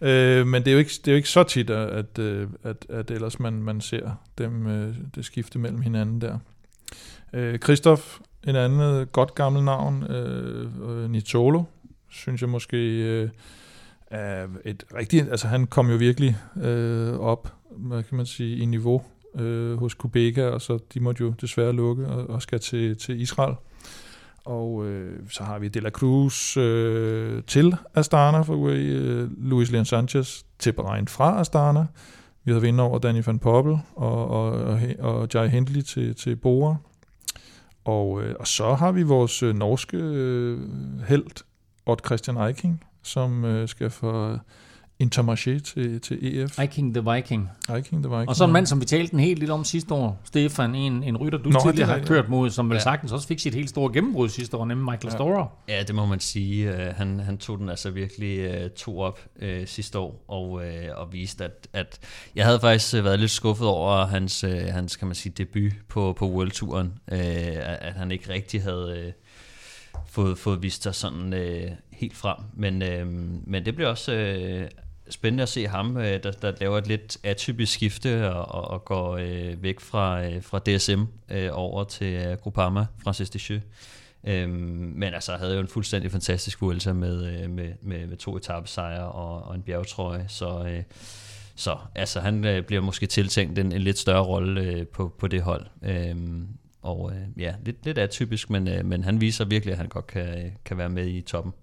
[0.02, 2.48] Øh, men det er, jo ikke, det er jo ikke så tit, at, at, øh,
[2.64, 6.38] at, at ellers man, man ser dem øh, det skifte mellem hinanden der.
[7.34, 8.04] Øh, Christoph,
[8.48, 11.64] en anden godt gammel navn, øh, øh, Nitolo,
[12.10, 13.30] synes jeg måske øh,
[14.12, 18.66] Uh, et rigtigt, altså han kom jo virkelig uh, op, hvad kan man sige, i
[18.66, 19.04] niveau
[19.34, 23.22] uh, hos Kubeka, og så de måtte jo desværre lukke og, og skal til, til
[23.22, 23.56] Israel.
[24.46, 29.72] Og øh, så har vi De La Cruz øh, til Astana for UAE, øh, Luis
[29.72, 31.86] Leon Sanchez til Bahrain fra Astana.
[32.44, 36.36] Vi havde vinde over Danny van Poppel og, og, og, og Jai Hindley til, til
[36.36, 36.76] Bora.
[37.86, 40.60] Og, øh, og så har vi vores øh, norske øh,
[41.08, 41.44] held,
[41.86, 44.40] Odd Christian Eiking, som øh, skal fra
[45.04, 46.60] Intermarché til, til EF.
[46.60, 47.50] Viking the Viking.
[47.68, 49.94] Det var ikke Og så en mand, som vi talte en helt lidt om sidste
[49.94, 52.80] år, Stefan, en, en rytter, du Nå, er tidligere har kørt mod, som vel Ja.
[52.80, 55.18] sagtens også fik sit helt store gennembrud sidste år, nemlig Michael Ja.
[55.18, 55.48] Storer.
[55.68, 56.74] Ja, det må man sige.
[56.74, 60.62] Uh, han, han tog den altså virkelig uh, to op uh, sidste år og, uh,
[60.96, 62.00] og viste, at, at
[62.36, 66.14] jeg havde faktisk været lidt skuffet over hans, uh, hans kan man sige, debut på,
[66.14, 66.88] på World-turen.
[67.12, 72.38] Uh, at, han ikke rigtig havde uh, fået, fået vist sig sådan uh, helt frem.
[72.54, 73.08] Men, øh,
[73.48, 74.70] men det bliver også øh,
[75.10, 78.86] spændende at se ham, øh, der, der laver et lidt atypisk skifte og, og, og
[78.86, 83.66] går øh, væk fra, øh, fra DSM øh, over til øh, Groupama, Francis Deschamps.
[84.24, 84.52] Øhm,
[84.96, 89.12] men altså havde jo en fuldstændig fantastisk Vuelta med, øh, med, med, med to etappesejre
[89.12, 90.84] og, og en bjergetrøje, så, øh,
[91.56, 95.28] så altså, han øh, bliver måske tiltænkt en, en lidt større rolle øh, på, på
[95.28, 95.66] det hold.
[95.84, 96.48] Øhm,
[96.82, 100.08] og øh, ja, lidt, lidt atypisk, men, øh, men han viser virkelig, at han godt
[100.08, 101.54] kan, øh, kan være med i toppen.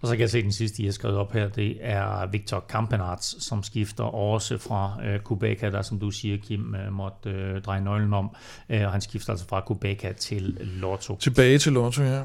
[0.00, 2.60] Og så kan jeg se den sidste, I har skrevet op her, det er Victor
[2.68, 7.62] Kampenarts, som skifter også fra øh, Kubeka, der som du siger, Kim, øh, måtte øh,
[7.62, 8.36] dreje nøglen om.
[8.68, 11.16] Øh, og han skifter altså fra Kubeka til Lotto.
[11.16, 12.22] Tilbage til Lotto, ja.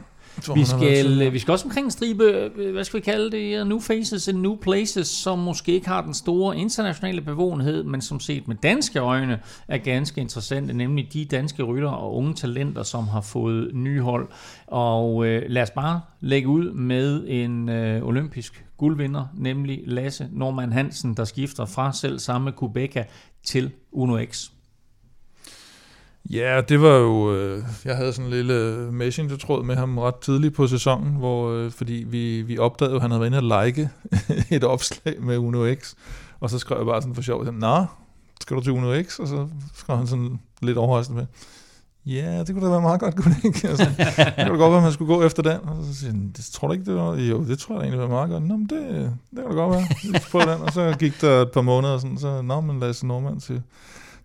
[0.55, 3.79] Vi skal, vi skal også omkring en stribe, øh, hvad skal vi kalde det, new
[3.79, 8.47] faces and new places, som måske ikke har den store internationale bevågenhed, men som set
[8.47, 13.21] med danske øjne er ganske interessante, nemlig de danske rytter og unge talenter, som har
[13.21, 14.27] fået nye hold.
[14.67, 20.71] Og øh, lad os bare lægge ud med en øh, olympisk guldvinder, nemlig Lasse Norman
[20.71, 23.03] Hansen, der skifter fra selv samme Kubeka
[23.43, 24.49] til Uno X.
[26.29, 27.35] Ja, det var jo...
[27.35, 31.71] Øh, jeg havde sådan en lille messenger-tråd med ham ret tidligt på sæsonen, hvor, øh,
[31.71, 33.89] fordi vi, vi opdagede jo, at han havde været inde og like
[34.55, 35.93] et opslag med Uno X,
[36.39, 37.85] og så skrev jeg bare sådan for sjov, Nå,
[38.41, 39.19] skal du til Uno X?
[39.19, 41.25] Og så skrev han sådan lidt overraskende med,
[42.05, 43.67] ja, det kunne da være meget godt, kunne det ikke?
[43.69, 45.59] Altså, det kunne da godt være, at man skulle gå efter den.
[45.69, 47.15] Og så siger han, det tror du ikke, det var?
[47.15, 48.43] Jo, det tror jeg da egentlig var meget godt.
[48.43, 48.79] Nå, men det,
[49.31, 49.87] det kan da godt være.
[50.03, 50.61] Vi den.
[50.61, 53.61] Og så gik der et par måneder, og sådan, så nå, men Lasse Normand til,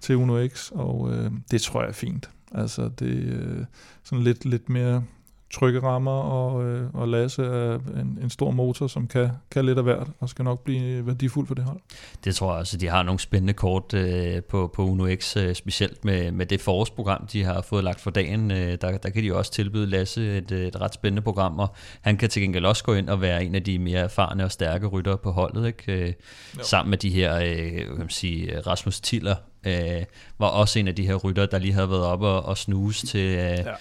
[0.03, 2.31] til Uno X, og øh, det tror jeg er fint.
[2.55, 3.65] Altså, det er øh,
[4.03, 5.05] sådan lidt, lidt mere
[5.53, 9.79] trygge rammer, og, øh, og Lasse er en, en stor motor, som kan, kan lidt
[9.79, 11.81] af hvert, og skal nok blive værdifuld for det hold.
[12.25, 15.55] Det tror jeg også, de har nogle spændende kort øh, på, på Uno X, øh,
[15.55, 18.51] specielt med, med det forårsprogram, de har fået lagt for dagen.
[18.51, 21.69] Øh, der, der kan de også tilbyde Lasse et, et ret spændende program, og
[22.01, 24.53] han kan til gengæld også gå ind og være en af de mere erfarne og
[24.53, 26.07] stærke ryttere på holdet, ikke?
[26.07, 26.13] Øh,
[26.63, 30.05] sammen med de her, øh, kan man sige, Rasmus Tiller, øh,
[30.39, 33.07] var også en af de her ryttere, der lige havde været oppe og, og snuse
[33.07, 33.21] til...
[33.21, 33.75] Øh, ja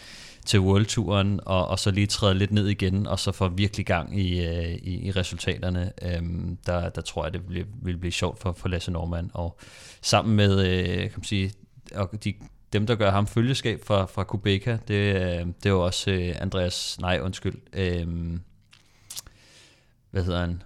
[0.45, 4.19] til Worldturen, og, og så lige træde lidt ned igen, og så få virkelig gang
[4.19, 5.91] i, øh, i, i resultaterne.
[6.01, 9.31] Øhm, der, der tror jeg, det vil, vil blive sjovt for, for Lasse Norman.
[9.33, 9.59] Og
[10.01, 11.53] sammen med, øh, kan man sige,
[11.95, 12.33] og de,
[12.73, 16.35] dem, der gør ham følgeskab fra, fra Kubeka, det, øh, det er jo også øh,
[16.39, 18.07] Andreas, nej undskyld, øh,
[20.11, 20.61] hvad hedder han?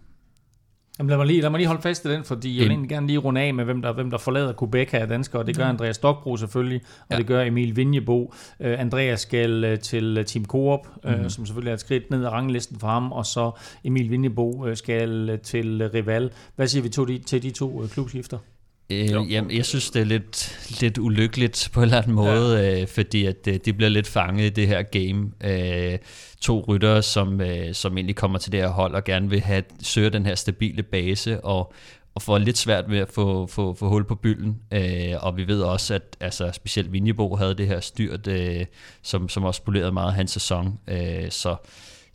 [0.99, 2.89] Jamen lad mig lige, lad mig lige holde fast i den, fordi jeg vil egentlig
[2.89, 5.57] gerne lige runde af med, hvem der, hvem der forlader Kubeka af danskere, og det
[5.57, 7.17] gør Andreas Stokbro selvfølgelig, og ja.
[7.17, 8.23] det gør Emil Vinjebo.
[8.23, 11.29] Uh, Andreas skal uh, til uh, Team Coop, uh, mm-hmm.
[11.29, 13.51] som selvfølgelig er et skridt ned ad ranglisten for ham, og så
[13.83, 16.31] Emil Vinjebo uh, skal uh, til Rival.
[16.55, 18.37] Hvad siger vi to, de, til de to uh, klubskifter?
[18.89, 22.81] Øh, jamen, jeg synes, det er lidt, lidt ulykkeligt på en eller anden måde, ja.
[22.81, 25.31] øh, fordi at øh, de bliver lidt fanget i det her game.
[25.43, 25.97] Øh,
[26.41, 29.63] to ryttere, som, øh, som egentlig kommer til det her hold og gerne vil have,
[29.83, 31.73] søge den her stabile base, og,
[32.15, 34.57] og får lidt svært ved at få, få, få hul på bylden.
[34.71, 38.65] Øh, og vi ved også, at altså, specielt Vinjebo havde det her styrt, øh,
[39.01, 40.79] som, som også spolerede meget hans sæson.
[40.87, 41.55] Øh, så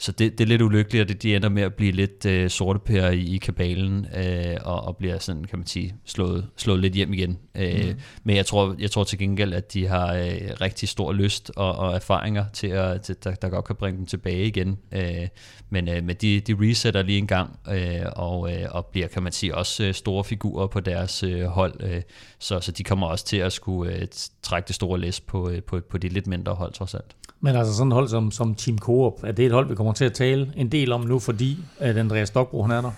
[0.00, 2.50] så det, det er lidt ulykkeligt, og det, de ender med at blive lidt øh,
[2.50, 6.80] sorte pærer i, i kabalen, øh, og, og bliver sådan, kan man sige, slået, slået
[6.80, 7.38] lidt hjem igen.
[7.54, 8.00] Øh, mm.
[8.24, 11.76] Men jeg tror, jeg tror til gengæld, at de har øh, rigtig stor lyst og,
[11.76, 14.78] og erfaringer til, at, til der, der godt kan bringe dem tilbage igen.
[14.92, 15.28] Øh,
[15.70, 19.22] men øh, men de, de resetter lige en gang, øh, og, øh, og bliver, kan
[19.22, 21.74] man sige, også øh, store figurer på deres øh, hold.
[21.80, 22.02] Øh,
[22.38, 24.06] så, så de kommer også til at skulle øh,
[24.42, 27.16] trække det store læs på, øh, på, på de lidt mindre hold, trods alt.
[27.40, 29.92] Men altså sådan et hold som, som Team Coop, er det et hold, vi kommer
[29.92, 32.90] til at tale en del om nu, fordi at Andreas Stokbro han er der?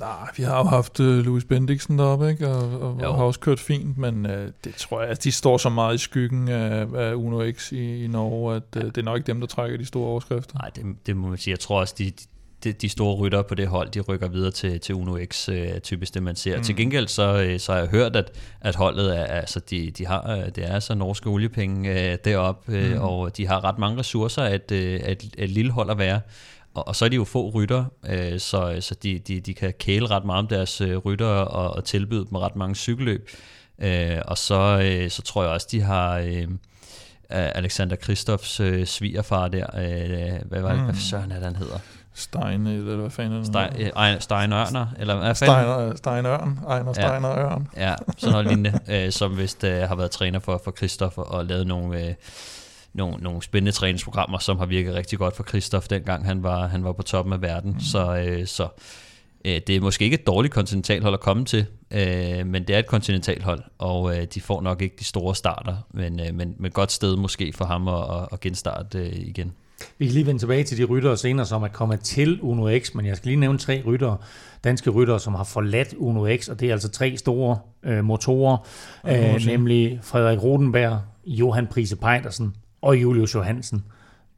[0.00, 2.48] Nej, vi har jo haft uh, Louis Bendiksen deroppe, ikke?
[2.48, 4.32] Og, og, har også kørt fint, men uh,
[4.64, 8.04] det tror jeg, at de står så meget i skyggen af, af Uno X i,
[8.04, 10.58] i Norge, at uh, det er nok ikke dem, der trækker de store overskrifter.
[10.58, 11.52] Nej, det, det må man sige.
[11.52, 12.12] Jeg tror også, de,
[12.64, 15.80] de, de store rytter på det hold, de rykker videre til, til Uno X, øh,
[15.80, 16.56] typisk det man ser.
[16.56, 16.62] Mm.
[16.62, 20.06] Til gengæld så, øh, så har jeg hørt, at, at holdet er, altså de, de
[20.06, 23.00] har, øh, det er altså norske oliepenge øh, deroppe, øh, mm.
[23.00, 26.20] og de har ret mange ressourcer at, øh, at, et lille hold at være.
[26.74, 29.72] Og, og så er de jo få rytter, øh, så, så de, de, de kan
[29.78, 33.30] kæle ret meget om deres øh, rytter og, og tilbyde dem ret mange cykelløb.
[33.78, 36.18] Øh, og så, øh, så tror jeg også, de har...
[36.18, 36.48] Øh,
[37.30, 40.84] Alexander Kristoffs øh, svigerfar der, øh, hvad var det, mm.
[40.84, 41.78] hvad søren er det, han hedder?
[42.14, 43.46] Stein, eller hvad fanden er det?
[43.46, 45.96] Stein, øh, Stein Ørner, eller hvad fanden?
[45.96, 47.38] Stein, Ørn, Ejner Stein ja.
[47.38, 47.68] Ørn.
[47.76, 51.44] Ja, sådan noget lignende, øh, som vist øh, har været træner for, for Kristoff og
[51.44, 52.14] lavet nogle, øh,
[52.92, 56.84] nogle, nogle spændende træningsprogrammer, som har virket rigtig godt for Kristoff, dengang han var, han
[56.84, 57.70] var på toppen af verden.
[57.72, 57.80] Mm.
[57.80, 58.68] Så, øh, så
[59.44, 62.78] øh, det er måske ikke et dårligt kontinentalhold at komme til, øh, men det er
[62.78, 66.70] et kontinentalhold, og øh, de får nok ikke de store starter, men, øh, men, men
[66.70, 69.52] godt sted måske for ham at, at genstarte øh, igen.
[69.98, 72.94] Vi kan lige vende tilbage til de ryttere senere, som er kommet til Uno X,
[72.94, 74.16] men jeg skal lige nævne tre ryttere,
[74.64, 78.56] danske ryttere, som har forladt Uno X, og det er altså tre store øh, motorer,
[79.06, 83.84] øh, nemlig Frederik Rodenberg, Johan Prise Pejdersen og Julius Johansen.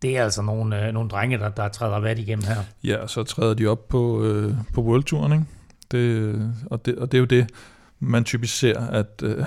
[0.02, 2.56] Det er altså nogle, øh, nogle drenge, der, der træder vat igennem her.
[2.84, 5.44] Ja, og så træder de op på, øh, på World Touren, ikke?
[5.90, 7.50] Det, og, det, og det er jo det,
[8.00, 8.98] man typisk ser, øh,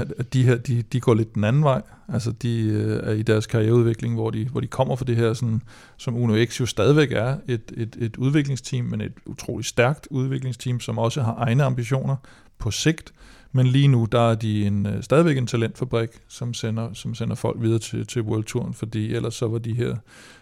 [0.02, 1.82] at, at de her, de, de går lidt den anden vej.
[2.08, 5.34] Altså de øh, er i deres karriereudvikling, hvor de, hvor de kommer fra det her,
[5.34, 5.62] sådan,
[5.98, 10.80] som Uno X jo stadigvæk er, et, et, et udviklingsteam, men et utroligt stærkt udviklingsteam,
[10.80, 12.16] som også har egne ambitioner
[12.58, 13.14] på sigt,
[13.52, 17.36] Men lige nu, der er de en, øh, stadigvæk en talentfabrik, som sender, som sender
[17.36, 19.96] folk videre til, til World Touren, fordi ellers så var de her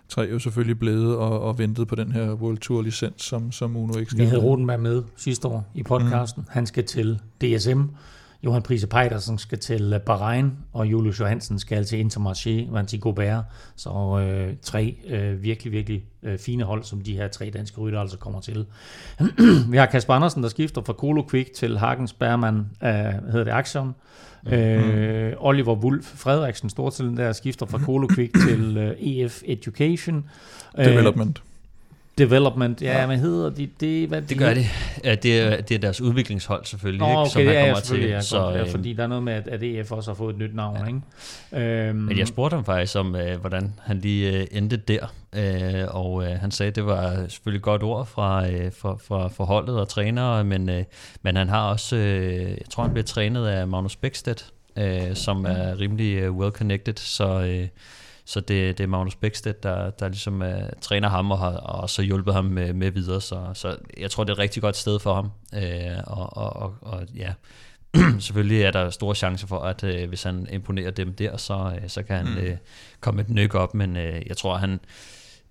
[0.10, 3.78] tre jo selvfølgelig blevet og, og ventet på den her World Tour licens, som, som
[3.78, 4.24] Uno ikke skal.
[4.24, 6.42] Vi havde Rodenberg med sidste år i podcasten.
[6.42, 6.50] Mm.
[6.52, 7.82] Han skal til DSM.
[8.44, 13.44] Johan Prise Pejdersen skal til Bahrain, og Julius Johansen skal til Intermarché, Vanti Gobert.
[13.76, 18.00] Så øh, tre øh, virkelig, virkelig øh, fine hold, som de her tre danske rytter
[18.00, 18.66] altså kommer til.
[19.72, 22.90] Vi har Kasper Andersen, der skifter fra Kolo Quick til Hagens Bergman, øh,
[23.32, 23.96] hedder det Action.
[24.44, 24.52] Mm.
[24.52, 30.26] Øh, Oliver Wulf Frederiksen, stortiden der, skifter fra Kolo Quick til øh, EF Education.
[30.78, 31.42] Development.
[32.18, 33.06] Development, ja, ja.
[33.06, 33.70] hvad hedder de?
[33.80, 34.66] Det, hvad Det de gør de.
[35.04, 37.66] Ja, det, er, det er deres udviklingshold selvfølgelig, Nå, ikke, okay, som det han er
[37.66, 38.28] kommer selvfølgelig, ja, til.
[38.30, 40.56] så, ja, øh, fordi der er noget med, at, EF også har fået et nyt
[40.56, 40.86] navn, ja.
[41.62, 41.88] ikke?
[41.88, 45.86] Øhm, Men jeg spurgte ham faktisk om, øh, hvordan han lige øh, endte der, øh,
[45.96, 49.28] og øh, han sagde, at det var selvfølgelig et godt ord fra, øh, fra, fra,
[49.28, 50.84] fra holdet og trænere, men, øh,
[51.22, 54.46] men han har også, øh, jeg tror han bliver trænet af Magnus Bækstedt,
[54.78, 57.42] øh, som er rimelig øh, well-connected, så...
[57.42, 57.68] Øh,
[58.28, 60.48] så det, det er Magnus Bækstedt, der, der ligesom uh,
[60.82, 63.22] træner ham og har og også hjulpet ham med, med videre.
[63.22, 65.32] Så, så jeg tror, det er et rigtig godt sted for ham.
[65.54, 67.34] Uh, og, og, og, og ja,
[68.20, 71.88] selvfølgelig er der store chancer for, at uh, hvis han imponerer dem der, så, uh,
[71.88, 72.52] så kan han mm.
[72.52, 72.58] uh,
[73.00, 73.74] komme et nyk op.
[73.74, 74.80] Men uh, jeg tror, han...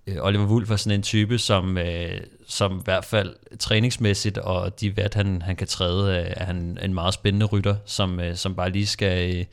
[0.07, 2.17] Uh, Oliver Wulff er sådan en type, som, uh,
[2.47, 6.77] som i hvert fald træningsmæssigt og de vat, han, han kan træde, uh, er han
[6.81, 9.39] en meget spændende rytter, som, uh, som bare lige skal...
[9.39, 9.45] Uh,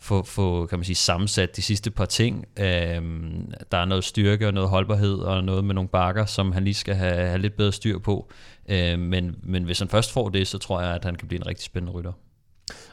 [0.00, 2.44] få, få kan man sige, sammensat de sidste par ting.
[2.58, 6.64] Øhm, der er noget styrke og noget holdbarhed og noget med nogle bakker, som han
[6.64, 8.30] lige skal have, have lidt bedre styr på.
[8.68, 11.40] Øhm, men, men hvis han først får det, så tror jeg, at han kan blive
[11.40, 12.12] en rigtig spændende rytter.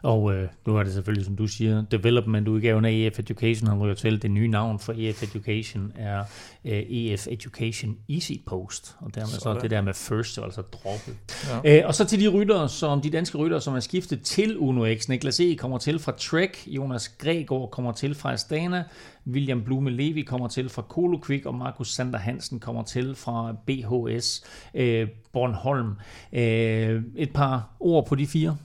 [0.02, 3.96] Og øh, nu er det selvfølgelig, som du siger, development-udgaven af EF Education, han ryger
[3.96, 4.22] til.
[4.22, 6.24] Det nye navn for EF Education er
[6.66, 11.16] øh, EF Education Easy Post, og dermed så, så det der med first, altså droppet.
[11.64, 11.80] Ja.
[11.80, 14.96] Øh, og så til de ryttere, som de danske ryttere, som er skiftet til Uno
[14.96, 15.08] X.
[15.10, 15.56] Niklas E.
[15.56, 18.84] kommer til fra Trek, Jonas Gregor kommer til fra Astana,
[19.28, 23.56] William Blume Levi kommer til fra Kolo Quick, og Markus Sander Hansen kommer til fra
[23.66, 24.44] BHS
[24.74, 25.94] øh, Bornholm.
[26.34, 28.58] Øh, et par ord på de fire.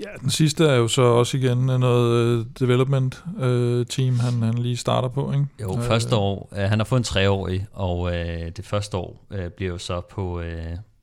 [0.00, 4.58] Ja, den sidste er jo så også igen noget uh, development uh, team, han, han
[4.58, 5.46] lige starter på, ikke?
[5.62, 8.12] Jo, første år, uh, han har fået en treårig, og uh,
[8.56, 10.46] det første år uh, bliver jo så på, uh,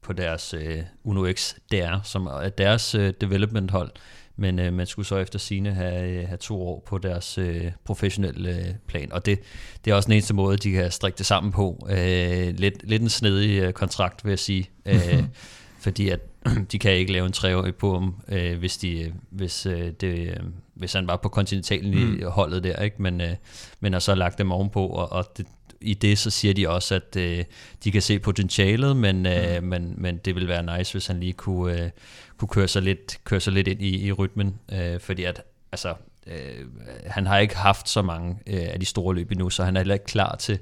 [0.02, 0.62] på deres uh,
[1.04, 3.92] Uno X DR, som er deres uh, development hold,
[4.36, 7.46] men uh, man skulle så efter sine have, have to år på deres uh,
[7.86, 9.40] professionelle uh, plan, og det,
[9.86, 11.78] det er også den eneste måde, de kan strikke det sammen på.
[11.82, 15.24] Uh, lidt, lidt en snedig uh, kontrakt, vil jeg sige, uh,
[15.84, 16.20] fordi at
[16.72, 20.36] de kan ikke lave en treårig på ham, øh, hvis, de, hvis, øh, det, øh,
[20.74, 22.20] hvis han var på kontinentalen mm.
[22.20, 23.02] i holdet der, ikke?
[23.02, 23.36] Men, øh,
[23.80, 25.46] men har så lagt dem ovenpå, og, og det,
[25.82, 27.44] i det så siger de også, at øh,
[27.84, 29.68] de kan se potentialet, men, øh, mm.
[29.68, 31.90] men, men det vil være nice, hvis han lige kunne, øh,
[32.38, 35.42] kunne køre, sig lidt, køre sig lidt ind i, i rytmen, øh, fordi at
[35.72, 35.94] altså,
[36.28, 36.66] øh,
[37.06, 39.80] han har ikke haft så mange øh, af de store løb endnu, så han er
[39.80, 40.60] heller ikke klar til,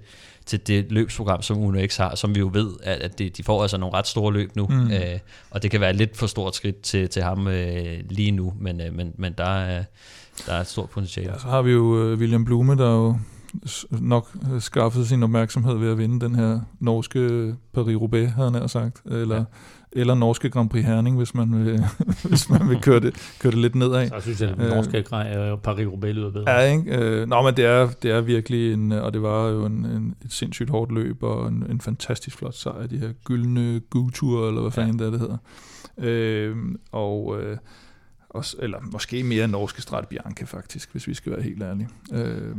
[0.50, 3.44] til det løbsprogram, som Uno X har, som vi jo ved, at, at de, de
[3.44, 4.92] får altså nogle ret store løb nu, mm.
[4.92, 5.20] øh,
[5.52, 8.82] og det kan være lidt for stort skridt til, til ham øh, lige nu, men,
[8.82, 9.84] øh, men, men der, er,
[10.48, 11.32] der er et stort potentiale.
[11.32, 13.18] Ja, så har vi jo øh, William Blume, der jo
[13.92, 19.36] nok skaffet sin opmærksomhed ved at vinde den her norske Paris-Roubaix, havde han sagt, eller
[19.36, 19.44] ja
[19.92, 21.84] eller norske Grand Prix Herning, hvis man vil,
[22.30, 24.08] hvis man vil køre, det, køre det lidt nedad.
[24.08, 26.52] Så jeg synes, at den norske øh, Paris-Roubaix lyder bedre.
[26.52, 26.98] Ja, ikke?
[26.98, 30.16] Øh, nå, men det er, det er virkelig en, og det var jo en, en,
[30.26, 34.62] et sindssygt hårdt løb, og en, en fantastisk flot sejr, de her gyldne gutur, eller
[34.62, 35.06] hvad fanden ja.
[35.06, 35.38] det, det hedder.
[35.98, 36.56] Øh,
[36.92, 37.58] og, øh,
[38.30, 41.90] også, eller måske mere norske Strat Bianca faktisk, hvis vi skal være helt ærlige.
[42.14, 42.56] Øh,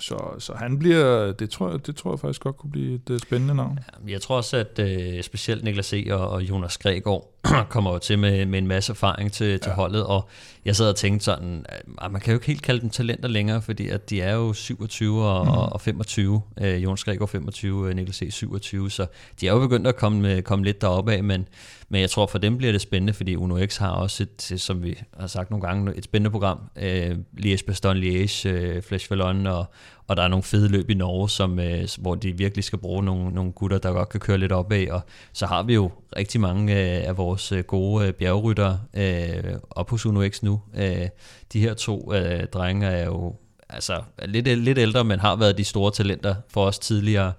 [0.00, 3.10] så, så han bliver, det tror, jeg, det tror jeg faktisk godt kunne blive et
[3.10, 3.78] øh, spændende navn.
[4.08, 6.04] Jeg tror også, at øh, specielt Niklas E.
[6.10, 7.31] og, og Jonas Gregor
[7.68, 9.74] kommer til med, med en masse erfaring til, til ja.
[9.74, 10.28] holdet, og
[10.64, 11.66] jeg sad og tænkte sådan,
[12.02, 14.52] at man kan jo ikke helt kalde dem talenter længere, fordi at de er jo
[14.52, 15.50] 27 og, mm.
[15.50, 18.30] og 25, uh, Jonas Gregor 25, uh, Niklas E.
[18.30, 19.06] 27, så
[19.40, 21.48] de er jo begyndt at komme, komme lidt deroppe af, men,
[21.88, 24.82] men jeg tror for dem bliver det spændende, fordi Uno X har også et, som
[24.82, 29.46] vi har sagt nogle gange, et spændende program, uh, Liège, Bastogne, Liège, uh, Flesh Vallon,
[29.46, 29.66] og,
[30.12, 33.02] og der er nogle fede løb i Norge, som, øh, hvor de virkelig skal bruge
[33.04, 35.00] nogle, nogle gutter, der godt kan køre lidt opad, og
[35.32, 39.90] så har vi jo rigtig mange øh, af vores øh, gode øh, bjergrytter øh, op
[39.90, 40.60] hos Uno X nu.
[40.76, 41.08] Øh,
[41.52, 43.34] de her to øh, drenge er jo
[43.68, 47.32] altså lidt, lidt ældre, men har været de store talenter for os tidligere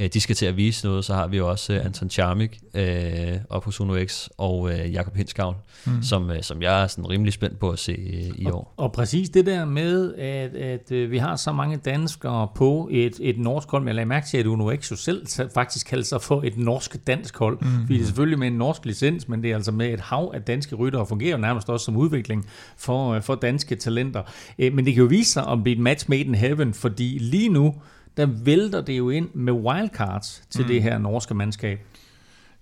[0.00, 2.60] øh, de skal til at vise noget, så har vi jo også øh, Anton Charmik
[2.74, 5.56] øh, op hos Uno X og øh, Jakob Hinskavl,
[5.86, 6.02] mm.
[6.02, 8.74] som, øh, som jeg er sådan rimelig spændt på at se øh, i år.
[8.76, 13.14] Og præcis det der med, at, at øh, vi har så mange danskere på et,
[13.20, 16.04] et norsk hold, men jeg lagde mærke til, at Uno X jo selv faktisk kalder
[16.04, 17.80] sig for et norsk-dansk hold, mm.
[17.80, 20.30] fordi det er selvfølgelig med en norsk licens, men det er altså med et hav
[20.34, 22.46] af danske ryttere, og fungerer nærmest også som udvikling
[22.76, 24.22] for, øh, for danske talenter.
[24.58, 27.18] Øh, men det kan jo vise sig at blive et match made in heaven, fordi
[27.20, 27.74] lige nu,
[28.16, 30.68] der vælter det jo ind med wildcards til mm.
[30.68, 31.80] det her norske mandskab.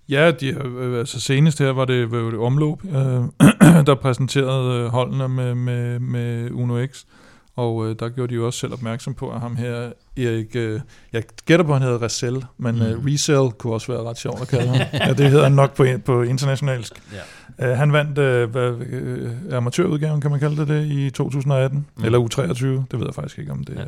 [0.09, 3.23] Ja, de, øh, altså senest her var det, var det omløb, øh,
[3.87, 7.03] der præsenterede øh, holdene med, med, med Uno X,
[7.55, 10.81] og øh, der gjorde de jo også selv opmærksom på, at ham her, Erik, øh,
[11.13, 12.81] jeg gætter på, at han hedder Resell, men mm.
[12.81, 14.87] øh, Resell kunne også være ret sjovt at kalde ham.
[14.93, 16.93] ja, det hedder han nok på, på internationalsk.
[17.59, 17.71] Ja.
[17.71, 22.05] Øh, han vandt øh, hvad, øh, amatørudgaven, kan man kalde det det, i 2018, mm.
[22.05, 23.83] eller U23, det ved jeg faktisk ikke, om det ja.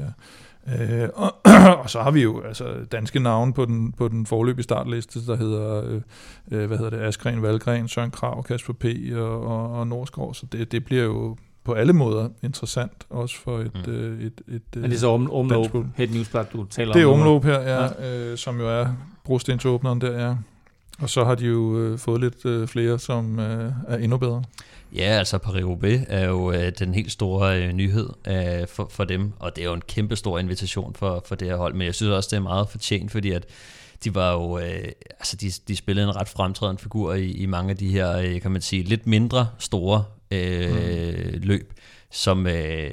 [0.66, 1.04] Er.
[1.04, 1.36] Øh, og,
[1.84, 5.36] og så har vi jo altså danske navne på den, på den forløbige startliste, der
[5.36, 6.02] hedder, øh,
[6.52, 8.86] øh, hvad hedder det, Askren, Valgren, Søren Krav, Kasper P.
[9.16, 13.60] og, og, og Norskov, så det, det bliver jo på alle måder interessant, også for
[13.60, 13.88] et...
[13.88, 13.94] Mm.
[13.94, 17.18] Øh, et, et, Men det er så om, omløb, Head Newsblad, du taler det om?
[17.18, 18.30] Det er omløb her, ja, ja.
[18.32, 18.88] Øh, som jo er
[19.26, 20.36] brostensåbneren der, ja.
[21.02, 24.44] Og så har de jo øh, fået lidt øh, flere, som øh, er endnu bedre.
[24.96, 29.34] Ja, altså Paris-Roubaix er jo øh, den helt store øh, nyhed øh, for, for dem,
[29.40, 31.96] og det er jo en kæmpe stor invitation for, for det her hold, men jeg
[31.96, 33.46] synes også, det er meget fortjent, fordi at
[34.04, 37.70] de var jo, øh, altså de, de spillede en ret fremtrædende figur i, i mange
[37.72, 41.40] af de her, øh, kan man sige, lidt mindre store øh, mm.
[41.42, 41.74] løb,
[42.12, 42.92] som, øh,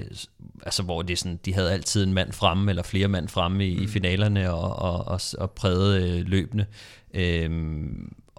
[0.62, 3.76] altså hvor det sådan, de havde altid en mand fremme, eller flere mand fremme i,
[3.76, 3.82] mm.
[3.82, 6.66] i finalerne og, og, og, og prægede øh, løbende.
[7.14, 7.50] Øh,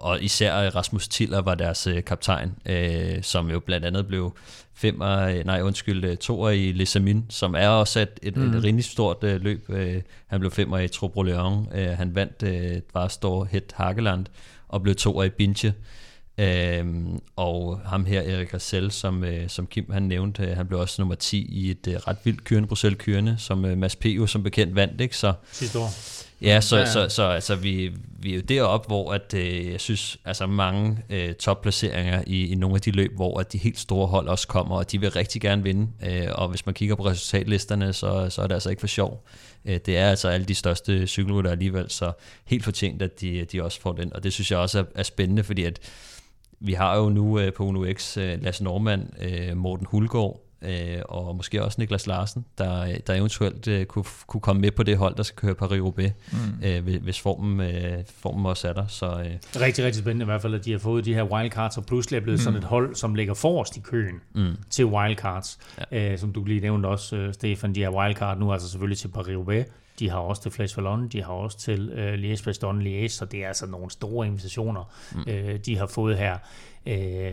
[0.00, 4.36] og især Rasmus Tiller var deres øh, kaptajn, øh, som jo blandt andet blev
[4.74, 8.56] femmer, nej undskyld, øh, toer i Les Amin, som er også et, et, mm.
[8.56, 9.64] et rimelig stort øh, løb.
[9.68, 14.26] Øh, han blev femmer i Trobro Leon, øh, han vandt øh, Varstor Het Hageland
[14.68, 15.74] og blev toer i Binche.
[16.38, 20.80] Øhm, og ham her, Erik Rassel, som, øh, som Kim han nævnte, øh, han blev
[20.80, 24.04] også nummer 10 i et øh, ret vildt kørende Bruxelles kørende, som øh, Mads P.
[24.06, 25.16] jo som bekendt vandt, ikke?
[25.16, 25.90] Så, Sidste år.
[26.42, 26.86] Ja, så, ja, ja.
[26.86, 30.98] så, så altså, vi, vi er jo deroppe, hvor at, øh, jeg synes, altså mange
[31.10, 34.48] øh, topplaceringer i, i nogle af de løb, hvor at de helt store hold også
[34.48, 35.88] kommer, og de vil rigtig gerne vinde.
[36.06, 39.26] Øh, og hvis man kigger på resultatlisterne, så, så er det altså ikke for sjov.
[39.64, 42.12] Øh, det er altså alle de største cykelrytter alligevel, så
[42.44, 44.12] helt fortjent, at de, de også får den.
[44.14, 45.80] Og det synes jeg også er, er spændende, fordi at
[46.60, 51.02] vi har jo nu øh, på Uno X øh, Lasse Normand, øh, Morten Hulgaard, øh,
[51.04, 54.96] og måske også Niklas Larsen, der, der eventuelt øh, kunne, kunne komme med på det
[54.96, 56.64] hold, der skal køre Paris-Roubaix, mm.
[56.64, 58.86] øh, hvis formen, øh, formen også er der.
[58.86, 59.60] Så, øh.
[59.60, 62.16] Rigtig, rigtig spændende i hvert fald, at de har fået de her wildcards, og pludselig
[62.16, 62.44] er blevet mm.
[62.44, 64.56] sådan et hold, som ligger forrest i køen mm.
[64.70, 65.58] til wildcards.
[65.92, 66.12] Ja.
[66.12, 69.08] Øh, som du lige nævnte også, øh, Stefan, de her wildcard nu altså selvfølgelig til
[69.08, 69.64] Paris-Roubaix,
[69.98, 73.24] de har også til Flash Vallon, de har også til øh, Liège Bastogne Liège, så
[73.24, 75.24] det er altså nogle store invitationer, mm.
[75.26, 76.38] øh, de har fået her
[76.86, 77.32] øh, øh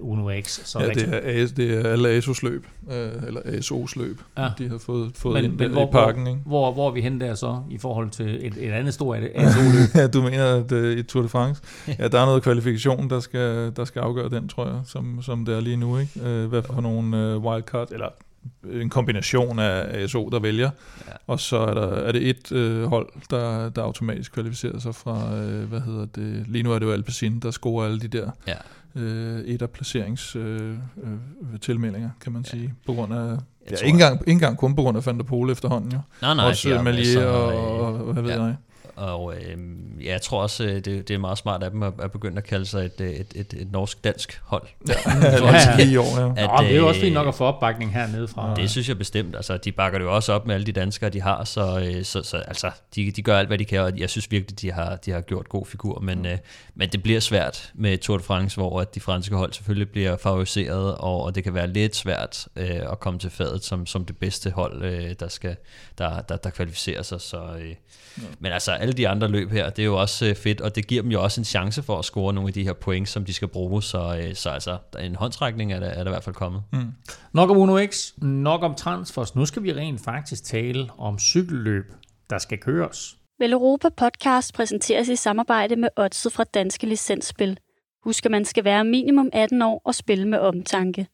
[0.00, 0.60] Uno X.
[0.64, 4.48] Så ja, det er, det er alle ASO's løb, øh, eller ASO's løb, ja.
[4.58, 6.26] de har fået, fået men, ind men hvor, i parken.
[6.26, 6.40] Ikke?
[6.46, 9.94] Hvor, hvor er vi henne der så, i forhold til et, et andet stort ASO-løb?
[10.02, 11.62] ja, du mener, at uh, i Tour de France,
[11.98, 15.44] ja, der er noget kvalifikation, der skal, der skal afgøre den, tror jeg, som, som
[15.44, 15.98] det er lige nu.
[15.98, 16.44] Ikke?
[16.44, 18.08] Uh, hvad for nogle uh, wildcard, eller
[18.72, 20.70] en kombination af ASO, der vælger,
[21.08, 21.12] ja.
[21.26, 25.36] og så er, der, er det et øh, hold, der, der automatisk kvalificerer sig fra,
[25.36, 28.30] øh, hvad hedder det, lige nu er det jo Alpecin, der scorer alle de der
[28.46, 28.54] ja.
[28.96, 32.68] Øh, et af placerings øh, øh, tilmeldinger, kan man sige, ja.
[32.86, 33.36] på grund af,
[33.70, 36.34] ja, ikke, engang, ikke engang kun på grund af Van der Pole efterhånden jo, nej,
[36.34, 38.42] nej, også Malier og, og, og, og hvad ved ja.
[38.42, 38.56] jeg.
[38.96, 39.58] Og øh,
[40.04, 42.44] ja, jeg tror også, det, det er meget smart af dem at, at begynde at
[42.44, 44.66] kalde sig et, et, et, et norsk-dansk hold.
[44.88, 46.00] Ja, ja, ja.
[46.00, 46.44] år, ja.
[46.44, 48.54] At, Nå, det er jo også fint nok at få opbakning hernede fra.
[48.54, 49.36] Det synes jeg bestemt.
[49.36, 52.04] Altså, de bakker det jo også op med alle de danskere, de har, så, øh,
[52.04, 54.72] så, så altså, de, de gør alt, hvad de kan, og jeg synes virkelig, de
[54.72, 56.38] har, de har gjort god figur, men, øh,
[56.74, 60.16] men det bliver svært med Tour de France, hvor at de franske hold selvfølgelig bliver
[60.16, 64.04] favoriseret, og, og det kan være lidt svært øh, at komme til fadet som, som
[64.04, 65.56] det bedste hold, øh, der, skal,
[65.98, 67.20] der, der, der kvalificerer sig.
[67.20, 67.74] Så, øh, ja.
[68.38, 70.86] Men altså, alle de andre løb her, det er jo også øh, fedt, og det
[70.86, 73.24] giver dem jo også en chance for at score nogle af de her point, som
[73.24, 76.24] de skal bruge, så, øh, så altså, en håndtrækning er der, er der i hvert
[76.24, 76.62] fald kommet.
[76.72, 76.92] Mm.
[77.32, 79.34] Nok om Uno X, nok om transfers.
[79.34, 81.84] Nu skal vi rent faktisk tale om cykelløb,
[82.30, 83.16] der skal køres.
[83.38, 87.58] Vel Europa Podcast præsenteres i samarbejde med Odset fra Danske Licensspil.
[88.04, 91.06] Husk, at man skal være minimum 18 år og spille med omtanke.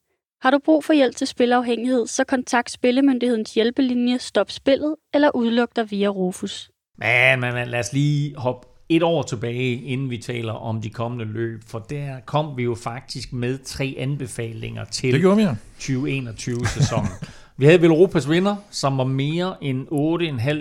[0.43, 5.77] Har du brug for hjælp til spilafhængighed, så kontakt Spillemyndighedens hjælpelinje Stop Spillet eller udluk
[5.77, 6.71] dig via Rufus.
[6.99, 10.91] Men, men, men lad os lige hoppe et år tilbage, inden vi taler om de
[10.91, 15.43] kommende løb, for der kom vi jo faktisk med tre anbefalinger til det gjorde vi,
[15.43, 15.55] ja.
[15.81, 17.11] 2021-sæsonen.
[17.57, 19.87] Vi havde vel Europas vinder, som var mere end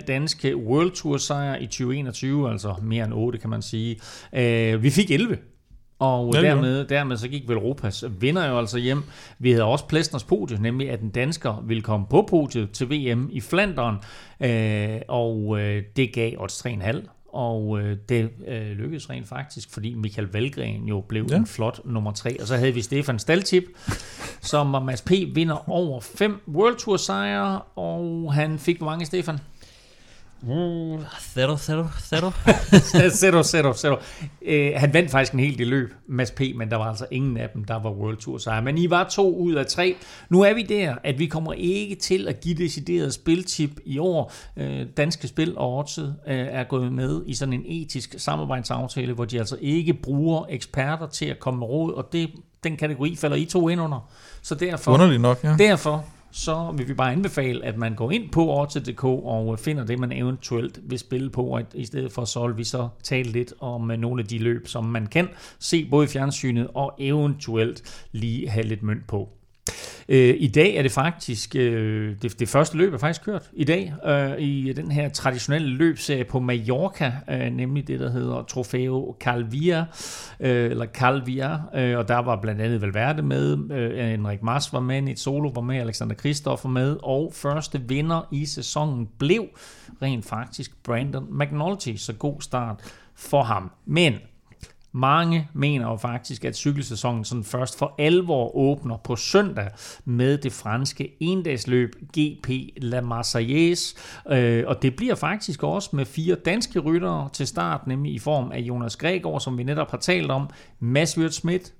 [0.06, 4.00] danske World Tour sejre i 2021, altså mere end 8 kan man sige.
[4.32, 5.38] Øh, vi fik 11
[5.98, 9.04] og Ja, dermed, dermed så gik Velropas vinder jo altså hjem.
[9.38, 13.28] Vi havde også Plæstners podie, nemlig at en dansker ville komme på podiet til VM
[13.32, 13.96] i Flandern,
[14.40, 17.08] øh, og øh, det gav odds 3,5.
[17.32, 21.34] Og øh, det øh, lykkedes rent faktisk, fordi Michael Valgren jo blev ja.
[21.34, 21.40] Ja.
[21.40, 22.40] en flot nummer 3.
[22.40, 23.64] Og så havde vi Stefan Staltip,
[24.40, 25.10] som var Mads P.
[25.10, 29.38] vinder over fem World Tour sejre, og han fik hvor mange, Stefan?
[31.34, 32.30] Zero, zero, zero.
[33.10, 33.98] Sætter, sætter, sætter.
[34.42, 37.36] Øh, han vandt faktisk en hel del løb, Mads P., men der var altså ingen
[37.36, 38.62] af dem, der var World Tour sejre.
[38.62, 39.96] Men I var to ud af tre.
[40.28, 44.32] Nu er vi der, at vi kommer ikke til at give decideret spiltip i år.
[44.56, 49.24] Øh, Danske Spil og Odset øh, er gået med i sådan en etisk samarbejdsaftale, hvor
[49.24, 52.30] de altså ikke bruger eksperter til at komme med råd, og det,
[52.64, 54.10] den kategori falder I to ind under.
[54.42, 54.92] Så derfor...
[54.92, 55.56] Underligt nok, ja.
[55.58, 59.84] Derfor så vil vi bare anbefale, at man går ind på Odds.dk og øh, finder
[59.84, 63.30] det, man eventuelt vil spille på, og i stedet for så vil vi så tale
[63.32, 65.28] lidt om øh, nogle af de løb, som man kan
[65.58, 69.37] se både i fjernsynet og eventuelt lige have lidt mønt på.
[70.08, 73.64] Øh, I dag er det faktisk, øh, det, det første løb er faktisk kørt i
[73.64, 79.16] dag, øh, i den her traditionelle løbserie på Mallorca, øh, nemlig det, der hedder Trofeo
[79.20, 79.84] Calvia,
[80.40, 84.80] øh, eller Calvia, øh, og der var blandt andet Valverde med, øh, Henrik Mars var
[84.80, 89.46] med, et Solo var med, Alexander Kristoff var med, og første vinder i sæsonen blev
[90.02, 92.80] rent faktisk Brandon McNulty, så god start
[93.14, 93.70] for ham.
[93.86, 94.14] Men
[94.92, 99.70] mange mener jo faktisk, at cykelsæsonen sådan først for alvor åbner på søndag
[100.04, 103.96] med det franske endagsløb GP La Marseillaise.
[104.30, 108.52] Øh, og det bliver faktisk også med fire danske ryttere til start, nemlig i form
[108.52, 110.50] af Jonas Gregor, som vi netop har talt om,
[110.80, 111.72] Mads Wirt Schmidt,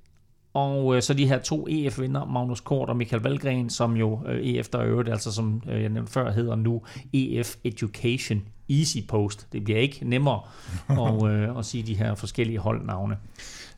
[0.54, 4.46] og øh, så de her to EF-vinder, Magnus Kort og Michael Valgren, som jo øh,
[4.46, 9.46] EF der øvrigt, altså som øh, jeg nævnte før, hedder nu EF Education Easy Post.
[9.52, 10.40] Det bliver ikke nemmere
[11.06, 13.16] at, øh, at sige de her forskellige holdnavne.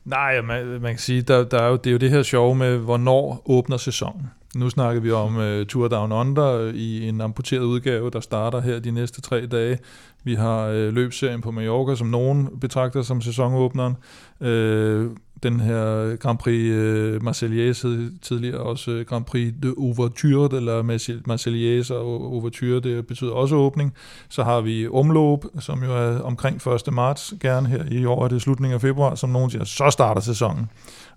[0.05, 2.55] Nej, man, man kan sige, der, der er jo, det er jo det her sjove
[2.55, 4.31] med, hvornår åbner sæsonen.
[4.55, 8.79] Nu snakker vi om uh, Tour Down Under i en amputeret udgave, der starter her
[8.79, 9.79] de næste tre dage.
[10.25, 13.97] Vi har uh, løbserien på Mallorca, som nogen betragter som sæsonåbneren.
[14.41, 20.83] Uh, den her Grand Prix uh, Marseillaise tidligere også øh, Grand Prix de Ouverture, eller
[21.27, 23.95] Marseillaise og Ouverture, det betyder også åbning.
[24.29, 26.93] Så har vi Omloop, som jo er omkring 1.
[26.93, 30.21] marts, gerne her i år er det slutningen af februar, som nogen siger, så starter
[30.21, 30.71] sæsonen.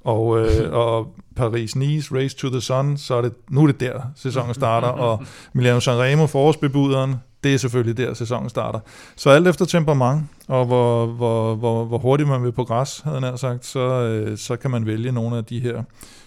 [0.04, 4.02] Og, øh, og Paris-Nice, Race to the Sun, så er det, nu er det der,
[4.16, 5.24] sæsonen starter, og
[5.54, 8.80] Milano Sanremo, forårsbebuderen, det er selvfølgelig der, sæsonen starter.
[9.16, 13.26] Så alt efter temperament, og hvor, hvor, hvor, hvor hurtigt man vil på græs, havde
[13.26, 15.84] jeg sagt, så, øh, så kan man vælge nogle af de her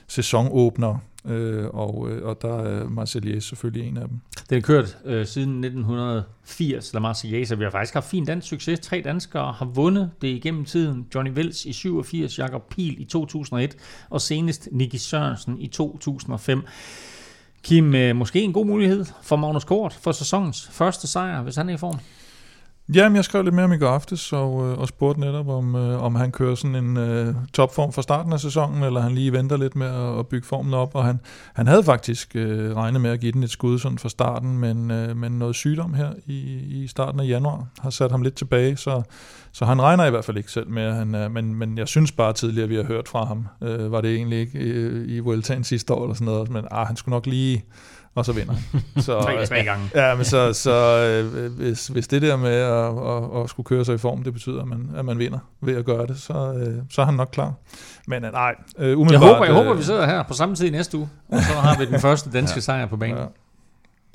[0.09, 0.99] sæsonåbnere,
[1.29, 4.21] øh, og, øh, og der er Marseillaise selvfølgelig en af dem.
[4.51, 8.49] Den er kørt øh, siden 1980, La Marseillaise, og vi har faktisk haft fin dansk
[8.49, 8.81] succes.
[8.81, 11.07] Tre danskere har vundet det igennem tiden.
[11.15, 13.77] Johnny Vels i 87, Jakob Pil i 2001,
[14.11, 16.63] og senest Nicky Sørensen i 2005.
[17.67, 21.69] Kim, øh, måske en god mulighed for Magnus Kort for sæsonens første sejr, hvis han
[21.69, 21.99] er i form.
[22.95, 25.75] Jamen, jeg skrev lidt mere om i går aftes, og, øh, og spurgte netop, om,
[25.75, 29.33] øh, om han kører sådan en øh, topform fra starten af sæsonen, eller han lige
[29.33, 30.95] venter lidt med at, at bygge formen op.
[30.95, 31.21] Og han,
[31.55, 34.91] han havde faktisk øh, regnet med at give den et skud sådan fra starten, men,
[34.91, 36.41] øh, men noget sygdom her i,
[36.83, 39.03] i starten af januar har sat ham lidt tilbage, så,
[39.57, 41.89] så han regner i hvert fald ikke selv med, at han er, men, men jeg
[41.89, 45.19] synes bare tidligere, vi har hørt fra ham, øh, var det egentlig ikke øh, i
[45.19, 47.65] Vueltaen sidste år eller sådan noget, men ah, han skulle nok lige
[48.15, 48.55] og så vinder.
[49.07, 49.91] Så, Tre, tre gange.
[49.95, 53.85] Ja, men så, så øh, hvis, hvis det der med at, at, at skulle køre
[53.85, 56.53] sig i form, det betyder, at man, at man vinder ved at gøre det, så,
[56.53, 57.53] øh, så er han nok klar.
[58.07, 59.29] Men øh, nej, øh, Jeg umiddelbart...
[59.29, 61.79] håber, jeg håber, øh, vi sidder her på samme tid næste uge, og så har
[61.79, 63.19] vi den første danske sejr på banen.
[63.19, 63.25] Ja.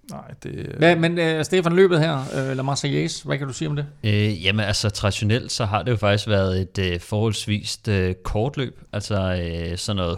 [0.10, 0.56] Nej, det...
[0.56, 3.76] Øh, Ja, men uh, Stefan, løbet her, uh, La Marseillaise, hvad kan du sige om
[3.76, 3.86] det?
[4.03, 8.57] Øh, jamen altså traditionelt så har det jo faktisk været et øh, forholdsvist øh, kort
[8.57, 10.18] løb, altså øh, sådan noget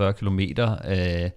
[0.00, 1.30] 135-140 kilometer, øh,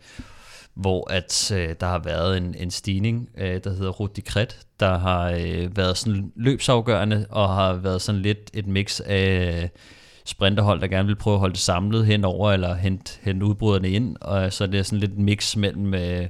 [0.74, 4.60] hvor at øh, der har været en, en stigning, øh, der hedder Route de Cret,
[4.80, 9.70] der har øh, været sådan løbsafgørende og har været sådan lidt et mix af øh,
[10.26, 14.16] sprinterhold, der gerne vil prøve at holde det samlet henover eller hente, hente udbryderne ind,
[14.22, 16.28] og så er det sådan lidt et mix mellem øh, øh,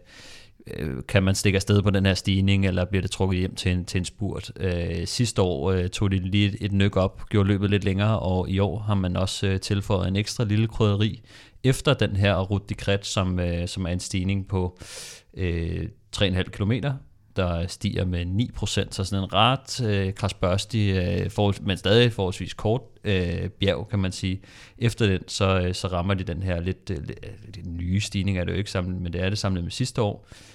[0.74, 3.72] Øh, kan man stikke afsted på den her stigning, eller bliver det trukket hjem til
[3.72, 4.52] en, til en spurt.
[4.60, 8.20] Øh, sidste år øh, tog de lige et, et nyk op, gjorde løbet lidt længere,
[8.20, 11.22] og i år har man også øh, tilføjet en ekstra lille krydderi
[11.64, 14.80] efter den her Route de Crête, som, øh, som er en stigning på
[15.34, 16.72] øh, 3,5 km,
[17.36, 22.54] der stiger med 9%, så sådan en ret øh, krasbørstig, øh, forhold, men stadig forholdsvis
[22.54, 24.42] kort øh, bjerg, kan man sige.
[24.78, 27.20] Efter den, så, øh, så rammer de den her lidt, øh, lidt,
[27.58, 30.02] øh, nye stigning, er det jo ikke sammen, men det er det samlet med sidste
[30.02, 30.55] år, øh,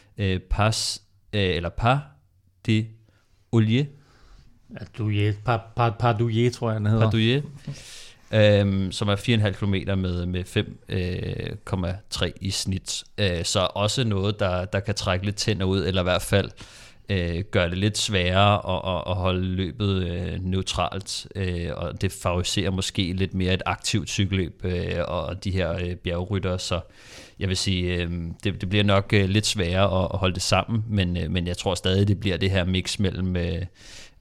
[0.51, 1.03] Pas,
[1.33, 1.99] øh, eller Pas
[2.67, 2.87] de
[3.53, 3.85] Olier,
[4.79, 7.03] Pardouillet, par, par, Pardouillet, tror jeg, den hedder.
[7.03, 7.45] Pardouillet,
[8.33, 10.45] øhm, som er 4,5 km med, med
[12.17, 13.05] 5,3 øh, i snit.
[13.19, 16.51] Øh, så også noget, der, der kan trække lidt tænder ud, eller i hvert fald
[17.09, 22.13] øh, gøre det lidt sværere at, at, at holde løbet øh, neutralt, øh, og det
[22.13, 26.81] favoriserer måske lidt mere et aktivt cykelløb øh, og de her øh, bjergrytter, så
[27.41, 28.11] jeg vil sige, øh,
[28.45, 31.47] det, det bliver nok øh, lidt sværere at, at holde det sammen, men, øh, men
[31.47, 33.37] jeg tror stadig, det bliver det her mix mellem...
[33.37, 33.63] Øh,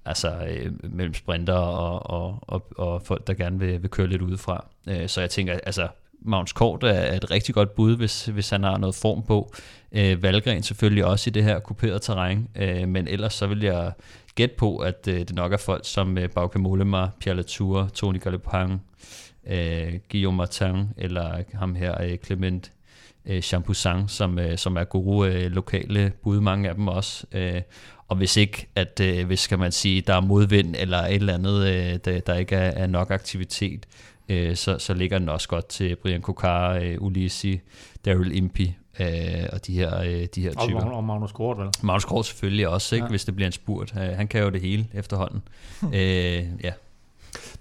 [0.06, 4.22] altså øh, mellem sprinter og, og, og, og folk, der gerne vil, vil køre lidt
[4.22, 4.66] udefra.
[4.88, 5.88] Øh, så jeg tænker, altså
[6.22, 9.54] Magnus Kort er et rigtig godt bud, hvis, hvis han har noget form på.
[9.92, 13.92] Øh, Valgren selvfølgelig også i det her kuperede terræn, øh, men ellers så vil jeg
[14.36, 18.22] gætte på, at øh, det nok er folk som øh, Bauke Mollema, Pierre Latour, Tony
[18.22, 18.82] Galopin,
[19.48, 22.72] øh, Guillaume Martin, eller ham her øh, Clement
[23.26, 27.26] øh, Champoussin, som, øh, som er gode øh, lokale bud, mange af dem også.
[27.32, 27.62] Øh,
[28.08, 31.34] og hvis ikke, at øh, hvis kan man sige, der er modvind eller et eller
[31.34, 33.86] andet, øh, der, der ikke er, er nok aktivitet,
[34.30, 37.60] øh, så, så ligger den også godt til Brian Kokar, øh, Ulisi,
[38.06, 38.68] Daryl Impey
[39.00, 40.82] øh, og de her, øh, de her typer.
[40.82, 41.68] Og, og Magnus Kort, vel?
[41.82, 43.10] Magnus Kort selvfølgelig også, ikke, ja.
[43.10, 43.94] hvis det bliver en spurt.
[43.98, 45.42] Øh, han kan jo det hele efterhånden.
[45.96, 46.72] øh, ja.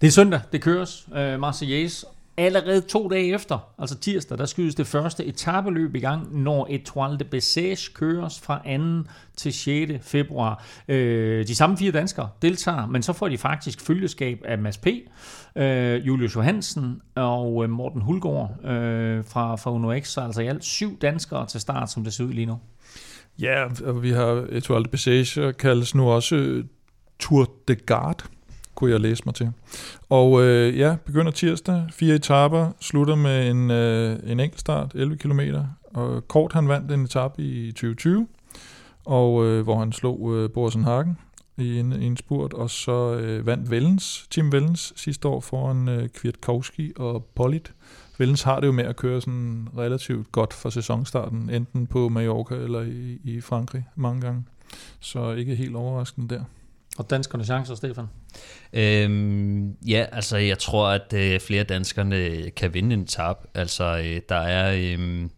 [0.01, 1.09] Det er søndag, det køres.
[1.15, 2.05] Øh, Marseillais
[2.39, 7.19] Allerede to dage efter, altså tirsdag, der skydes det første etabeløb i gang, når Etoile
[7.19, 8.63] de Bessage køres fra
[9.05, 9.11] 2.
[9.37, 9.93] til 6.
[10.03, 10.65] februar.
[10.89, 14.87] Øh, de samme fire danskere deltager, men så får de faktisk følgeskab af Mads P.,
[15.57, 20.65] øh, Julius Johansen og øh, Morten Hulgaard øh, fra, fra UNOX, så altså i alt
[20.65, 22.59] syv danskere til start, som det ser ud lige nu.
[23.41, 26.65] Ja, og vi har Etoile de Bessage, øh, kaldes nu også øh,
[27.19, 28.25] Tour de Garde
[28.79, 29.51] kunne jeg læse mig til.
[30.09, 35.17] Og øh, ja, begynder tirsdag, fire etaper, slutter med en, øh, en enkelt start, 11
[35.17, 35.41] km.
[35.95, 38.27] Og Kort han vandt en etape i 2020,
[39.05, 41.19] og øh, hvor han slog øh, Borsen Hagen
[41.57, 45.89] i en, i en spurt, og så øh, vandt Vellens, Tim Vellens sidste år foran
[45.89, 47.73] øh, Kwiatkowski og Pollitt.
[48.19, 52.55] Vellens har det jo med at køre sådan relativt godt for sæsonstarten, enten på Mallorca
[52.55, 54.45] eller i, i Frankrig mange gange.
[55.01, 56.45] Så ikke helt overraskende der.
[56.99, 58.07] Og danskerne chancer, Stefan?
[58.73, 63.37] Øhm, ja, altså jeg tror, at øh, flere danskerne øh, kan vinde en tab.
[63.55, 65.29] Altså øh, der er øh,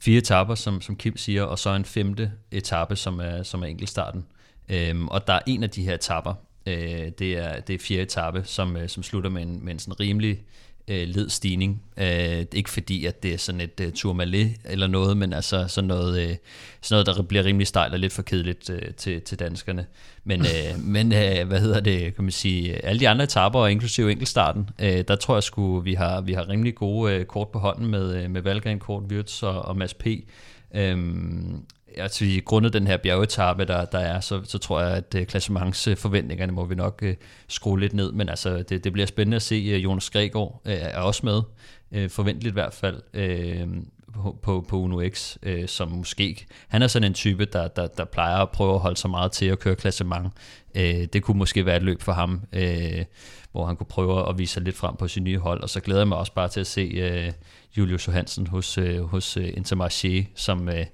[0.00, 3.66] fire etapper, som, som Kim siger, og så en femte etape, som er, som er
[3.66, 4.26] enkeltstarten.
[4.68, 6.34] Øhm, og der er en af de her etapper,
[6.66, 9.78] øh, det, er, det er fjerde etape, som, øh, som slutter med en, med en
[9.78, 11.82] sådan rimelig øh, led stigning.
[11.96, 15.88] Øh, ikke fordi, at det er sådan et uh, tourmalet eller noget, men altså sådan
[15.88, 16.36] noget, øh,
[16.80, 19.86] sådan noget, der bliver rimelig stejlt og lidt for kedeligt øh, til, til danskerne.
[20.24, 24.10] Men, øh, men øh, hvad hedder det, kan man sige, alle de andre etaper, inklusive
[24.10, 27.58] enkeltstarten, øh, der tror jeg sgu, vi har, vi har rimelig gode øh, kort på
[27.58, 30.06] hånden med, øh, med Valgren, Kort, Wirtz og, og Mads P.
[30.74, 31.64] Øhm,
[31.96, 35.24] jeg i grundet den her bjergetappe, der, der er, så, så tror jeg, at uh,
[35.24, 37.14] klassementsforventningerne må vi nok øh,
[37.48, 40.74] skrue lidt ned, men altså det, det bliver spændende at se, øh, Jonas Gregor øh,
[40.74, 41.42] er også med,
[41.92, 43.68] øh, forventeligt i hvert fald, Øh,
[44.14, 47.86] på, på, på Uno X, øh, som måske, han er sådan en type, der, der,
[47.86, 50.32] der plejer at prøve at holde sig meget til at køre klassement.
[50.74, 53.04] Øh, det kunne måske være et løb for ham, øh,
[53.52, 55.80] hvor han kunne prøve at vise sig lidt frem på sin nye hold, og så
[55.80, 57.32] glæder jeg mig også bare til at se øh,
[57.76, 60.86] Julius Johansen hos, øh, hos øh, Intermarché, som øh,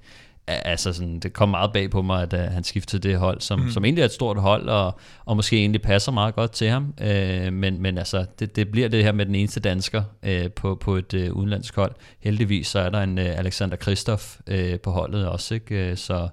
[0.51, 3.59] altså sådan, det kom meget bag på mig, at uh, han skiftede det hold, som,
[3.59, 3.69] mm.
[3.69, 6.93] som egentlig er et stort hold, og, og måske egentlig passer meget godt til ham.
[7.01, 10.75] Uh, men, men altså, det, det bliver det her med den eneste dansker uh, på,
[10.75, 11.91] på et uh, udenlandsk hold.
[12.19, 15.91] Heldigvis så er der en uh, Alexander Kristoff uh, på holdet også, ikke?
[15.91, 16.29] Uh, så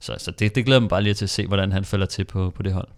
[0.00, 2.24] så, så det, det glæder mig bare lige til at se, hvordan han falder til
[2.24, 2.88] på, på det hold.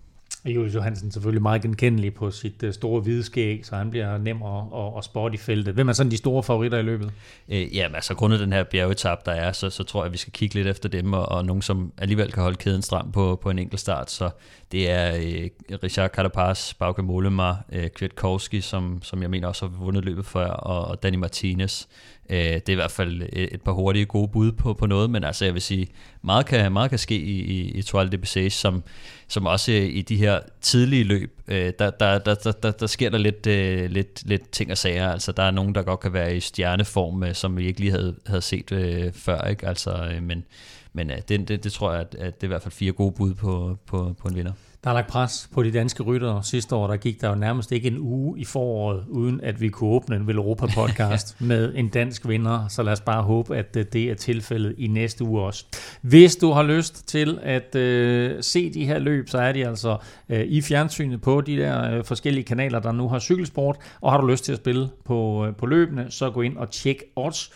[0.46, 4.42] Julius Johansen selvfølgelig meget genkendelig på sit øh, store hvide skæg, så han bliver nem
[4.42, 5.74] at, at, at spotte i feltet.
[5.74, 7.12] Hvem er sådan de store favoritter i løbet?
[7.48, 10.18] Øh, ja, altså grundet den her bjergetap, der er, så, så tror jeg, at vi
[10.18, 13.38] skal kigge lidt efter dem, og, og nogen, som alligevel kan holde kæden stram på,
[13.42, 14.10] på en enkelt start.
[14.10, 14.30] Så
[14.72, 19.76] det er øh, Richard Carapaz, Bauke Mollema, øh, Kwiatkowski, som, som jeg mener også har
[19.78, 21.86] vundet løbet før, og, og Danny Martinez.
[22.30, 25.10] Øh, det er i hvert fald et, et par hurtige gode bud på, på noget,
[25.10, 25.88] men altså jeg vil sige,
[26.22, 28.82] meget kan, meget kan ske i, i, i Toile de Bessage, som,
[29.28, 32.86] som også øh, i de her tidlige løb, øh, der, der, der, der, der, der
[32.86, 35.12] sker der lidt, øh, lidt, lidt ting og sager.
[35.12, 37.92] Altså der er nogen, der godt kan være i stjerneform, øh, som vi ikke lige
[37.92, 39.66] havde, havde set øh, før, ikke?
[39.66, 40.44] Altså, øh, men,
[40.92, 42.92] men øh, det, det, det tror jeg, at, at det er i hvert fald fire
[42.92, 44.52] gode bud på, på, på en vinder.
[44.84, 46.44] Der er lagt pres på de danske ryttere.
[46.44, 49.68] Sidste år, der gik der jo nærmest ikke en uge i foråret, uden at vi
[49.68, 52.68] kunne åbne en Europa podcast med en dansk vinder.
[52.68, 55.64] Så lad os bare håbe, at øh, det er tilfældet i næste uge også.
[56.00, 59.96] Hvis du har lyst til at øh, se de her løb, så er de altså
[60.28, 63.76] øh, i fjernsynet på de der øh, forskellige kanaler, der nu har cykelsport.
[64.00, 66.70] Og har du lyst til at spille på, øh, på løbene, så gå ind og
[66.70, 67.50] tjek odds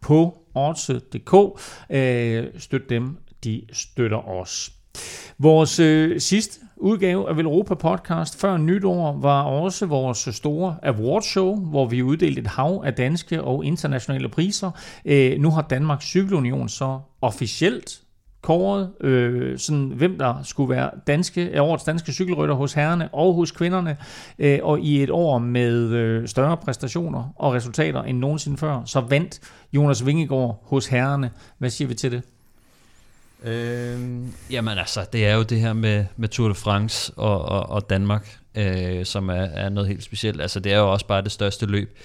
[0.00, 1.60] på odds.dk.
[1.90, 4.72] Øh, støt dem de støtter os.
[5.38, 11.86] Vores øh, sidste udgave af Velropa Podcast før nytår var også vores store awardshow, hvor
[11.86, 14.70] vi uddelte et hav af danske og internationale priser.
[15.04, 18.00] Øh, nu har Danmarks Cykelunion så officielt
[18.42, 23.50] kåret, øh, sådan, hvem der skulle være danske, årets danske cykelrytter hos herrerne og hos
[23.50, 23.96] kvinderne,
[24.38, 29.00] øh, og i et år med øh, større præstationer og resultater end nogensinde før, så
[29.00, 29.40] vandt
[29.72, 31.30] Jonas Vingegaard hos herrerne.
[31.58, 32.22] Hvad siger vi til det?
[33.44, 34.00] Øh,
[34.50, 37.90] jamen altså, det er jo det her med, med Tour de France og, og, og
[37.90, 40.40] Danmark, øh, som er, er noget helt specielt.
[40.40, 41.98] Altså, det er jo også bare det største løb.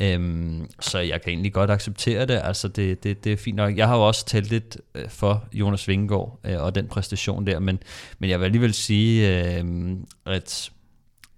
[0.00, 2.40] Øhm, så jeg kan egentlig godt acceptere det.
[2.44, 3.76] Altså det, det, det er fint nok.
[3.76, 7.58] Jeg har jo også talt lidt øh, for Jonas Vingegaard øh, og den præstation der,
[7.58, 7.78] men,
[8.18, 9.64] men jeg vil alligevel sige, øh,
[10.26, 10.70] at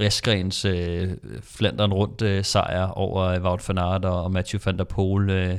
[0.01, 1.11] Esgrens øh,
[1.43, 5.31] Flandern rundt øh, sejr over øh, Wout van Aert og, og Mathieu van der Poel,
[5.31, 5.59] øh,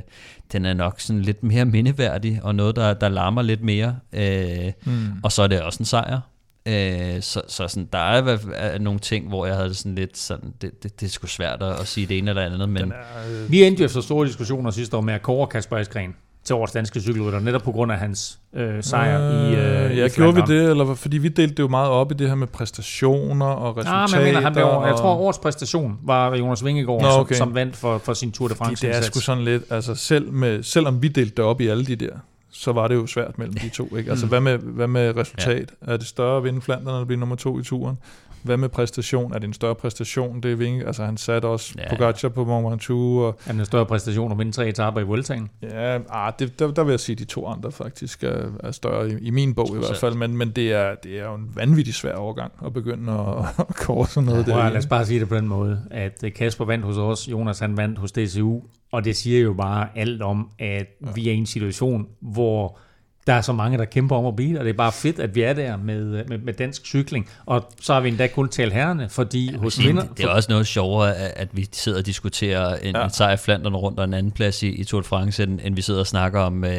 [0.52, 3.96] den er nok sådan lidt mere mindeværdig, og noget, der, der larmer lidt mere.
[4.12, 5.12] Øh, mm.
[5.22, 6.20] Og så er det også en sejr.
[6.68, 10.18] Øh, så, så sådan, der er, er nogle ting, hvor jeg havde det sådan lidt
[10.18, 12.92] sådan, det, det, det er sgu svært at sige det ene eller andet, men...
[12.92, 13.50] Er, øh...
[13.50, 16.14] Vi endte jo efter store diskussioner sidste år med at kåre Kasper Eskren
[16.44, 20.06] til årets danske cykelrytter, netop på grund af hans øh, sejr øh, i øh, Ja,
[20.06, 22.34] i gjorde vi det, eller fordi vi delte det jo meget op i det her
[22.34, 23.98] med præstationer og resultater.
[23.98, 24.86] Ja, men jeg, mener, han blev, og...
[24.86, 27.34] jeg tror, årets præstation var Jonas Vingegaard, Nå, okay.
[27.34, 28.86] som, som vandt for, for sin Tour de France.
[28.86, 31.86] Det er sgu sådan lidt, altså selv med, selvom vi delte det op i alle
[31.86, 32.14] de der
[32.54, 33.96] så var det jo svært mellem de to.
[33.96, 34.10] Ikke?
[34.10, 34.30] Altså, mm.
[34.30, 35.74] hvad, med, hvad med resultat?
[35.86, 35.92] Ja.
[35.92, 37.98] Er det større at vinde Flandern, at blive nummer to i turen?
[38.44, 39.34] Hvad med præstation?
[39.34, 40.40] Er det en større præstation?
[40.40, 40.86] Det er Vinge.
[40.86, 41.90] Altså, han satte også ja.
[41.90, 43.22] Pogacar på Mont Ventoux.
[43.22, 45.50] Og, er det en større præstation at vinde tre etaper i Vueltaen?
[45.62, 48.70] Ja, ah, det, der, der, vil jeg sige, at de to andre faktisk er, er
[48.70, 50.14] større i, i min bog i hvert fald.
[50.14, 53.76] Men, men det, er, det er jo en vanvittig svær overgang at begynde at, at
[53.76, 54.48] kåre sådan noget.
[54.48, 54.68] Ja, der.
[54.68, 57.76] Lad os bare sige det på den måde, at Kasper vandt hos os, Jonas han
[57.76, 58.60] vandt hos DCU,
[58.92, 61.10] og det siger jo bare alt om, at ja.
[61.14, 62.78] vi er i en situation, hvor
[63.26, 65.34] der er så mange, der kæmper om at blive, og det er bare fedt, at
[65.34, 67.28] vi er der med, med, med dansk cykling.
[67.46, 70.04] Og så har vi endda kun talt herrene, fordi ja, hos vinder...
[70.16, 73.04] Det er også noget sjovere, at vi sidder og diskuterer en, ja.
[73.04, 75.74] en sejr Flandern rundt og en anden plads i, i Tour de France, end, end
[75.74, 76.72] vi sidder og snakker om øh,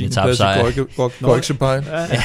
[0.00, 0.70] en tabsejr.
[0.70, 0.72] 10.
[0.72, 1.84] plads i Gorksepejl.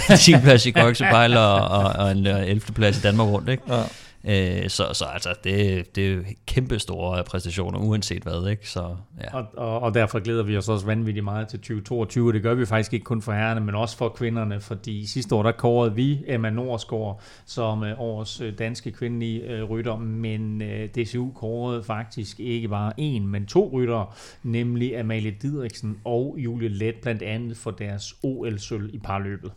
[0.10, 0.34] Ja, 10.
[0.44, 2.62] plads i Gorksepejl og, og, og en 11.
[2.76, 3.64] plads i Danmark rundt, ikke?
[3.70, 3.84] Ja.
[4.28, 8.50] Øh, så, så altså, det, det er kæmpe store præstationer, uanset hvad.
[8.50, 8.70] Ikke?
[8.70, 9.38] Så, ja.
[9.38, 12.34] og, og, og derfor glæder vi os også vanvittigt meget til 2022.
[12.34, 15.44] Det gør vi faktisk ikke kun for herrerne, men også for kvinderne, fordi sidste år
[15.44, 20.90] der kårede vi Emma Norsgaard som øh, årets øh, danske kvindelige øh, rytter, men øh,
[20.90, 26.95] DCU kårede faktisk ikke bare en, men to rytter, nemlig Amalie Didriksen og Julie Let,
[26.95, 29.52] blandt andet for deres OL-sølv i parløbet.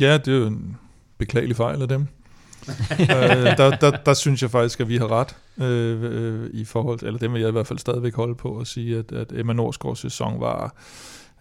[0.00, 0.76] Ja, det er jo en
[1.18, 2.06] beklagelig fejl af dem
[3.00, 6.98] øh, der, der, der synes jeg faktisk, at vi har ret øh, øh, i forhold
[6.98, 9.32] til, eller det vil jeg i hvert fald stadigvæk holde på at sige, at, at
[9.32, 10.74] Emma Norsgaards sæson var,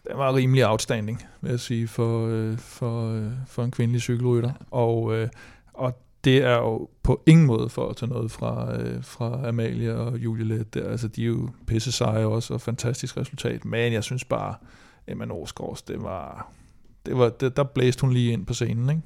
[0.07, 4.51] den var rimelig outstanding, vil jeg sige, for, øh, for, øh, for en kvindelig cykelrytter.
[4.71, 5.27] Og, øh,
[5.73, 9.95] og det er jo på ingen måde for at tage noget fra, øh, fra Amalie
[9.95, 10.73] og Julie Let.
[10.73, 10.89] Der.
[10.89, 13.65] Altså, de er jo pisse seje også, og fantastisk resultat.
[13.65, 14.55] Men jeg synes bare,
[15.07, 16.51] Emma Norsgaards, det var,
[17.05, 19.01] det var, det, der blæste hun lige ind på scenen, ikke?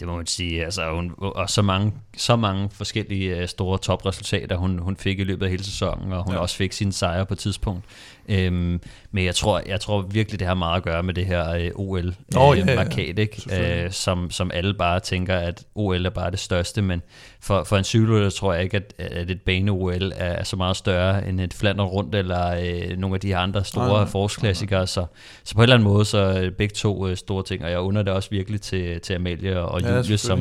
[0.00, 4.56] Det må man sige, altså hun, og så mange, så mange forskellige uh, store topresultater,
[4.56, 6.40] hun, hun fik i løbet af hele sæsonen, og hun ja.
[6.40, 7.84] også fik sin sejre på et tidspunkt.
[8.28, 11.70] Øhm, men jeg tror, jeg tror virkelig, det har meget at gøre med det her
[11.74, 13.84] uh, OL oh, øh, ja, ikke?
[13.86, 17.02] Uh, som, som alle bare tænker, at OL er bare det største, men
[17.40, 21.28] for, for en cykelrytter tror jeg ikke, at, at et bane-OL er så meget større
[21.28, 22.58] end et flander rundt, eller
[22.90, 25.06] uh, nogle af de andre store ah, forårsklassikere, så,
[25.44, 28.02] så på en eller anden måde, så begge to uh, store ting, og jeg under
[28.02, 30.40] det også virkelig til, til Amalie og Julie, ja, som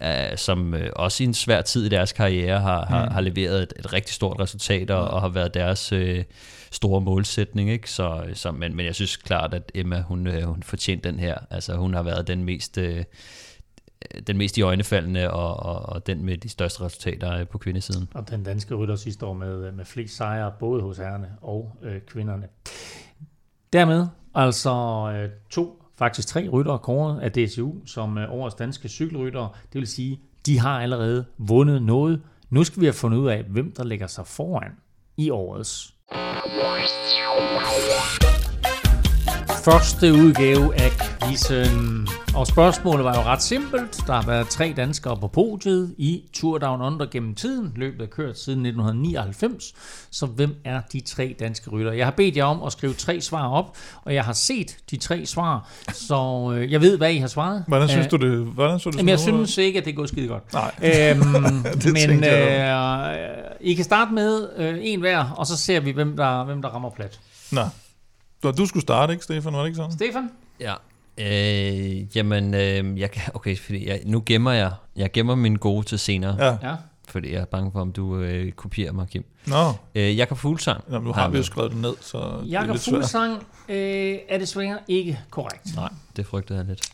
[0.00, 2.88] uh, som uh, også i en svær tid i deres karriere har, mm.
[2.88, 6.18] har, har leveret et, et rigtig stort resultat og, og har været deres uh,
[6.70, 7.70] store målsætning.
[7.70, 7.90] Ikke?
[7.90, 11.38] Så, så, men, men jeg synes klart, at Emma hun, uh, hun fortjente den her.
[11.50, 12.78] Altså hun har været den mest...
[12.78, 13.02] Uh,
[14.26, 18.08] den mest i øjnefaldende og, og, og den med de største resultater på kvindesiden.
[18.14, 22.00] Og den danske rytter sidste år med, med flest sejre, både hos herrene og øh,
[22.00, 22.46] kvinderne.
[23.72, 24.70] Dermed altså
[25.14, 29.48] øh, to faktisk tre ryttere kåret af DCU som øh, årets danske cykelryttere.
[29.72, 32.22] Det vil sige, de har allerede vundet noget.
[32.50, 34.72] Nu skal vi have fundet ud af, hvem der lægger sig foran
[35.16, 35.94] i årets.
[39.70, 42.08] Første udgave af quizzen.
[42.34, 44.06] Og spørgsmålet var jo ret simpelt.
[44.06, 47.72] Der har været tre danskere på podiet i Tour Down Under gennem tiden.
[47.76, 49.74] Løbet er kørt siden 1999.
[50.10, 51.92] Så hvem er de tre danske rytter?
[51.92, 54.96] Jeg har bedt jer om at skrive tre svar op, og jeg har set de
[54.96, 57.64] tre svar, så øh, jeg ved, hvad I har svaret.
[57.68, 58.46] Hvordan synes du det?
[58.46, 60.52] Hvordan synes du Jamen, jeg synes ikke, at det gået skide godt.
[60.52, 60.74] Nej.
[60.82, 61.18] Øhm,
[62.08, 63.16] men øh,
[63.60, 66.68] I kan starte med øh, en hver, og så ser vi, hvem der, hvem der
[66.68, 67.20] rammer plat.
[67.52, 67.62] Nå.
[68.42, 69.52] Du skulle starte, ikke, Stefan?
[69.52, 69.92] Var det ikke sådan?
[69.92, 70.30] Stefan?
[70.60, 70.74] Ja.
[71.18, 75.98] Øh, jamen, øh, jeg okay, fordi jeg, nu gemmer jeg, jeg gemmer min gode til
[75.98, 76.68] senere, ja.
[76.70, 76.76] Ja.
[77.08, 79.24] Fordi jeg er bange for, om du øh, kopierer mig, Kim.
[79.46, 80.84] Nå, Øh, Jakob Fuglsang.
[80.90, 82.94] Jamen, nu har har vi jo skrevet det ned, så det er Jakob lidt svært.
[82.94, 85.74] Fuglsang øh, er desværre ikke korrekt.
[85.76, 86.88] Nej, det frygtede jeg lidt.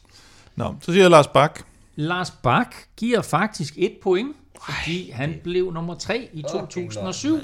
[0.57, 1.61] Nå, så siger jeg Lars Bak.
[1.97, 4.37] Lars Bak giver faktisk et point,
[4.67, 7.39] fordi han blev nummer 3 i 2007.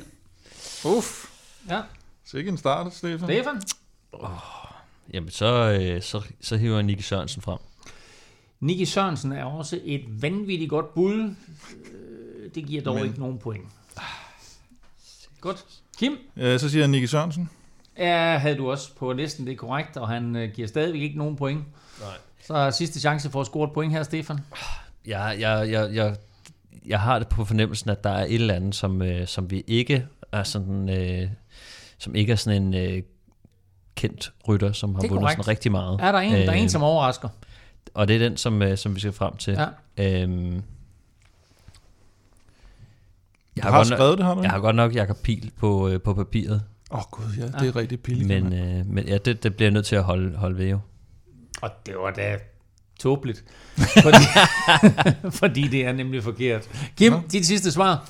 [0.84, 1.24] Uff.
[1.70, 1.80] Ja,
[2.24, 3.18] Så ikke en start, Stefan.
[3.28, 3.62] Stefan?
[5.14, 7.58] Jamen, så, øh, så, så hiver jeg Nicky Sørensen frem.
[8.60, 11.34] Nicky Sørensen er også et vanvittigt godt bud.
[11.92, 13.64] Øh, Det giver dog Men- ikke nogen point.
[15.40, 15.64] Godt.
[15.98, 16.12] Kim?
[16.36, 17.50] Øh, så siger jeg Nicky Sørensen.
[17.98, 21.18] Ja, havde du også på næsten det er korrekt, og han øh, giver stadigvæk ikke
[21.18, 21.64] nogen point.
[22.00, 22.08] Nej.
[22.46, 24.38] Så er sidste chance for at score et point her, Stefan.
[25.06, 26.16] Jeg, jeg, jeg, jeg,
[26.86, 29.64] jeg har det på fornemmelsen, at der er et eller andet, som, øh, som vi
[29.66, 31.28] ikke er sådan, øh,
[31.98, 33.02] som ikke er sådan en øh,
[33.98, 36.00] kendt rytter, som har Det vundet sådan rigtig meget.
[36.02, 37.28] Er der en, der er en, Øh, som overrasker?
[37.94, 39.52] Og det er den, som, øh, som vi skal frem til.
[39.96, 40.22] Ja.
[40.22, 40.62] Øhm, jeg,
[43.56, 45.88] Du har har nok, skrevet det, har du jeg har godt nok Jakob Pil på,
[45.88, 48.28] øh, på papiret, Åh oh, gud, ja, det er rigtig billigt.
[48.44, 50.78] men, øh, men ja, det, det bliver jeg nødt til at holde, holde ved jo.
[51.62, 52.38] Og det var da
[53.00, 53.44] tåbeligt.
[54.02, 54.24] Fordi,
[55.30, 56.68] fordi det er nemlig forkert.
[56.96, 57.20] Kim, Nå.
[57.32, 58.06] dit sidste svar.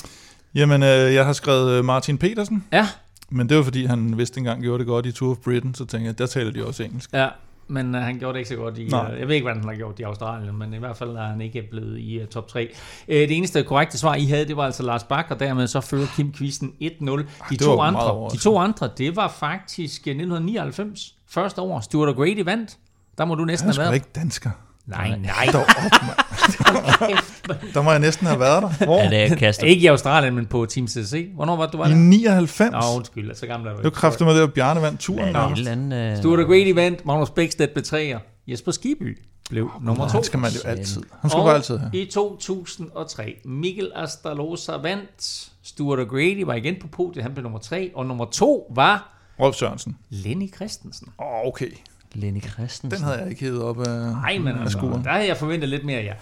[0.55, 2.89] Jamen, øh, jeg har skrevet øh, Martin Petersen, Ja,
[3.31, 5.85] men det var fordi, han vist engang gjorde det godt i Tour of Britain, så
[5.85, 7.13] tænkte jeg, der taler de også engelsk.
[7.13, 7.29] ja.
[7.71, 8.85] Men uh, han gjorde det ikke så godt i...
[8.85, 9.01] Uh, Nej.
[9.19, 11.41] jeg ved ikke, hvad han har gjort i Australien, men i hvert fald er han
[11.41, 12.69] ikke blevet i uh, top 3.
[13.09, 15.81] Uh, det eneste korrekte svar, I havde, det var altså Lars Bak, og dermed så
[15.81, 16.81] fører Kim quizzen 1-0.
[16.81, 21.15] De, det var to andre, de to andre, det var faktisk uh, 1999.
[21.29, 21.81] Første år.
[21.81, 22.79] Stuart O'Grady vandt.
[23.19, 23.91] Der må du næsten er have været.
[23.91, 24.51] da ikke dansker.
[24.87, 25.49] Nej, nej.
[25.53, 27.19] Dog op, mand.
[27.75, 28.85] Der må jeg næsten have været der.
[28.85, 28.99] Hvor?
[28.99, 29.66] Er det kastet?
[29.66, 31.29] Ikke i Australien, men på Team CC.
[31.35, 31.97] Hvornår var du var I der?
[31.97, 32.73] 99?
[32.73, 35.19] Nå, undskyld, så gammel er du Det var kraftigt med det, at Bjarne vandt turen.
[35.19, 38.19] Ja, Ja, et eller andet, øh, Stuart O'Grady vandt, Magnus Bækstedt blev træer.
[38.47, 39.19] Jesper Skiby
[39.51, 40.12] blev nummer to.
[40.12, 41.03] Han skal man jo altid.
[41.20, 41.91] Han skal og altid have.
[41.95, 45.49] i 2003, Mikkel Astalosa vandt.
[45.62, 47.91] Stuart O'Grady var igen på podiet, han blev nummer tre.
[47.95, 49.97] Og nummer to var Rolf Sørensen.
[50.11, 51.09] Lenny Christensen.
[51.20, 51.70] Åh, oh, okay.
[52.15, 52.91] Lenny Christensen.
[52.91, 55.05] Den havde jeg ikke hævet op af, Nej, men af altså, skuren.
[55.05, 56.12] der havde jeg forventet lidt mere, ja.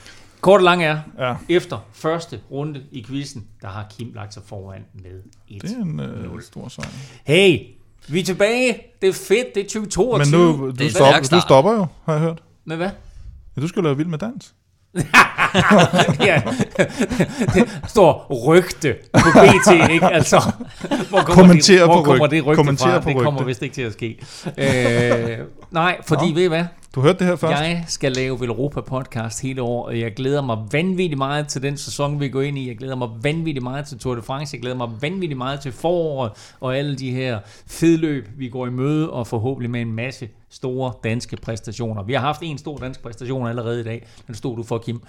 [0.41, 4.43] Kort og lang er, Ja, efter første runde i quizzen, der har Kim lagt sig
[4.47, 5.11] foran med
[5.49, 5.63] et.
[5.63, 6.89] det er en øh, stor sejr.
[7.25, 7.59] Hey,
[8.09, 8.79] vi er tilbage.
[9.03, 10.19] Det er fedt, det er 2022.
[10.19, 12.43] Men nu, Det du, er stop, stærk du stopper jo, har jeg hørt.
[12.65, 12.91] Med hvad?
[13.57, 14.55] Ja, du skal lave vild med dans.
[16.29, 16.43] ja,
[17.55, 20.07] det står rygte på BT, ikke?
[20.07, 20.53] Altså,
[21.09, 22.37] hvor kommer Kommentere det, hvor på kommer rygte.
[22.37, 23.01] det rygte Kommentere fra?
[23.01, 23.47] på det kommer rygte.
[23.47, 24.19] vist ikke til at ske.
[24.59, 25.39] Øh,
[25.71, 26.35] nej, fordi Nå.
[26.35, 26.65] ved I hvad?
[26.97, 27.63] Du hørte det her først?
[27.63, 31.77] Jeg skal lave Velropa podcast hele år, og jeg glæder mig vanvittigt meget til den
[31.77, 32.69] sæson, vi går ind i.
[32.69, 34.55] Jeg glæder mig vanvittigt meget til Tour de France.
[34.55, 38.71] Jeg glæder mig vanvittigt meget til foråret og alle de her fedløb, vi går i
[38.71, 42.03] møde, og forhåbentlig med en masse store danske præstationer.
[42.03, 44.07] Vi har haft en stor dansk præstation allerede i dag.
[44.27, 44.97] Den stod du for, Kim.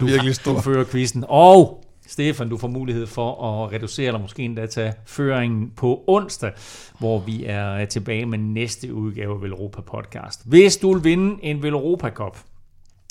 [0.00, 0.60] Du er virkelig Du stor.
[0.60, 1.24] fører quizzen.
[1.28, 6.52] Og Stefan, du får mulighed for at reducere, eller måske endda tage føringen på onsdag,
[6.98, 10.42] hvor vi er tilbage med næste udgave af Velropa Podcast.
[10.46, 12.38] Hvis du vil vinde en Velropa Cup,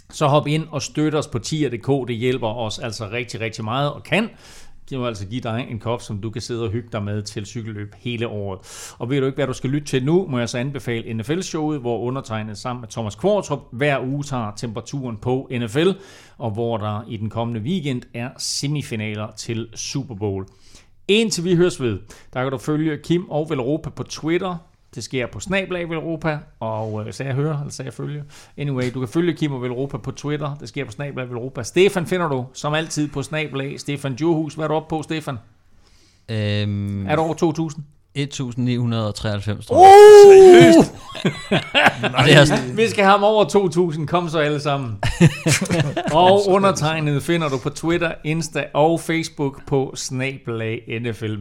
[0.10, 2.08] så hop ind og støt os på tier.dk.
[2.08, 4.30] Det hjælper os altså rigtig, rigtig meget og kan
[4.90, 7.22] det vil altså give dig en kop, som du kan sidde og hygge dig med
[7.22, 8.60] til cykelløb hele året.
[9.00, 11.80] Og ved du ikke, hvad du skal lytte til nu, må jeg så anbefale NFL-showet,
[11.80, 15.90] hvor undertegnet sammen med Thomas Kvartrup hver uge tager temperaturen på NFL,
[16.38, 20.46] og hvor der i den kommende weekend er semifinaler til Super Bowl.
[21.08, 22.00] Indtil vi høres ved,
[22.34, 24.58] der kan du følge Kim og Velropa på Twitter.
[24.96, 28.24] Det sker på Snablag Velropa, og øh, sagde jeg høre, eller sagde jeg følge?
[28.58, 30.56] Anyway, du kan følge Kim og Velropa på Twitter.
[30.60, 31.64] Det sker på Snablag Velropa.
[31.64, 33.80] Stefan finder du, som altid, på Snablag.
[33.80, 35.38] Stefan Djurhus, hvad er du oppe på, Stefan?
[36.30, 37.84] Øhm, Er du over 2000?
[38.16, 39.82] 1993, tror Uh!
[41.52, 42.12] jeg.
[42.18, 44.08] Og det er sådan, Vi skal have ham over 2000.
[44.08, 44.98] Kom så alle sammen.
[46.14, 51.36] og undertegnet finder du på Twitter, Insta og Facebook på Snablag NFL.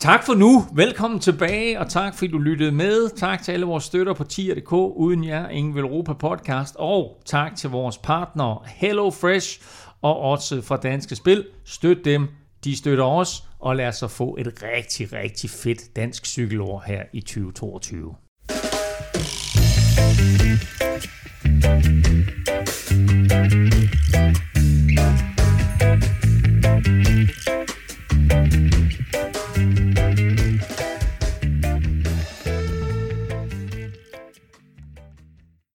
[0.00, 0.64] Tak for nu.
[0.74, 3.08] Velkommen tilbage, og tak fordi du lyttede med.
[3.16, 6.76] Tak til alle vores støtter på tier.dk, uden jer ingen vil Europa podcast.
[6.78, 9.60] Og tak til vores partnere Hello Fresh
[10.02, 11.44] og Odds fra Danske Spil.
[11.64, 12.28] Støt dem,
[12.64, 17.02] de støtter os, og lad os så få et rigtig, rigtig fedt dansk cykelår her
[17.12, 18.14] i 2022.
[21.58, 21.96] Thank
[29.14, 29.35] you.